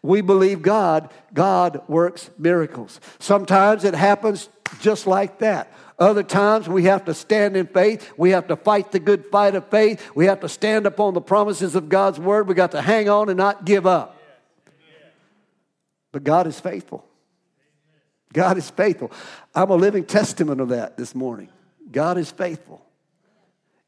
We 0.00 0.22
believe 0.22 0.62
God, 0.62 1.12
God 1.34 1.82
works 1.88 2.30
miracles. 2.38 3.00
Sometimes 3.18 3.84
it 3.84 3.94
happens 3.94 4.48
just 4.80 5.06
like 5.06 5.40
that. 5.40 5.72
Other 5.98 6.22
times 6.22 6.68
we 6.68 6.84
have 6.84 7.06
to 7.06 7.14
stand 7.14 7.56
in 7.56 7.66
faith. 7.66 8.12
We 8.16 8.30
have 8.30 8.46
to 8.48 8.56
fight 8.56 8.92
the 8.92 9.00
good 9.00 9.26
fight 9.26 9.56
of 9.56 9.68
faith. 9.68 10.10
We 10.14 10.26
have 10.26 10.40
to 10.40 10.48
stand 10.48 10.86
upon 10.86 11.14
the 11.14 11.20
promises 11.20 11.74
of 11.74 11.88
God's 11.88 12.20
word. 12.20 12.46
We 12.46 12.54
got 12.54 12.70
to 12.72 12.80
hang 12.80 13.08
on 13.08 13.28
and 13.28 13.36
not 13.36 13.64
give 13.64 13.84
up. 13.86 14.16
But 16.12 16.22
God 16.22 16.46
is 16.46 16.58
faithful. 16.60 17.04
God 18.32 18.58
is 18.58 18.70
faithful. 18.70 19.10
I'm 19.54 19.70
a 19.70 19.76
living 19.76 20.04
testament 20.04 20.60
of 20.60 20.68
that 20.68 20.96
this 20.96 21.14
morning. 21.14 21.48
God 21.90 22.16
is 22.16 22.30
faithful. 22.30 22.84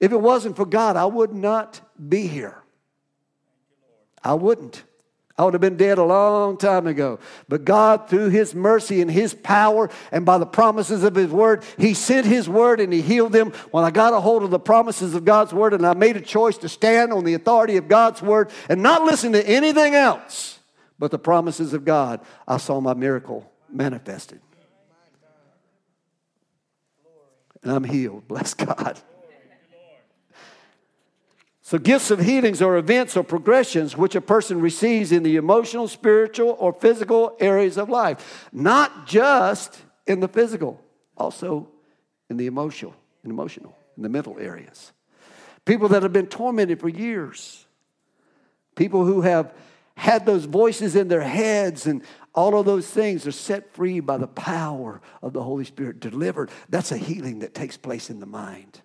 If 0.01 0.13
it 0.13 0.21
wasn't 0.21 0.57
for 0.57 0.67
God, 0.67 0.97
I 0.97 1.05
would 1.05 1.33
not 1.33 1.81
be 2.09 2.27
here. 2.27 2.57
I 4.25 4.35
wouldn't. 4.35 4.83
I 5.41 5.45
would 5.45 5.55
have 5.55 5.63
been 5.63 5.79
dead 5.79 5.97
a 5.97 6.05
long 6.05 6.59
time 6.59 6.87
ago. 6.87 7.19
But 7.49 7.65
God, 7.65 8.11
through 8.11 8.29
His 8.29 8.55
mercy 8.55 9.01
and 9.01 9.11
His 9.11 9.33
power 9.33 9.89
and 10.13 10.27
by 10.27 10.37
the 10.37 10.45
promises 10.45 11.03
of 11.03 11.15
His 11.15 11.31
word, 11.31 11.65
He 11.79 11.95
sent 11.95 12.27
His 12.27 12.47
word 12.47 12.79
and 12.79 12.93
He 12.93 13.01
healed 13.01 13.33
them. 13.33 13.53
When 13.71 13.83
I 13.83 13.91
got 13.91 14.13
a 14.13 14.21
hold 14.21 14.43
of 14.43 14.51
the 14.51 14.59
promises 14.59 15.15
of 15.15 15.25
God's 15.25 15.55
word 15.55 15.73
and 15.73 15.87
I 15.87 15.95
made 15.95 16.19
a 16.19 16.21
choice 16.21 16.59
to 16.59 16.69
stand 16.69 17.11
on 17.11 17.25
the 17.25 17.33
authority 17.33 17.79
of 17.79 17.89
God's 17.89 18.21
word 18.21 18.51
and 18.69 18.83
not 18.83 19.05
listen 19.05 19.33
to 19.33 19.49
anything 19.49 19.95
else 19.95 20.59
but 20.99 21.11
the 21.11 21.19
promises 21.19 21.73
of 21.73 21.87
God, 21.87 22.21
I 22.47 22.59
saw 22.59 22.79
my 22.79 22.93
miracle 22.93 23.51
manifested. 23.73 24.43
And 27.63 27.73
I'm 27.73 27.85
healed. 27.85 28.29
Bless 28.29 28.53
God. 28.53 29.01
So, 31.71 31.79
gifts 31.79 32.11
of 32.11 32.19
healings 32.19 32.61
are 32.63 32.77
events 32.77 33.17
or 33.17 33.23
progressions 33.23 33.97
which 33.97 34.17
a 34.17 34.21
person 34.21 34.61
receives 34.61 35.13
in 35.13 35.23
the 35.23 35.37
emotional, 35.37 35.87
spiritual, 35.87 36.57
or 36.59 36.73
physical 36.73 37.37
areas 37.39 37.79
of 37.79 37.89
life. 37.89 38.49
Not 38.53 39.07
just 39.07 39.81
in 40.05 40.19
the 40.19 40.27
physical, 40.27 40.83
also 41.17 41.69
in 42.29 42.39
the 42.39 42.49
emotional, 42.49 42.93
in 43.23 43.31
emotional, 43.31 43.79
in 43.97 44.03
the 44.03 44.09
mental 44.09 44.37
areas. 44.41 44.91
People 45.65 45.87
that 45.91 46.03
have 46.03 46.13
been 46.13 46.27
tormented 46.27 46.81
for 46.81 46.89
years. 46.89 47.65
People 48.75 49.05
who 49.05 49.21
have 49.21 49.55
had 49.95 50.27
those 50.27 50.47
voices 50.47 50.97
in 50.97 51.07
their 51.07 51.23
heads 51.23 51.87
and 51.87 52.03
all 52.35 52.59
of 52.59 52.67
those 52.67 52.89
things 52.89 53.29
are 53.29 53.33
set 53.33 53.73
free 53.75 54.01
by 54.01 54.17
the 54.17 54.27
power 54.27 55.01
of 55.23 55.35
the 55.35 55.45
Holy 55.45 55.65
Spirit 55.65 56.01
delivered. 56.01 56.51
That's 56.69 56.91
a 56.91 56.99
healing 56.99 57.39
that 57.39 57.55
takes 57.55 57.77
place 57.77 58.11
in 58.11 58.19
the 58.19 58.27
mind. 58.27 58.83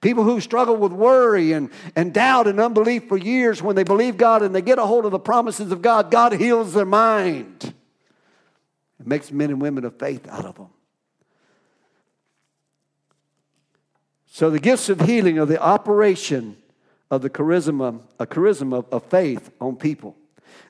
People 0.00 0.24
who 0.24 0.40
struggle 0.40 0.76
with 0.76 0.92
worry 0.92 1.52
and, 1.52 1.70
and 1.94 2.12
doubt 2.12 2.46
and 2.46 2.60
unbelief 2.60 3.08
for 3.08 3.16
years, 3.16 3.62
when 3.62 3.76
they 3.76 3.84
believe 3.84 4.16
God 4.16 4.42
and 4.42 4.54
they 4.54 4.62
get 4.62 4.78
a 4.78 4.86
hold 4.86 5.04
of 5.04 5.10
the 5.10 5.18
promises 5.18 5.72
of 5.72 5.82
God, 5.82 6.10
God 6.10 6.32
heals 6.32 6.74
their 6.74 6.84
mind. 6.84 7.74
It 9.00 9.06
makes 9.06 9.32
men 9.32 9.50
and 9.50 9.60
women 9.60 9.84
of 9.84 9.98
faith 9.98 10.28
out 10.28 10.44
of 10.44 10.56
them. 10.56 10.68
So 14.26 14.50
the 14.50 14.58
gifts 14.58 14.90
of 14.90 15.00
healing 15.00 15.38
are 15.38 15.46
the 15.46 15.62
operation 15.62 16.58
of 17.10 17.22
the 17.22 17.30
charisma, 17.30 18.02
a 18.18 18.26
charisma 18.26 18.84
of 18.90 19.04
faith 19.04 19.50
on 19.60 19.76
people. 19.76 20.14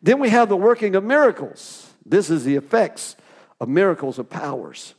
Then 0.02 0.20
we 0.20 0.28
have 0.30 0.48
the 0.48 0.56
working 0.56 0.94
of 0.94 1.02
miracles. 1.02 1.92
This 2.04 2.30
is 2.30 2.44
the 2.44 2.54
effects 2.54 3.16
of 3.60 3.68
miracles 3.68 4.18
of 4.20 4.30
powers. 4.30 4.94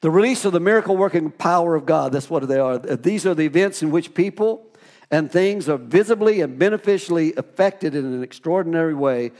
The 0.00 0.10
release 0.10 0.44
of 0.44 0.52
the 0.52 0.60
miracle 0.60 0.96
working 0.96 1.30
power 1.30 1.74
of 1.74 1.86
God, 1.86 2.12
that's 2.12 2.30
what 2.30 2.46
they 2.48 2.58
are. 2.58 2.78
These 2.78 3.26
are 3.26 3.34
the 3.34 3.46
events 3.46 3.82
in 3.82 3.90
which 3.90 4.14
people 4.14 4.66
and 5.10 5.30
things 5.30 5.68
are 5.68 5.76
visibly 5.76 6.40
and 6.40 6.58
beneficially 6.58 7.34
affected 7.36 7.94
in 7.94 8.04
an 8.04 8.22
extraordinary 8.22 8.94
way 8.94 9.32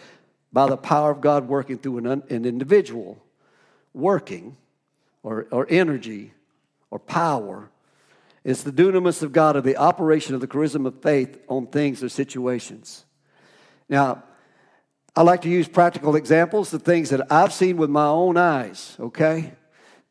by 0.52 0.68
the 0.68 0.76
power 0.76 1.10
of 1.10 1.20
God 1.20 1.48
working 1.48 1.78
through 1.78 1.98
an, 1.98 2.06
an 2.06 2.44
individual, 2.44 3.22
working 3.92 4.56
or, 5.22 5.46
or 5.50 5.66
energy 5.68 6.32
or 6.90 6.98
power. 6.98 7.70
It's 8.44 8.62
the 8.62 8.70
dunamis 8.70 9.22
of 9.22 9.32
God, 9.32 9.56
of 9.56 9.64
the 9.64 9.76
operation 9.76 10.34
of 10.34 10.40
the 10.40 10.46
charisma 10.46 10.86
of 10.86 11.02
faith 11.02 11.38
on 11.48 11.66
things 11.66 12.04
or 12.04 12.08
situations. 12.08 13.04
Now, 13.88 14.22
I 15.16 15.22
like 15.22 15.42
to 15.42 15.48
use 15.48 15.66
practical 15.66 16.14
examples 16.14 16.74
of 16.74 16.82
things 16.82 17.10
that 17.10 17.32
I've 17.32 17.52
seen 17.52 17.76
with 17.76 17.90
my 17.90 18.06
own 18.06 18.36
eyes, 18.36 18.96
okay? 19.00 19.54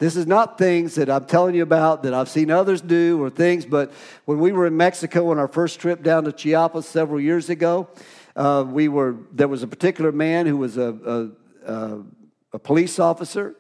This 0.04 0.18
is 0.18 0.28
not 0.28 0.58
things 0.58 0.96
that 0.96 1.10
I'm 1.10 1.24
telling 1.24 1.56
you 1.56 1.64
about 1.64 2.04
that 2.04 2.14
I've 2.14 2.28
seen 2.28 2.52
others 2.52 2.82
do 2.82 3.24
or 3.24 3.30
things, 3.30 3.66
but 3.66 3.94
when 4.26 4.38
we 4.38 4.52
were 4.52 4.68
in 4.68 4.76
Mexico 4.76 5.32
on 5.32 5.40
our 5.40 5.48
first 5.48 5.80
trip 5.80 6.04
down 6.04 6.26
to 6.26 6.34
Chiapas 6.34 6.86
several 6.86 7.22
years 7.22 7.50
ago, 7.50 7.88
uh, 8.36 8.66
we 8.68 8.90
were 8.90 9.16
there 9.32 9.48
was 9.48 9.64
a 9.64 9.68
particular 9.68 10.12
man 10.12 10.46
who 10.46 10.58
was 10.58 10.76
a, 10.76 11.32
a, 11.66 12.02
a 12.52 12.60
police 12.60 13.00
officer, 13.00 13.56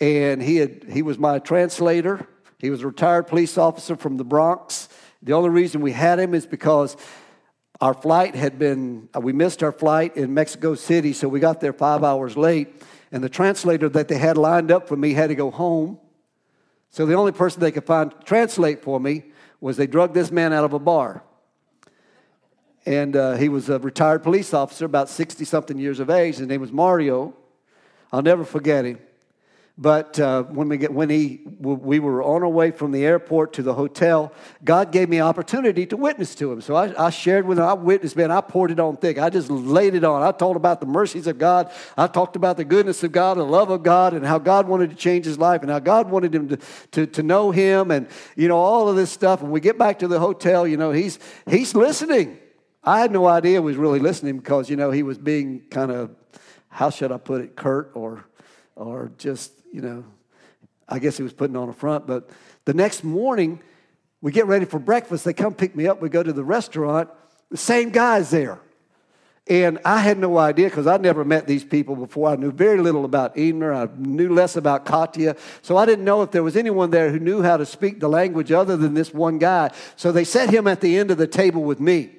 and 0.00 0.40
he 0.40 0.54
had 0.54 0.84
he 0.88 1.02
was 1.02 1.18
my 1.18 1.40
translator. 1.40 2.28
He 2.60 2.70
was 2.70 2.82
a 2.82 2.86
retired 2.86 3.26
police 3.26 3.58
officer 3.58 3.96
from 3.96 4.18
the 4.18 4.24
Bronx. 4.24 4.88
The 5.20 5.32
only 5.32 5.50
reason 5.50 5.80
we 5.80 5.90
had 5.90 6.20
him 6.20 6.32
is 6.32 6.46
because 6.46 6.96
our 7.80 7.94
flight 7.94 8.36
had 8.36 8.56
been, 8.56 9.08
we 9.20 9.32
missed 9.32 9.64
our 9.64 9.72
flight 9.72 10.16
in 10.16 10.32
Mexico 10.32 10.76
City, 10.76 11.12
so 11.12 11.26
we 11.26 11.40
got 11.40 11.60
there 11.60 11.72
five 11.72 12.04
hours 12.04 12.36
late. 12.36 12.68
And 13.12 13.24
the 13.24 13.28
translator 13.28 13.88
that 13.88 14.08
they 14.08 14.18
had 14.18 14.36
lined 14.36 14.70
up 14.70 14.88
for 14.88 14.96
me 14.96 15.12
had 15.12 15.28
to 15.28 15.34
go 15.34 15.50
home. 15.50 15.98
So 16.90 17.06
the 17.06 17.14
only 17.14 17.32
person 17.32 17.60
they 17.60 17.72
could 17.72 17.84
find 17.84 18.10
to 18.10 18.16
translate 18.24 18.82
for 18.82 19.00
me 19.00 19.24
was 19.60 19.76
they 19.76 19.86
drug 19.86 20.14
this 20.14 20.30
man 20.30 20.52
out 20.52 20.64
of 20.64 20.72
a 20.72 20.78
bar. 20.78 21.22
And 22.86 23.14
uh, 23.14 23.34
he 23.34 23.48
was 23.48 23.68
a 23.68 23.78
retired 23.78 24.22
police 24.22 24.54
officer, 24.54 24.84
about 24.84 25.08
60 25.08 25.44
something 25.44 25.78
years 25.78 26.00
of 26.00 26.08
age. 26.08 26.36
His 26.36 26.46
name 26.46 26.60
was 26.60 26.72
Mario. 26.72 27.34
I'll 28.12 28.22
never 28.22 28.44
forget 28.44 28.84
him. 28.84 28.98
But 29.78 30.20
uh, 30.20 30.42
when, 30.42 30.68
we 30.68 30.76
get, 30.76 30.92
when 30.92 31.08
he, 31.08 31.40
we 31.58 32.00
were 32.00 32.22
on 32.22 32.42
our 32.42 32.48
way 32.50 32.70
from 32.70 32.92
the 32.92 33.02
airport 33.02 33.54
to 33.54 33.62
the 33.62 33.72
hotel, 33.72 34.30
God 34.62 34.92
gave 34.92 35.08
me 35.08 35.22
opportunity 35.22 35.86
to 35.86 35.96
witness 35.96 36.34
to 36.34 36.52
him. 36.52 36.60
So 36.60 36.74
I, 36.74 37.06
I 37.06 37.08
shared 37.08 37.46
with 37.46 37.58
him, 37.58 37.64
I 37.64 37.72
witnessed, 37.72 38.14
man, 38.14 38.30
I 38.30 38.42
poured 38.42 38.72
it 38.72 38.78
on 38.78 38.98
thick. 38.98 39.18
I 39.18 39.30
just 39.30 39.50
laid 39.50 39.94
it 39.94 40.04
on. 40.04 40.22
I 40.22 40.32
told 40.32 40.56
about 40.56 40.80
the 40.80 40.86
mercies 40.86 41.26
of 41.26 41.38
God. 41.38 41.72
I 41.96 42.08
talked 42.08 42.36
about 42.36 42.58
the 42.58 42.64
goodness 42.64 43.02
of 43.04 43.12
God, 43.12 43.38
the 43.38 43.44
love 43.44 43.70
of 43.70 43.82
God, 43.82 44.12
and 44.12 44.26
how 44.26 44.38
God 44.38 44.68
wanted 44.68 44.90
to 44.90 44.96
change 44.96 45.24
his 45.24 45.38
life, 45.38 45.62
and 45.62 45.70
how 45.70 45.78
God 45.78 46.10
wanted 46.10 46.34
him 46.34 46.48
to, 46.48 46.58
to, 46.90 47.06
to 47.06 47.22
know 47.22 47.50
him, 47.50 47.90
and, 47.90 48.06
you 48.36 48.48
know, 48.48 48.58
all 48.58 48.86
of 48.86 48.96
this 48.96 49.10
stuff. 49.10 49.40
When 49.40 49.50
we 49.50 49.60
get 49.60 49.78
back 49.78 50.00
to 50.00 50.08
the 50.08 50.18
hotel, 50.18 50.66
you 50.66 50.76
know, 50.76 50.90
he's, 50.90 51.18
he's 51.48 51.74
listening. 51.74 52.38
I 52.84 53.00
had 53.00 53.12
no 53.12 53.26
idea 53.26 53.52
he 53.52 53.58
was 53.60 53.76
really 53.76 53.98
listening 53.98 54.36
because, 54.36 54.68
you 54.68 54.76
know, 54.76 54.90
he 54.90 55.02
was 55.02 55.16
being 55.16 55.62
kind 55.70 55.90
of, 55.90 56.10
how 56.68 56.90
should 56.90 57.12
I 57.12 57.16
put 57.16 57.40
it, 57.40 57.56
curt 57.56 57.92
or, 57.94 58.26
or 58.76 59.12
just 59.16 59.52
you 59.72 59.80
know, 59.80 60.04
I 60.88 60.98
guess 60.98 61.16
he 61.16 61.22
was 61.22 61.32
putting 61.32 61.56
on 61.56 61.68
a 61.68 61.72
front. 61.72 62.06
But 62.06 62.30
the 62.64 62.74
next 62.74 63.04
morning, 63.04 63.60
we 64.20 64.32
get 64.32 64.46
ready 64.46 64.64
for 64.64 64.78
breakfast. 64.78 65.24
They 65.24 65.32
come 65.32 65.54
pick 65.54 65.74
me 65.74 65.86
up. 65.86 66.02
We 66.02 66.08
go 66.08 66.22
to 66.22 66.32
the 66.32 66.44
restaurant. 66.44 67.08
The 67.50 67.56
same 67.56 67.90
guy's 67.90 68.30
there. 68.30 68.60
And 69.48 69.80
I 69.84 69.98
had 69.98 70.18
no 70.18 70.38
idea 70.38 70.68
because 70.68 70.86
I'd 70.86 71.00
never 71.00 71.24
met 71.24 71.46
these 71.46 71.64
people 71.64 71.96
before. 71.96 72.28
I 72.28 72.36
knew 72.36 72.52
very 72.52 72.80
little 72.80 73.04
about 73.04 73.36
Emer. 73.36 73.72
I 73.72 73.88
knew 73.96 74.32
less 74.32 74.54
about 74.54 74.84
Katya. 74.84 75.34
So 75.62 75.76
I 75.76 75.86
didn't 75.86 76.04
know 76.04 76.22
if 76.22 76.30
there 76.30 76.42
was 76.42 76.56
anyone 76.56 76.90
there 76.90 77.10
who 77.10 77.18
knew 77.18 77.42
how 77.42 77.56
to 77.56 77.66
speak 77.66 77.98
the 77.98 78.08
language 78.08 78.52
other 78.52 78.76
than 78.76 78.94
this 78.94 79.12
one 79.12 79.38
guy. 79.38 79.72
So 79.96 80.12
they 80.12 80.24
set 80.24 80.50
him 80.50 80.66
at 80.66 80.80
the 80.80 80.96
end 80.98 81.10
of 81.10 81.18
the 81.18 81.26
table 81.26 81.64
with 81.64 81.80
me. 81.80 82.10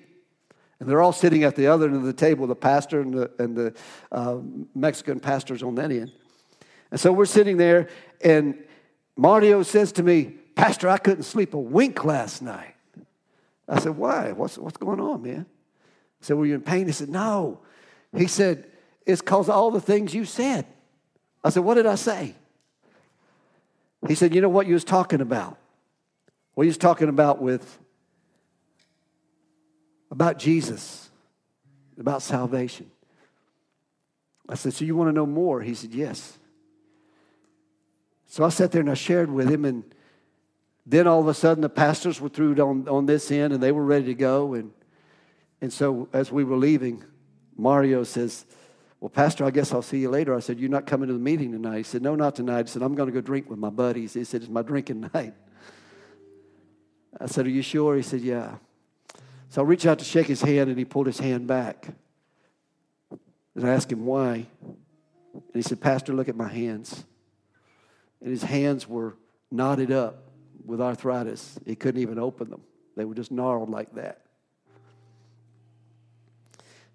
And 0.79 0.89
they're 0.89 1.01
all 1.01 1.13
sitting 1.13 1.43
at 1.43 1.55
the 1.55 1.67
other 1.67 1.85
end 1.85 1.95
of 1.95 2.03
the 2.03 2.11
table, 2.11 2.47
the 2.47 2.55
pastor 2.55 3.01
and 3.01 3.13
the, 3.13 3.31
and 3.37 3.55
the 3.55 3.75
uh, 4.11 4.39
Mexican 4.73 5.19
pastors 5.19 5.61
on 5.61 5.75
that 5.75 5.91
end. 5.91 6.11
And 6.91 6.99
so 6.99 7.11
we're 7.13 7.25
sitting 7.25 7.57
there, 7.57 7.87
and 8.21 8.61
Mario 9.15 9.63
says 9.63 9.93
to 9.93 10.03
me, 10.03 10.35
Pastor, 10.55 10.89
I 10.89 10.97
couldn't 10.97 11.23
sleep 11.23 11.53
a 11.53 11.59
wink 11.59 12.03
last 12.03 12.41
night. 12.41 12.75
I 13.67 13.79
said, 13.79 13.97
Why? 13.97 14.33
What's, 14.33 14.57
what's 14.57 14.77
going 14.77 14.99
on, 14.99 15.21
man? 15.21 15.45
I 16.21 16.25
said, 16.25 16.37
Were 16.37 16.45
you 16.45 16.55
in 16.55 16.61
pain? 16.61 16.85
He 16.87 16.91
said, 16.91 17.09
No. 17.09 17.59
He 18.15 18.27
said, 18.27 18.69
It's 19.05 19.21
because 19.21 19.47
of 19.47 19.55
all 19.55 19.71
the 19.71 19.81
things 19.81 20.13
you 20.13 20.25
said. 20.25 20.65
I 21.43 21.49
said, 21.49 21.63
What 21.63 21.75
did 21.75 21.85
I 21.85 21.95
say? 21.95 22.35
He 24.07 24.15
said, 24.15 24.35
You 24.35 24.41
know 24.41 24.49
what 24.49 24.67
you 24.67 24.73
was 24.73 24.83
talking 24.83 25.21
about? 25.21 25.57
What 26.53 26.65
you 26.65 26.69
was 26.69 26.77
talking 26.77 27.07
about 27.07 27.41
with 27.41 27.79
about 30.11 30.37
Jesus, 30.37 31.09
about 31.97 32.21
salvation. 32.21 32.91
I 34.49 34.55
said, 34.55 34.73
So 34.73 34.83
you 34.83 34.97
want 34.97 35.07
to 35.07 35.13
know 35.13 35.25
more? 35.25 35.61
He 35.61 35.73
said, 35.73 35.93
Yes. 35.93 36.37
So 38.31 38.45
I 38.45 38.49
sat 38.49 38.71
there 38.71 38.79
and 38.79 38.89
I 38.89 38.93
shared 38.93 39.29
with 39.29 39.49
him, 39.49 39.65
and 39.65 39.83
then 40.85 41.05
all 41.05 41.19
of 41.19 41.27
a 41.27 41.33
sudden 41.33 41.63
the 41.63 41.67
pastors 41.67 42.21
were 42.21 42.29
through 42.29 42.55
on, 42.61 42.87
on 42.87 43.05
this 43.05 43.29
end 43.29 43.51
and 43.51 43.61
they 43.61 43.73
were 43.73 43.83
ready 43.83 44.05
to 44.05 44.13
go. 44.13 44.53
And, 44.53 44.71
and 45.59 45.71
so 45.71 46.07
as 46.13 46.31
we 46.31 46.45
were 46.45 46.55
leaving, 46.55 47.03
Mario 47.57 48.05
says, 48.05 48.45
Well, 49.01 49.09
Pastor, 49.09 49.43
I 49.43 49.51
guess 49.51 49.73
I'll 49.73 49.81
see 49.81 49.99
you 49.99 50.09
later. 50.09 50.33
I 50.33 50.39
said, 50.39 50.61
You're 50.61 50.69
not 50.69 50.87
coming 50.87 51.07
to 51.07 51.13
the 51.13 51.19
meeting 51.19 51.51
tonight? 51.51 51.75
He 51.75 51.83
said, 51.83 52.01
No, 52.01 52.15
not 52.15 52.33
tonight. 52.33 52.67
He 52.67 52.71
said, 52.71 52.83
I'm 52.83 52.95
going 52.95 53.07
to 53.07 53.13
go 53.13 53.19
drink 53.19 53.49
with 53.49 53.59
my 53.59 53.69
buddies. 53.69 54.13
He 54.13 54.23
said, 54.23 54.43
It's 54.43 54.49
my 54.49 54.61
drinking 54.61 55.01
night. 55.13 55.33
I 57.19 57.25
said, 57.25 57.45
Are 57.47 57.49
you 57.49 57.61
sure? 57.61 57.97
He 57.97 58.01
said, 58.01 58.21
Yeah. 58.21 58.55
So 59.49 59.61
I 59.61 59.65
reached 59.65 59.85
out 59.85 59.99
to 59.99 60.05
shake 60.05 60.27
his 60.27 60.41
hand 60.41 60.69
and 60.69 60.79
he 60.79 60.85
pulled 60.85 61.07
his 61.07 61.19
hand 61.19 61.47
back. 61.47 61.85
And 63.55 63.67
I 63.67 63.73
asked 63.73 63.91
him 63.91 64.05
why. 64.05 64.47
And 64.63 65.53
he 65.53 65.61
said, 65.61 65.81
Pastor, 65.81 66.13
look 66.13 66.29
at 66.29 66.37
my 66.37 66.47
hands 66.47 67.03
and 68.21 68.29
his 68.29 68.43
hands 68.43 68.87
were 68.87 69.15
knotted 69.49 69.91
up 69.91 70.29
with 70.65 70.79
arthritis. 70.79 71.59
He 71.65 71.75
couldn't 71.75 72.01
even 72.01 72.19
open 72.19 72.49
them, 72.49 72.61
they 72.95 73.05
were 73.05 73.15
just 73.15 73.31
gnarled 73.31 73.69
like 73.69 73.93
that. 73.95 74.21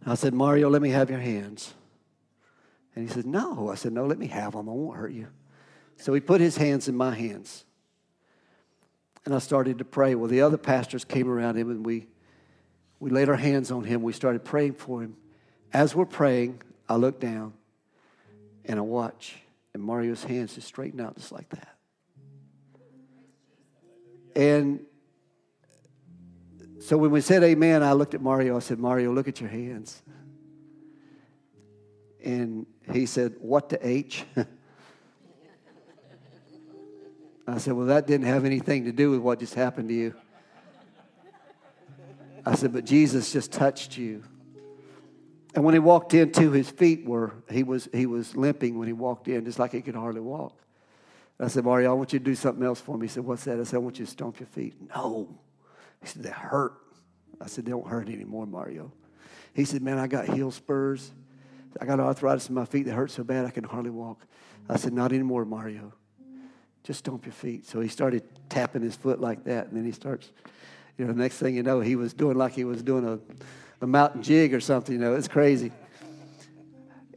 I 0.08 0.14
said, 0.14 0.34
Mario, 0.34 0.70
let 0.70 0.82
me 0.82 0.90
have 0.90 1.10
your 1.10 1.18
hands. 1.18 1.74
And 2.94 3.06
he 3.06 3.12
said, 3.12 3.26
No. 3.26 3.68
I 3.68 3.74
said, 3.74 3.92
No, 3.92 4.06
let 4.06 4.18
me 4.18 4.28
have 4.28 4.52
them. 4.52 4.68
I 4.68 4.72
won't 4.72 4.96
hurt 4.96 5.12
you. 5.12 5.26
So 5.96 6.14
he 6.14 6.20
put 6.20 6.40
his 6.40 6.56
hands 6.56 6.88
in 6.88 6.96
my 6.96 7.14
hands. 7.14 7.64
And 9.24 9.34
I 9.34 9.38
started 9.38 9.78
to 9.78 9.84
pray. 9.84 10.14
Well, 10.14 10.28
the 10.28 10.42
other 10.42 10.56
pastors 10.56 11.04
came 11.04 11.28
around 11.28 11.56
him 11.56 11.70
and 11.70 11.84
we, 11.84 12.06
we 13.00 13.10
laid 13.10 13.28
our 13.28 13.36
hands 13.36 13.72
on 13.72 13.82
him. 13.82 14.02
We 14.02 14.12
started 14.12 14.44
praying 14.44 14.74
for 14.74 15.02
him. 15.02 15.16
As 15.72 15.94
we're 15.94 16.06
praying, 16.06 16.62
I 16.88 16.94
look 16.94 17.18
down 17.18 17.54
and 18.64 18.78
I 18.78 18.82
watch. 18.82 19.36
And 19.76 19.84
Mario's 19.84 20.24
hands 20.24 20.54
just 20.54 20.66
straighten 20.66 21.02
out 21.02 21.16
just 21.16 21.30
like 21.32 21.50
that. 21.50 21.76
And 24.34 24.80
so 26.80 26.96
when 26.96 27.10
we 27.10 27.20
said 27.20 27.42
amen, 27.42 27.82
I 27.82 27.92
looked 27.92 28.14
at 28.14 28.22
Mario. 28.22 28.56
I 28.56 28.60
said, 28.60 28.78
Mario, 28.78 29.12
look 29.12 29.28
at 29.28 29.38
your 29.38 29.50
hands. 29.50 30.02
And 32.24 32.64
he 32.90 33.04
said, 33.04 33.34
What 33.38 33.68
to 33.68 33.86
H? 33.86 34.24
I 37.46 37.58
said, 37.58 37.74
Well, 37.74 37.88
that 37.88 38.06
didn't 38.06 38.28
have 38.28 38.46
anything 38.46 38.86
to 38.86 38.92
do 38.92 39.10
with 39.10 39.20
what 39.20 39.40
just 39.40 39.52
happened 39.52 39.90
to 39.90 39.94
you. 39.94 40.14
I 42.46 42.54
said, 42.54 42.72
But 42.72 42.86
Jesus 42.86 43.30
just 43.30 43.52
touched 43.52 43.98
you. 43.98 44.22
And 45.56 45.64
when 45.64 45.72
he 45.72 45.80
walked 45.80 46.12
into 46.12 46.52
his 46.52 46.68
feet 46.68 47.06
were 47.06 47.32
he 47.50 47.62
was 47.62 47.88
he 47.92 48.04
was 48.04 48.36
limping 48.36 48.78
when 48.78 48.86
he 48.86 48.92
walked 48.92 49.26
in, 49.26 49.46
just 49.46 49.58
like 49.58 49.72
he 49.72 49.80
could 49.80 49.94
hardly 49.94 50.20
walk. 50.20 50.62
I 51.40 51.48
said, 51.48 51.64
Mario, 51.64 51.90
I 51.90 51.94
want 51.94 52.12
you 52.12 52.18
to 52.18 52.24
do 52.24 52.34
something 52.34 52.62
else 52.62 52.80
for 52.80 52.96
me. 52.96 53.06
He 53.06 53.12
said, 53.12 53.24
What's 53.24 53.44
that? 53.44 53.58
I 53.58 53.64
said, 53.64 53.76
I 53.76 53.78
want 53.78 53.98
you 53.98 54.04
to 54.04 54.10
stomp 54.10 54.38
your 54.38 54.46
feet. 54.48 54.74
No. 54.94 55.28
He 56.02 56.08
said, 56.08 56.22
They 56.22 56.30
hurt. 56.30 56.74
I 57.40 57.46
said, 57.46 57.64
They 57.64 57.70
don't 57.70 57.86
hurt 57.86 58.08
anymore, 58.08 58.46
Mario. 58.46 58.92
He 59.54 59.64
said, 59.64 59.82
Man, 59.82 59.98
I 59.98 60.06
got 60.06 60.28
heel 60.28 60.50
spurs. 60.50 61.10
I 61.80 61.86
got 61.86 62.00
arthritis 62.00 62.50
in 62.50 62.54
my 62.54 62.66
feet 62.66 62.84
that 62.84 62.94
hurt 62.94 63.10
so 63.10 63.24
bad 63.24 63.46
I 63.46 63.50
can 63.50 63.64
hardly 63.64 63.90
walk. 63.90 64.26
I 64.68 64.76
said, 64.76 64.92
Not 64.92 65.12
anymore, 65.12 65.46
Mario. 65.46 65.94
Just 66.84 66.98
stomp 67.00 67.24
your 67.24 67.32
feet. 67.32 67.66
So 67.66 67.80
he 67.80 67.88
started 67.88 68.22
tapping 68.50 68.82
his 68.82 68.94
foot 68.94 69.20
like 69.20 69.44
that, 69.44 69.68
and 69.68 69.76
then 69.76 69.86
he 69.86 69.92
starts, 69.92 70.30
you 70.98 71.06
know, 71.06 71.12
the 71.12 71.18
next 71.18 71.38
thing 71.38 71.56
you 71.56 71.62
know, 71.62 71.80
he 71.80 71.96
was 71.96 72.12
doing 72.12 72.36
like 72.36 72.52
he 72.52 72.64
was 72.64 72.82
doing 72.82 73.06
a, 73.06 73.18
a 73.80 73.86
mountain 73.86 74.22
jig 74.22 74.54
or 74.54 74.60
something, 74.60 74.94
you 74.94 75.00
know, 75.00 75.14
it's 75.14 75.28
crazy. 75.28 75.72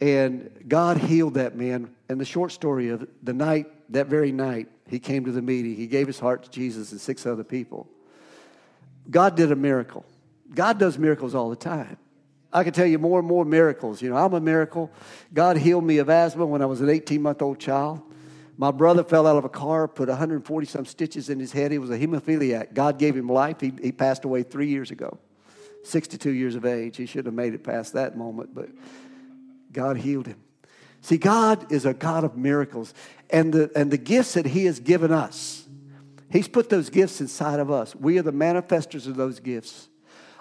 And 0.02 0.50
God 0.68 0.98
healed 0.98 1.36
that 1.36 1.56
man. 1.56 1.94
And 2.08 2.20
the 2.20 2.26
short 2.26 2.52
story 2.52 2.90
of 2.90 3.08
the 3.22 3.34
night, 3.34 3.68
that 3.92 4.08
very 4.08 4.32
night, 4.32 4.68
he 4.88 5.00
came 5.00 5.26
to 5.26 5.32
the 5.32 5.42
meeting. 5.42 5.76
He 5.76 5.88
gave 5.88 6.08
his 6.08 6.20
heart 6.20 6.44
to 6.44 6.50
Jesus 6.50 6.92
and 6.92 7.00
six 7.00 7.26
other 7.26 7.44
people. 7.44 7.88
God 9.10 9.36
did 9.36 9.52
a 9.52 9.56
miracle. 9.56 10.06
God 10.54 10.80
does 10.80 10.98
miracles 10.98 11.36
all 11.36 11.50
the 11.50 11.56
time. 11.56 11.98
I 12.52 12.64
can 12.64 12.74
tell 12.74 12.86
you 12.86 12.98
more 12.98 13.20
and 13.20 13.28
more 13.28 13.46
miracles. 13.46 14.02
You 14.02 14.10
know, 14.10 14.18
I'm 14.18 14.34
a 14.34 14.42
miracle. 14.42 14.92
God 15.34 15.58
healed 15.58 15.84
me 15.84 16.00
of 16.00 16.10
asthma 16.10 16.46
when 16.46 16.62
I 16.62 16.66
was 16.66 16.82
an 16.82 16.90
18 16.90 17.22
month 17.22 17.42
old 17.42 17.60
child. 17.60 18.02
My 18.58 18.72
brother 18.72 19.04
fell 19.04 19.26
out 19.26 19.38
of 19.38 19.46
a 19.46 19.50
car, 19.50 19.88
put 19.88 20.10
140 20.10 20.68
some 20.68 20.86
stitches 20.86 21.30
in 21.30 21.40
his 21.40 21.52
head. 21.52 21.72
He 21.72 21.78
was 21.78 21.92
a 21.92 21.98
hemophiliac. 21.98 22.74
God 22.74 22.98
gave 22.98 23.16
him 23.16 23.30
life. 23.30 23.62
He, 23.62 23.72
he 23.82 23.92
passed 23.92 24.26
away 24.26 24.44
three 24.44 24.68
years 24.68 24.92
ago, 24.92 25.18
62 25.84 26.32
years 26.32 26.56
of 26.56 26.66
age. 26.66 26.98
He 26.98 27.06
should 27.06 27.26
have 27.26 27.34
made 27.34 27.54
it 27.54 27.64
past 27.64 27.94
that 27.94 28.18
moment, 28.18 28.54
but 28.54 28.70
God 29.72 29.98
healed 29.98 30.28
him. 30.28 30.40
See, 31.02 31.18
God 31.18 31.72
is 31.72 31.86
a 31.86 31.94
God 31.94 32.24
of 32.24 32.38
miracles. 32.38 32.94
And 33.30 33.54
the, 33.54 33.72
and 33.76 33.92
the 33.92 33.98
gifts 33.98 34.34
that 34.34 34.46
He 34.46 34.66
has 34.66 34.80
given 34.80 35.12
us, 35.12 35.66
He's 36.30 36.48
put 36.48 36.70
those 36.70 36.90
gifts 36.90 37.22
inside 37.22 37.60
of 37.60 37.72
us. 37.72 37.96
We 37.96 38.20
are 38.20 38.24
the 38.24 38.34
manifestors 38.34 39.08
of 39.08 39.16
those 39.16 39.40
gifts. 39.40 39.88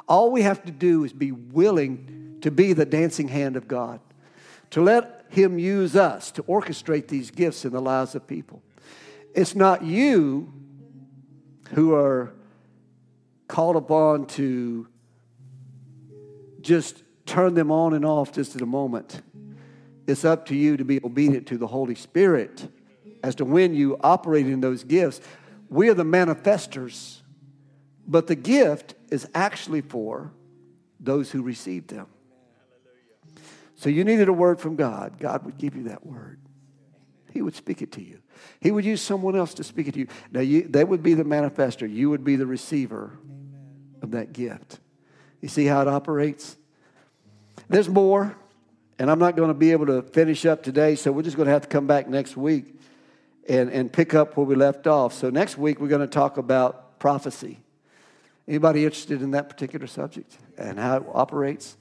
All 0.08 0.30
we 0.30 0.42
have 0.42 0.64
to 0.64 0.72
do 0.72 1.04
is 1.04 1.12
be 1.12 1.32
willing 1.32 2.38
to 2.42 2.50
be 2.50 2.72
the 2.72 2.84
dancing 2.84 3.28
hand 3.28 3.56
of 3.56 3.68
God, 3.68 4.00
to 4.70 4.80
let 4.80 5.26
him 5.28 5.58
use 5.58 5.96
us 5.96 6.30
to 6.32 6.42
orchestrate 6.44 7.08
these 7.08 7.30
gifts 7.30 7.64
in 7.64 7.72
the 7.72 7.80
lives 7.80 8.14
of 8.14 8.26
people. 8.26 8.62
It's 9.34 9.54
not 9.54 9.82
you 9.82 10.52
who 11.70 11.94
are 11.94 12.32
called 13.46 13.76
upon 13.76 14.26
to 14.26 14.88
just 16.68 17.02
turn 17.24 17.54
them 17.54 17.70
on 17.70 17.94
and 17.94 18.04
off 18.04 18.30
just 18.30 18.54
at 18.54 18.60
a 18.60 18.66
moment. 18.66 19.22
It's 20.06 20.24
up 20.24 20.46
to 20.46 20.54
you 20.54 20.76
to 20.76 20.84
be 20.84 21.00
obedient 21.02 21.46
to 21.48 21.58
the 21.58 21.66
Holy 21.66 21.94
Spirit 21.94 22.68
as 23.22 23.34
to 23.36 23.44
when 23.44 23.74
you 23.74 23.96
operate 24.02 24.46
in 24.46 24.60
those 24.60 24.84
gifts. 24.84 25.20
We 25.70 25.88
are 25.88 25.94
the 25.94 26.04
manifestors, 26.04 27.22
but 28.06 28.26
the 28.26 28.34
gift 28.34 28.94
is 29.10 29.28
actually 29.34 29.80
for 29.80 30.30
those 31.00 31.30
who 31.30 31.42
receive 31.42 31.86
them. 31.86 32.06
So 33.76 33.88
you 33.88 34.04
needed 34.04 34.28
a 34.28 34.32
word 34.32 34.60
from 34.60 34.76
God. 34.76 35.18
God 35.18 35.44
would 35.44 35.56
give 35.56 35.74
you 35.74 35.84
that 35.84 36.04
word. 36.04 36.38
He 37.32 37.40
would 37.40 37.54
speak 37.54 37.80
it 37.80 37.92
to 37.92 38.02
you. 38.02 38.18
He 38.60 38.70
would 38.70 38.84
use 38.84 39.00
someone 39.00 39.36
else 39.36 39.54
to 39.54 39.64
speak 39.64 39.88
it 39.88 39.94
to 39.94 40.00
you. 40.00 40.08
Now, 40.32 40.40
you, 40.40 40.62
they 40.62 40.84
would 40.84 41.02
be 41.02 41.14
the 41.14 41.24
manifester. 41.24 41.90
You 41.90 42.10
would 42.10 42.24
be 42.24 42.36
the 42.36 42.46
receiver 42.46 43.18
of 44.02 44.10
that 44.10 44.32
gift. 44.32 44.80
You 45.40 45.48
see 45.48 45.66
how 45.66 45.80
it 45.80 45.88
operates? 45.88 46.57
There's 47.68 47.88
more, 47.88 48.36
and 48.98 49.10
I'm 49.10 49.18
not 49.18 49.36
going 49.36 49.48
to 49.48 49.54
be 49.54 49.72
able 49.72 49.86
to 49.86 50.02
finish 50.02 50.46
up 50.46 50.62
today, 50.62 50.94
so 50.94 51.12
we're 51.12 51.22
just 51.22 51.36
going 51.36 51.46
to 51.46 51.52
have 51.52 51.62
to 51.62 51.68
come 51.68 51.86
back 51.86 52.08
next 52.08 52.36
week 52.36 52.78
and, 53.48 53.70
and 53.70 53.92
pick 53.92 54.14
up 54.14 54.36
where 54.36 54.46
we 54.46 54.54
left 54.54 54.86
off. 54.86 55.14
So 55.14 55.30
next 55.30 55.58
week, 55.58 55.80
we're 55.80 55.88
going 55.88 56.00
to 56.00 56.06
talk 56.06 56.36
about 56.36 56.98
prophecy. 56.98 57.58
Anybody 58.46 58.84
interested 58.84 59.22
in 59.22 59.32
that 59.32 59.48
particular 59.48 59.86
subject 59.86 60.36
and 60.56 60.78
how 60.78 60.96
it 60.98 61.02
operates? 61.12 61.76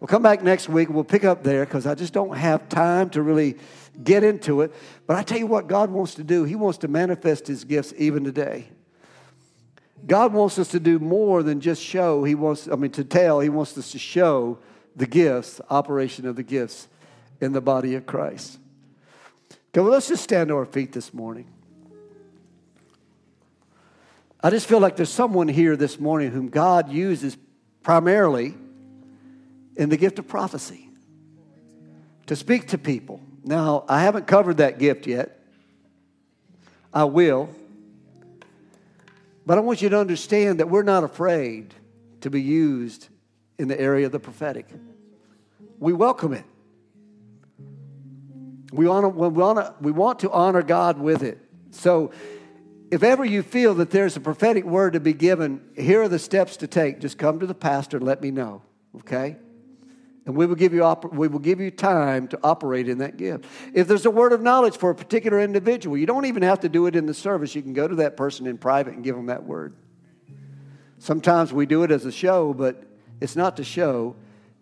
We'll 0.00 0.08
come 0.08 0.22
back 0.22 0.42
next 0.42 0.68
week 0.68 0.88
we'll 0.88 1.02
pick 1.02 1.24
up 1.24 1.42
there 1.42 1.64
because 1.64 1.84
I 1.84 1.96
just 1.96 2.12
don't 2.12 2.36
have 2.36 2.68
time 2.68 3.10
to 3.10 3.22
really 3.22 3.56
get 4.02 4.22
into 4.22 4.60
it. 4.60 4.72
But 5.06 5.16
I 5.16 5.22
tell 5.22 5.38
you 5.38 5.46
what 5.46 5.66
God 5.66 5.90
wants 5.90 6.14
to 6.14 6.24
do. 6.24 6.44
He 6.44 6.54
wants 6.54 6.78
to 6.78 6.88
manifest 6.88 7.48
His 7.48 7.64
gifts 7.64 7.92
even 7.96 8.22
today. 8.22 8.68
God 10.06 10.32
wants 10.32 10.58
us 10.58 10.68
to 10.68 10.80
do 10.80 11.00
more 11.00 11.42
than 11.42 11.60
just 11.60 11.82
show. 11.82 12.22
He 12.22 12.36
wants, 12.36 12.68
I 12.68 12.76
mean, 12.76 12.92
to 12.92 13.04
tell. 13.04 13.40
He 13.40 13.48
wants 13.48 13.76
us 13.76 13.90
to 13.92 13.98
show 13.98 14.58
the 14.98 15.06
gifts, 15.06 15.60
operation 15.70 16.26
of 16.26 16.36
the 16.36 16.42
gifts 16.42 16.88
in 17.40 17.52
the 17.52 17.60
body 17.60 17.94
of 17.94 18.04
Christ. 18.04 18.58
Okay, 19.70 19.80
well, 19.80 19.92
let's 19.92 20.08
just 20.08 20.24
stand 20.24 20.48
to 20.48 20.56
our 20.56 20.66
feet 20.66 20.92
this 20.92 21.14
morning. 21.14 21.46
I 24.42 24.50
just 24.50 24.66
feel 24.66 24.80
like 24.80 24.96
there's 24.96 25.08
someone 25.08 25.46
here 25.46 25.76
this 25.76 26.00
morning 26.00 26.30
whom 26.30 26.48
God 26.48 26.90
uses 26.90 27.36
primarily 27.82 28.54
in 29.76 29.88
the 29.88 29.96
gift 29.96 30.18
of 30.18 30.26
prophecy 30.26 30.90
to 32.26 32.34
speak 32.34 32.68
to 32.68 32.78
people. 32.78 33.20
Now, 33.44 33.84
I 33.88 34.02
haven't 34.02 34.26
covered 34.26 34.56
that 34.56 34.78
gift 34.78 35.06
yet. 35.06 35.40
I 36.92 37.04
will. 37.04 37.48
But 39.46 39.58
I 39.58 39.60
want 39.60 39.80
you 39.80 39.88
to 39.90 39.98
understand 39.98 40.58
that 40.58 40.68
we're 40.68 40.82
not 40.82 41.04
afraid 41.04 41.72
to 42.20 42.30
be 42.30 42.42
used 42.42 43.08
in 43.58 43.68
the 43.68 43.78
area 43.78 44.06
of 44.06 44.12
the 44.12 44.20
prophetic. 44.20 44.66
We 45.78 45.92
welcome 45.92 46.32
it. 46.32 46.44
We, 48.72 48.84
we, 48.84 48.88
want 48.88 49.82
we 49.82 49.92
want 49.92 50.18
to 50.20 50.30
honor 50.30 50.62
God 50.62 50.98
with 50.98 51.22
it. 51.22 51.38
So, 51.70 52.12
if 52.90 53.02
ever 53.02 53.24
you 53.24 53.42
feel 53.42 53.74
that 53.74 53.90
there's 53.90 54.16
a 54.16 54.20
prophetic 54.20 54.64
word 54.64 54.94
to 54.94 55.00
be 55.00 55.12
given, 55.12 55.60
here 55.76 56.02
are 56.02 56.08
the 56.08 56.18
steps 56.18 56.56
to 56.58 56.66
take. 56.66 57.00
Just 57.00 57.18
come 57.18 57.40
to 57.40 57.46
the 57.46 57.54
pastor 57.54 57.98
and 57.98 58.06
let 58.06 58.22
me 58.22 58.30
know, 58.30 58.62
okay? 59.00 59.36
And 60.24 60.34
we 60.34 60.46
will, 60.46 60.54
give 60.54 60.72
you 60.72 60.84
op- 60.84 61.12
we 61.12 61.28
will 61.28 61.38
give 61.38 61.60
you 61.60 61.70
time 61.70 62.28
to 62.28 62.38
operate 62.42 62.88
in 62.88 62.98
that 62.98 63.16
gift. 63.16 63.44
If 63.74 63.88
there's 63.88 64.06
a 64.06 64.10
word 64.10 64.32
of 64.32 64.40
knowledge 64.40 64.76
for 64.76 64.90
a 64.90 64.94
particular 64.94 65.40
individual, 65.40 65.98
you 65.98 66.06
don't 66.06 66.24
even 66.24 66.42
have 66.42 66.60
to 66.60 66.68
do 66.68 66.86
it 66.86 66.96
in 66.96 67.06
the 67.06 67.14
service. 67.14 67.54
You 67.54 67.62
can 67.62 67.72
go 67.74 67.88
to 67.88 67.96
that 67.96 68.16
person 68.16 68.46
in 68.46 68.58
private 68.58 68.94
and 68.94 69.04
give 69.04 69.16
them 69.16 69.26
that 69.26 69.44
word. 69.44 69.74
Sometimes 70.98 71.52
we 71.52 71.66
do 71.66 71.82
it 71.82 71.90
as 71.90 72.04
a 72.04 72.12
show, 72.12 72.52
but 72.52 72.82
it's 73.20 73.36
not 73.36 73.56
to 73.56 73.64
show, 73.64 74.16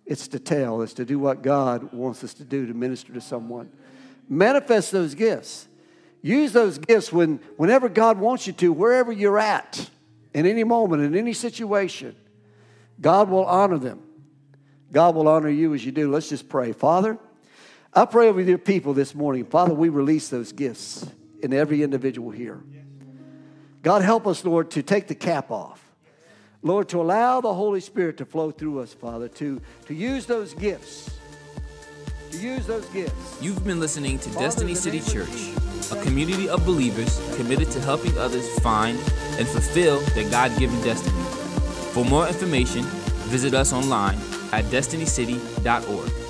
it's 0.04 0.28
to 0.28 0.38
tell, 0.38 0.82
it's 0.82 0.94
to 0.94 1.04
do 1.04 1.18
what 1.18 1.42
God 1.42 1.92
wants 1.92 2.22
us 2.24 2.34
to 2.34 2.44
do 2.44 2.66
to 2.66 2.74
minister 2.74 3.12
to 3.12 3.20
someone. 3.20 3.70
Manifest 4.28 4.92
those 4.92 5.14
gifts. 5.14 5.68
Use 6.22 6.52
those 6.52 6.78
gifts 6.78 7.12
when, 7.12 7.40
whenever 7.56 7.88
God 7.88 8.18
wants 8.18 8.46
you 8.46 8.52
to, 8.54 8.72
wherever 8.72 9.12
you're 9.12 9.38
at, 9.38 9.90
in 10.34 10.46
any 10.46 10.64
moment, 10.64 11.02
in 11.02 11.16
any 11.16 11.32
situation. 11.32 12.16
God 13.00 13.28
will 13.28 13.44
honor 13.44 13.78
them. 13.78 14.02
God 14.92 15.14
will 15.14 15.28
honor 15.28 15.48
you 15.48 15.74
as 15.74 15.84
you 15.84 15.92
do. 15.92 16.10
Let's 16.10 16.28
just 16.28 16.48
pray. 16.48 16.72
Father, 16.72 17.18
I 17.92 18.04
pray 18.04 18.28
over 18.28 18.40
your 18.40 18.58
people 18.58 18.94
this 18.94 19.14
morning. 19.14 19.44
Father, 19.44 19.74
we 19.74 19.88
release 19.88 20.28
those 20.28 20.52
gifts 20.52 21.06
in 21.42 21.52
every 21.52 21.82
individual 21.82 22.30
here. 22.30 22.62
God, 23.82 24.02
help 24.02 24.26
us, 24.26 24.44
Lord, 24.44 24.70
to 24.72 24.82
take 24.82 25.06
the 25.06 25.14
cap 25.14 25.50
off. 25.50 25.85
Lord, 26.62 26.88
to 26.90 27.00
allow 27.00 27.40
the 27.40 27.54
Holy 27.54 27.80
Spirit 27.80 28.16
to 28.18 28.24
flow 28.24 28.50
through 28.50 28.80
us, 28.80 28.92
Father, 28.92 29.28
to, 29.28 29.60
to 29.86 29.94
use 29.94 30.26
those 30.26 30.54
gifts. 30.54 31.10
To 32.32 32.38
use 32.38 32.66
those 32.66 32.86
gifts. 32.86 33.38
You've 33.40 33.64
been 33.64 33.80
listening 33.80 34.18
to 34.20 34.28
Father, 34.30 34.46
Destiny 34.46 34.74
City 34.74 35.00
Church, 35.00 35.52
a 35.92 36.02
community 36.02 36.48
of 36.48 36.64
believers 36.66 37.20
committed 37.36 37.70
to 37.70 37.80
helping 37.80 38.16
others 38.18 38.58
find 38.60 38.98
and 39.38 39.46
fulfill 39.46 40.00
their 40.14 40.28
God 40.30 40.56
given 40.58 40.80
destiny. 40.82 41.22
For 41.92 42.04
more 42.04 42.26
information, 42.26 42.82
visit 43.30 43.54
us 43.54 43.72
online 43.72 44.18
at 44.52 44.64
destinycity.org. 44.66 46.25